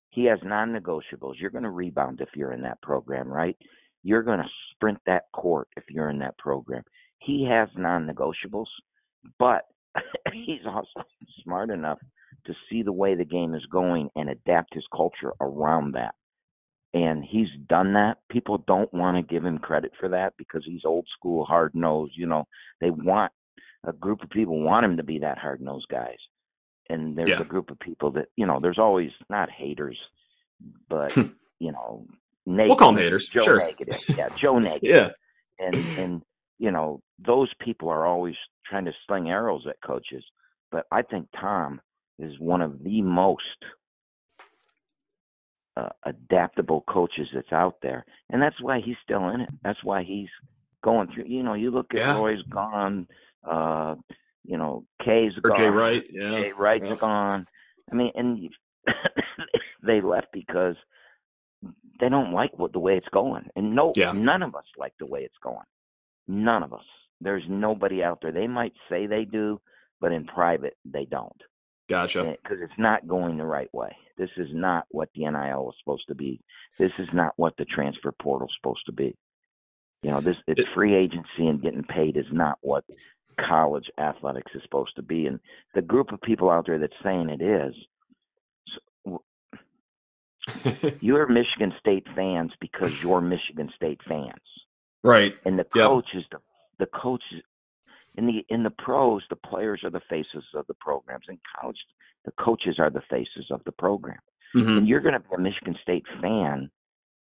he 0.09 0.25
has 0.25 0.39
non-negotiables. 0.43 1.35
You're 1.39 1.49
going 1.49 1.63
to 1.63 1.69
rebound 1.69 2.21
if 2.21 2.29
you're 2.35 2.53
in 2.53 2.61
that 2.63 2.81
program, 2.81 3.27
right? 3.27 3.57
You're 4.03 4.23
going 4.23 4.39
to 4.39 4.49
sprint 4.71 4.99
that 5.05 5.23
court 5.33 5.67
if 5.77 5.85
you're 5.89 6.09
in 6.09 6.19
that 6.19 6.37
program. 6.37 6.83
He 7.19 7.47
has 7.49 7.69
non-negotiables, 7.75 8.67
but 9.39 9.63
he's 10.33 10.65
also 10.65 11.07
smart 11.43 11.69
enough 11.69 11.99
to 12.45 12.53
see 12.69 12.83
the 12.83 12.91
way 12.91 13.15
the 13.15 13.25
game 13.25 13.55
is 13.55 13.65
going 13.71 14.09
and 14.15 14.29
adapt 14.29 14.73
his 14.73 14.85
culture 14.93 15.31
around 15.39 15.93
that. 15.93 16.15
And 16.93 17.23
he's 17.25 17.47
done 17.67 17.93
that. 17.93 18.17
People 18.29 18.59
don't 18.67 18.93
want 18.93 19.17
to 19.17 19.23
give 19.23 19.43
him 19.43 19.57
credit 19.57 19.91
for 19.99 20.09
that 20.09 20.33
because 20.37 20.63
he's 20.65 20.85
old 20.85 21.07
school, 21.17 21.43
hard 21.43 21.73
nosed. 21.73 22.13
You 22.15 22.27
know, 22.27 22.47
they 22.81 22.91
want 22.91 23.31
a 23.85 23.93
group 23.93 24.21
of 24.23 24.29
people 24.29 24.59
want 24.61 24.85
him 24.85 24.97
to 24.97 25.03
be 25.03 25.19
that 25.19 25.39
hard 25.39 25.59
nosed 25.59 25.87
guys. 25.89 26.17
And 26.89 27.17
there's 27.17 27.29
Yeah. 27.29 27.41
a 27.41 27.45
group 27.45 27.71
of 27.71 27.79
people 27.79 28.11
that, 28.11 28.27
you 28.35 28.45
know, 28.45 28.59
there's 28.61 28.77
always 28.77 29.11
not 29.29 29.49
haters, 29.49 29.97
but, 30.89 31.11
hmm. 31.13 31.27
you 31.59 31.71
know, 31.71 32.05
negative. 32.45 32.69
We'll 32.69 32.77
call 32.77 32.89
'em 32.89 32.97
haters, 32.97 33.27
Joe 33.27 33.43
sure. 33.43 33.57
negative. 33.59 33.99
Yeah, 34.15 34.29
Joe 34.37 34.59
negative 34.59 34.89
Yeah. 35.59 35.65
and 35.65 35.75
and 35.97 36.21
you 36.59 36.71
know 36.71 37.01
those 37.19 37.51
people 37.59 37.89
are 37.89 38.05
always 38.05 38.35
trying 38.65 38.85
to 38.85 38.93
sling 39.07 39.29
arrows 39.29 39.65
at 39.67 39.75
coaches 39.85 40.23
but 40.71 40.85
i 40.91 41.01
think 41.01 41.27
tom 41.39 41.81
is 42.19 42.39
one 42.39 42.61
of 42.61 42.83
the 42.83 43.01
most 43.01 43.43
uh, 45.77 45.89
adaptable 46.05 46.83
coaches 46.87 47.27
that's 47.33 47.51
out 47.51 47.77
there 47.81 48.05
and 48.29 48.41
that's 48.41 48.61
why 48.61 48.79
he's 48.79 48.95
still 49.03 49.29
in 49.29 49.41
it 49.41 49.49
that's 49.63 49.83
why 49.83 50.03
he's 50.03 50.29
going 50.83 51.07
through 51.13 51.25
you 51.25 51.41
know 51.43 51.53
you 51.55 51.71
look 51.71 51.87
at 51.93 51.99
Yeah. 51.99 52.17
roy's 52.17 52.41
gone 52.49 53.07
uh 53.49 53.95
you 54.45 54.57
know 54.57 54.85
kay's 55.03 55.31
Or 55.43 55.49
gone 55.49 55.57
Jay 55.57 55.69
Wright. 55.69 56.03
Yeah. 56.11 56.29
Jay 56.31 56.51
Wright's 56.57 56.85
Yeah. 56.85 56.95
gone. 56.97 57.47
I 57.91 57.95
mean, 57.95 58.11
and 58.15 58.49
they 59.83 60.01
left 60.01 60.27
because 60.33 60.75
they 61.99 62.09
don't 62.09 62.33
like 62.33 62.57
what 62.57 62.73
the 62.73 62.79
way 62.79 62.97
it's 62.97 63.07
going, 63.09 63.49
and 63.55 63.75
no, 63.75 63.93
Yeah. 63.95 64.11
none 64.13 64.41
of 64.41 64.55
us 64.55 64.65
like 64.77 64.93
the 64.99 65.05
way 65.05 65.21
it's 65.23 65.37
going. 65.43 65.65
None 66.27 66.63
of 66.63 66.73
us. 66.73 66.85
There's 67.21 67.43
nobody 67.47 68.03
out 68.03 68.19
there. 68.21 68.31
They 68.31 68.47
might 68.47 68.73
say 68.89 69.05
they 69.05 69.25
do, 69.25 69.59
but 70.01 70.11
in 70.11 70.25
private 70.25 70.75
they 70.85 71.05
don't, 71.05 71.41
Gotcha. 71.89 72.35
because 72.41 72.59
it's 72.61 72.77
not 72.79 73.07
going 73.07 73.37
the 73.37 73.45
right 73.45 73.71
way. 73.73 73.95
This 74.17 74.29
is 74.37 74.47
not 74.53 74.85
what 74.89 75.09
the 75.15 75.25
NIL 75.29 75.69
is 75.69 75.75
supposed 75.83 76.07
to 76.07 76.15
be. 76.15 76.39
This 76.79 76.91
is 76.99 77.07
not 77.13 77.33
what 77.35 77.55
the 77.57 77.65
transfer 77.65 78.11
portal 78.11 78.47
is 78.47 78.53
supposed 78.59 78.85
to 78.85 78.91
be. 78.91 79.15
You 80.01 80.11
know, 80.11 80.21
this 80.21 80.37
it's 80.47 80.61
It- 80.61 80.69
free 80.73 80.95
agency 80.95 81.47
and 81.47 81.61
getting 81.61 81.83
paid 81.83 82.17
is 82.17 82.25
not 82.31 82.57
what 82.61 82.85
college 83.39 83.89
athletics 83.97 84.51
is 84.55 84.61
supposed 84.63 84.95
to 84.95 85.01
be. 85.01 85.25
And 85.27 85.39
the 85.73 85.81
group 85.81 86.11
of 86.11 86.21
people 86.21 86.49
out 86.49 86.65
there 86.67 86.79
that's 86.79 86.93
saying 87.03 87.29
it 87.29 87.41
is, 87.41 87.75
you're 91.01 91.27
Michigan 91.27 91.73
State 91.79 92.05
fans 92.15 92.51
because 92.59 93.01
you're 93.01 93.21
Michigan 93.21 93.69
State 93.75 94.01
fans, 94.07 94.41
right. 95.03 95.35
and 95.45 95.57
the 95.57 95.65
Yep. 95.75 95.87
coach 95.87 96.07
is 96.13 96.23
the 96.31 96.37
the 96.79 96.85
coach 96.87 97.23
in 98.15 98.25
the 98.27 98.45
in 98.49 98.63
the 98.63 98.69
pros. 98.71 99.23
The 99.29 99.35
players 99.35 99.81
are 99.83 99.89
the 99.89 100.01
faces 100.09 100.43
of 100.53 100.65
the 100.67 100.73
programs. 100.75 101.25
In 101.29 101.39
college, 101.59 101.77
the 102.25 102.31
coaches 102.39 102.77
are 102.79 102.89
the 102.89 103.01
faces 103.09 103.47
of 103.51 103.61
the 103.65 103.71
program. 103.71 104.19
Mhm. 104.55 104.77
And 104.79 104.87
you're 104.87 105.01
going 105.01 105.13
to 105.15 105.19
be 105.19 105.35
a 105.35 105.39
Michigan 105.39 105.75
State 105.81 106.05
fan, 106.21 106.69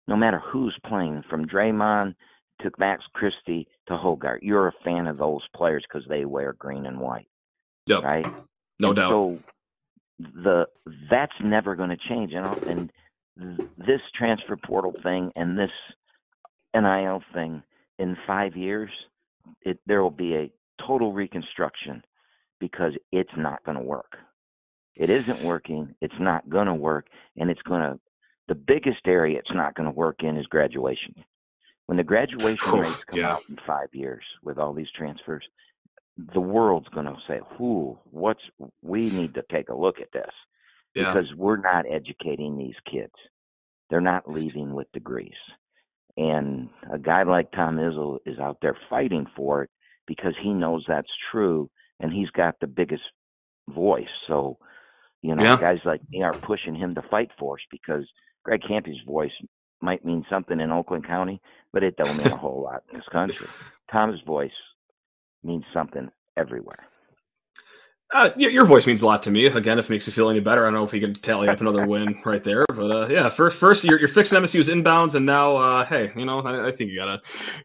no 0.08 0.16
matter 0.16 0.40
who's 0.40 0.78
playing, 0.86 1.24
from 1.30 1.46
Draymond 1.48 2.16
to 2.62 2.72
Max 2.78 3.04
Christie 3.14 3.68
to 3.88 3.94
Hoggard. 3.98 4.40
You're 4.42 4.68
a 4.68 4.74
fan 4.84 5.08
of 5.08 5.18
those 5.18 5.42
players 5.56 5.84
because 5.88 6.06
they 6.08 6.26
wear 6.26 6.54
green 6.54 6.86
and 6.86 7.00
white, 7.00 7.28
Yep. 7.88 8.04
right? 8.04 8.26
No 8.80 8.90
And 8.90 8.96
doubt. 8.98 9.10
So 9.10 9.40
the 10.20 10.68
that's 11.10 11.34
never 11.42 11.76
going 11.76 11.90
to 11.90 11.98
change, 11.98 12.32
you 12.32 12.42
know. 12.42 12.54
And 12.68 12.92
this 13.78 14.02
transfer 14.14 14.56
portal 14.58 14.94
thing 15.02 15.32
and 15.36 15.58
this 15.58 15.72
NIL 16.76 17.24
thing 17.34 17.64
in 18.00 18.16
five 18.28 18.56
years, 18.56 18.90
it 19.62 19.80
there 19.86 20.02
will 20.04 20.12
be 20.12 20.36
a 20.36 20.52
total 20.86 21.14
reconstruction 21.14 22.04
because 22.60 22.94
it's 23.12 23.36
not 23.38 23.64
going 23.66 23.78
to 23.78 23.84
work. 23.84 24.18
It 24.96 25.10
isn't 25.10 25.42
working. 25.42 25.96
It's 26.02 26.20
not 26.20 26.50
going 26.50 26.68
to 26.68 26.74
work, 26.74 27.08
and 27.38 27.50
it's 27.50 27.62
going 27.64 27.82
to. 27.82 28.00
The 28.48 28.56
biggest 28.56 29.08
area 29.08 29.40
it's 29.40 29.54
not 29.54 29.74
going 29.74 29.86
to 29.86 29.96
work 29.96 30.22
in 30.22 30.38
is 30.38 30.46
graduation. 30.48 31.16
When 31.86 31.98
the 31.98 32.04
graduation 32.04 32.72
rates 32.74 33.04
come 33.06 33.20
yeah. 33.20 33.34
out 33.34 33.44
in 33.50 33.58
five 33.66 33.88
years 33.94 34.24
with 34.44 34.58
all 34.58 34.74
these 34.74 34.92
transfers, 34.96 35.44
the 36.34 36.40
world's 36.40 36.90
going 36.90 37.06
to 37.06 37.18
say, 37.28 37.40
"Who? 37.58 37.98
What's? 38.12 38.44
We 38.82 39.10
need 39.10 39.34
to 39.34 39.44
take 39.52 39.70
a 39.70 39.76
look 39.76 40.00
at 40.00 40.12
this 40.14 40.32
yeah. 40.94 41.12
because 41.12 41.34
we're 41.36 41.58
not 41.58 41.86
educating 41.90 42.58
these 42.58 42.76
kids. 42.90 43.14
They're 43.90 44.02
not 44.02 44.30
leaving 44.30 44.74
with 44.74 44.92
degrees." 44.94 45.32
And 46.16 46.70
a 46.92 47.00
guy 47.00 47.24
like 47.24 47.52
Tom 47.52 47.78
Izzo 47.78 48.20
is 48.26 48.38
out 48.38 48.58
there 48.62 48.78
fighting 48.90 49.26
for 49.36 49.64
it 49.64 49.70
because 50.08 50.36
he 50.42 50.54
knows 50.54 50.84
that's 50.88 51.12
true, 51.32 51.70
and 52.00 52.12
he's 52.12 52.30
got 52.32 52.56
the 52.60 52.68
biggest 52.68 53.04
voice. 53.70 54.08
So, 54.28 54.58
you 55.22 55.36
know, 55.36 55.44
Yeah. 55.44 55.58
guys 55.58 55.80
like 55.86 56.02
me 56.12 56.22
are 56.24 56.36
pushing 56.36 56.76
him 56.76 56.96
to 56.96 57.02
fight 57.04 57.32
for 57.40 57.56
us 57.56 57.62
because 57.72 58.06
Greg 58.44 58.62
Kampe's 58.62 59.02
voice 59.06 59.32
might 59.82 60.06
mean 60.06 60.26
something 60.30 60.60
in 60.60 60.72
Oakland 60.72 61.06
County, 61.06 61.42
but 61.72 61.84
it 61.84 61.98
don't 61.98 62.18
mean 62.18 62.32
a 62.32 62.38
whole 62.38 62.62
lot 62.64 62.84
in 62.92 62.98
this 62.98 63.08
country. 63.12 63.54
Tom's 63.92 64.22
voice 64.22 64.52
means 65.44 65.64
something 65.74 66.10
everywhere. 66.38 66.86
Uh, 68.14 68.30
your, 68.36 68.52
your 68.52 68.66
voice 68.66 68.86
means 68.86 69.02
a 69.02 69.08
lot 69.08 69.24
to 69.24 69.32
me. 69.32 69.48
Again, 69.48 69.80
if 69.80 69.86
it 69.86 69.90
makes 69.90 70.06
you 70.06 70.14
feel 70.14 70.30
any 70.30 70.40
better, 70.40 70.62
I 70.62 70.66
don't 70.68 70.76
know 70.76 70.84
if 70.84 70.94
you 70.94 71.02
can 71.02 71.14
tally 71.14 71.50
up 71.50 71.60
another 71.62 71.88
win 71.88 72.22
right 72.26 72.44
there. 72.44 72.64
But 72.68 72.92
uh, 72.92 73.08
yeah, 73.08 73.28
first, 73.30 73.58
first 73.58 73.84
you're, 73.84 73.98
you're 73.98 74.08
fixing 74.08 74.40
MSU's 74.40 74.70
inbounds, 74.70 75.16
and 75.16 75.26
now, 75.26 75.58
uh, 75.58 75.86
hey, 75.86 76.12
you 76.16 76.24
know, 76.24 76.40
I, 76.42 76.68
I 76.68 76.72
think 76.72 76.92
you 76.92 76.96
got 76.96 77.08
a 77.08 77.22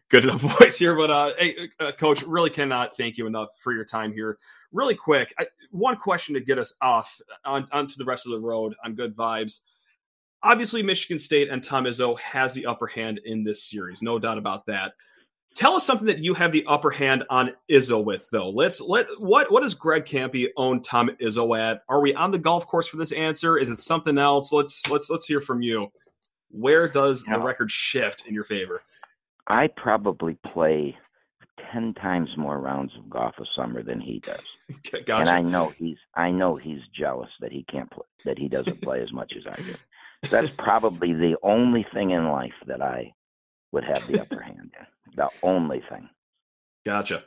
good 0.09 0.23
enough 0.23 0.41
voice 0.59 0.79
here. 0.79 0.95
But 0.95 1.11
uh, 1.11 1.33
hey, 1.37 1.69
uh, 1.79 1.91
Coach, 1.91 2.23
really 2.23 2.49
cannot 2.49 2.97
thank 2.97 3.15
you 3.19 3.27
enough 3.27 3.49
for 3.59 3.73
your 3.73 3.85
time 3.85 4.11
here. 4.11 4.39
Really 4.71 4.95
quick, 4.95 5.33
I, 5.37 5.45
one 5.69 5.97
question 5.97 6.33
to 6.33 6.41
get 6.41 6.57
us 6.57 6.73
off 6.81 7.19
on 7.45 7.67
onto 7.71 7.95
the 7.97 8.05
rest 8.05 8.25
of 8.25 8.31
the 8.31 8.39
road 8.39 8.75
on 8.83 8.95
good 8.95 9.15
vibes. 9.15 9.59
Obviously, 10.41 10.81
Michigan 10.81 11.19
State 11.19 11.49
and 11.49 11.63
Tom 11.63 11.83
Izzo 11.83 12.17
has 12.19 12.53
the 12.53 12.65
upper 12.65 12.87
hand 12.87 13.19
in 13.23 13.43
this 13.43 13.63
series, 13.63 14.01
no 14.01 14.17
doubt 14.17 14.39
about 14.39 14.65
that. 14.65 14.93
Tell 15.55 15.73
us 15.73 15.85
something 15.85 16.07
that 16.07 16.19
you 16.19 16.35
have 16.35 16.51
the 16.51 16.65
upper 16.67 16.91
hand 16.91 17.23
on 17.29 17.53
Izzo 17.69 18.03
with, 18.03 18.29
though. 18.31 18.49
Let's 18.49 18.79
let 18.79 19.07
what 19.19 19.51
what 19.51 19.63
does 19.63 19.73
Greg 19.73 20.05
Kampe 20.05 20.47
own 20.55 20.81
Tom 20.81 21.09
Izzo 21.19 21.57
at? 21.59 21.83
Are 21.89 21.99
we 22.01 22.13
on 22.13 22.31
the 22.31 22.39
golf 22.39 22.65
course 22.65 22.87
for 22.87 22.97
this 22.97 23.11
answer? 23.11 23.57
Is 23.57 23.69
it 23.69 23.77
something 23.77 24.17
else? 24.17 24.51
Let's 24.53 24.87
let's 24.89 25.09
let's 25.09 25.25
hear 25.25 25.41
from 25.41 25.61
you. 25.61 25.91
Where 26.51 26.87
does 26.87 27.23
the 27.23 27.39
record 27.39 27.71
shift 27.71 28.25
in 28.27 28.33
your 28.33 28.43
favor? 28.43 28.81
I 29.47 29.67
probably 29.67 30.35
play 30.45 30.95
ten 31.71 31.93
times 31.95 32.29
more 32.37 32.59
rounds 32.59 32.91
of 32.97 33.09
golf 33.09 33.35
a 33.39 33.45
summer 33.55 33.83
than 33.83 33.99
he 33.99 34.19
does, 34.19 34.43
Gotcha. 35.05 35.15
and 35.15 35.29
I 35.29 35.41
know 35.41 35.69
he's 35.77 35.97
I 36.15 36.31
know 36.31 36.55
he's 36.55 36.81
jealous 36.95 37.29
that 37.41 37.51
he 37.51 37.63
can't 37.69 37.89
play 37.91 38.05
that 38.25 38.37
he 38.37 38.47
doesn't 38.47 38.81
play 38.81 39.01
as 39.01 39.11
much 39.11 39.35
as 39.35 39.43
I 39.47 39.55
do. 39.61 39.75
That's 40.29 40.49
probably 40.49 41.13
the 41.13 41.35
only 41.43 41.85
thing 41.93 42.11
in 42.11 42.27
life 42.29 42.53
that 42.67 42.81
I 42.81 43.13
would 43.71 43.83
have 43.83 44.05
the 44.07 44.21
upper 44.21 44.41
hand. 44.41 44.71
The 45.15 45.27
only 45.43 45.81
thing. 45.89 46.07
Gotcha. 46.85 47.23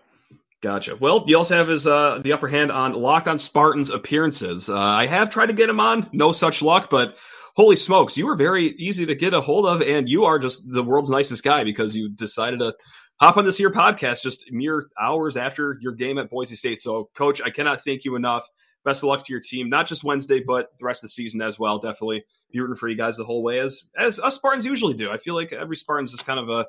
Gotcha. 0.63 0.97
Well, 0.97 1.25
you 1.27 1.37
also 1.37 1.57
have 1.57 1.67
his 1.67 1.87
uh, 1.87 2.21
the 2.23 2.33
upper 2.33 2.47
hand 2.47 2.71
on 2.71 2.93
Locked 2.93 3.27
on 3.27 3.39
Spartans 3.39 3.91
appearances. 3.91 4.71
Uh, 4.71 4.79
I 4.79 5.07
have 5.07 5.29
tried 5.29 5.47
to 5.47 5.53
get 5.53 5.69
him 5.69 5.81
on, 5.81 6.09
no 6.13 6.31
such 6.31 6.63
luck, 6.63 6.89
but 6.89 7.19
holy 7.57 7.77
smokes, 7.77 8.17
you 8.17 8.27
were 8.27 8.37
very 8.37 8.67
easy 8.79 9.05
to 9.07 9.17
get 9.17 9.35
a 9.35 9.41
hold 9.41 9.67
of, 9.67 9.83
and 9.83 10.09
you 10.09 10.25
are 10.25 10.39
just 10.39 10.63
the 10.71 10.85
world's 10.85 11.11
nicest 11.11 11.43
guy 11.43 11.65
because 11.65 11.97
you 11.97 12.09
decided 12.09 12.61
to 12.61 12.73
hop 13.21 13.37
on 13.37 13.45
this 13.45 13.59
here 13.59 13.71
podcast 13.71 14.23
just 14.23 14.45
mere 14.51 14.87
hours 15.01 15.37
after 15.37 15.77
your 15.81 15.93
game 15.93 16.19
at 16.19 16.31
Boise 16.31 16.57
State. 16.57 16.79
So, 16.79 17.11
Coach, 17.15 17.43
I 17.43 17.51
cannot 17.51 17.83
thank 17.83 18.05
you 18.05 18.15
enough. 18.15 18.47
Best 18.85 19.03
of 19.03 19.09
luck 19.09 19.25
to 19.25 19.33
your 19.33 19.41
team, 19.41 19.69
not 19.69 19.87
just 19.87 20.03
Wednesday, 20.03 20.41
but 20.41 20.77
the 20.79 20.85
rest 20.85 21.01
of 21.05 21.09
the 21.09 21.13
season 21.13 21.41
as 21.41 21.59
well. 21.59 21.79
Definitely 21.79 22.25
be 22.51 22.59
rooting 22.61 22.75
for 22.77 22.89
you 22.89 22.97
guys 22.97 23.17
the 23.17 23.25
whole 23.25 23.43
way, 23.43 23.61
as 23.61 23.85
as 23.97 24.19
us 24.19 24.35
Spartans 24.35 24.67
usually 24.67 24.95
do. 24.95 25.11
I 25.11 25.19
feel 25.19 25.35
like 25.35 25.53
every 25.53 25.77
Spartans 25.77 26.13
is 26.13 26.21
kind 26.21 26.41
of 26.41 26.49
a 26.49 26.67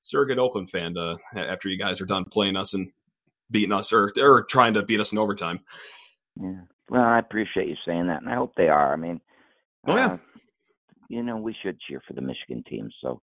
surrogate 0.00 0.38
Oakland 0.38 0.70
fan 0.70 0.96
uh, 0.96 1.16
after 1.34 1.68
you 1.68 1.76
guys 1.78 2.00
are 2.00 2.06
done 2.06 2.24
playing 2.24 2.56
us 2.56 2.72
and 2.74 2.92
beating 3.50 3.72
us 3.72 3.92
or 3.92 4.12
or 4.20 4.44
trying 4.44 4.74
to 4.74 4.82
beat 4.84 5.00
us 5.00 5.10
in 5.12 5.18
overtime. 5.18 5.60
Yeah. 6.40 6.60
Well, 6.88 7.02
I 7.02 7.18
appreciate 7.18 7.66
you 7.68 7.74
saying 7.84 8.06
that, 8.06 8.22
and 8.22 8.30
I 8.30 8.36
hope 8.36 8.52
they 8.56 8.68
are. 8.68 8.92
I 8.92 8.96
mean, 8.96 9.20
Oh, 9.88 9.96
yeah. 9.96 10.06
uh, 10.12 10.18
you 11.08 11.22
know, 11.24 11.36
we 11.36 11.54
should 11.62 11.80
cheer 11.80 12.00
for 12.06 12.12
the 12.14 12.20
Michigan 12.20 12.62
team. 12.68 12.90
So, 13.00 13.20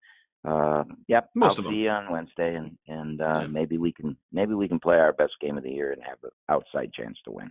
uh, 0.48 0.84
yep, 1.08 1.28
Most 1.34 1.58
I'll 1.58 1.66
see 1.70 1.76
you 1.76 1.90
on 1.90 2.10
Wednesday, 2.10 2.54
and 2.54 2.78
and 2.88 3.20
uh, 3.20 3.40
Yeah. 3.42 3.46
maybe 3.48 3.76
we 3.76 3.92
can 3.92 4.16
maybe 4.32 4.54
we 4.54 4.66
can 4.68 4.80
play 4.80 4.96
our 4.96 5.12
best 5.12 5.32
game 5.42 5.58
of 5.58 5.62
the 5.64 5.70
year 5.72 5.92
and 5.92 6.02
have 6.02 6.16
an 6.24 6.30
outside 6.48 6.92
chance 6.94 7.18
to 7.26 7.32
win. 7.32 7.50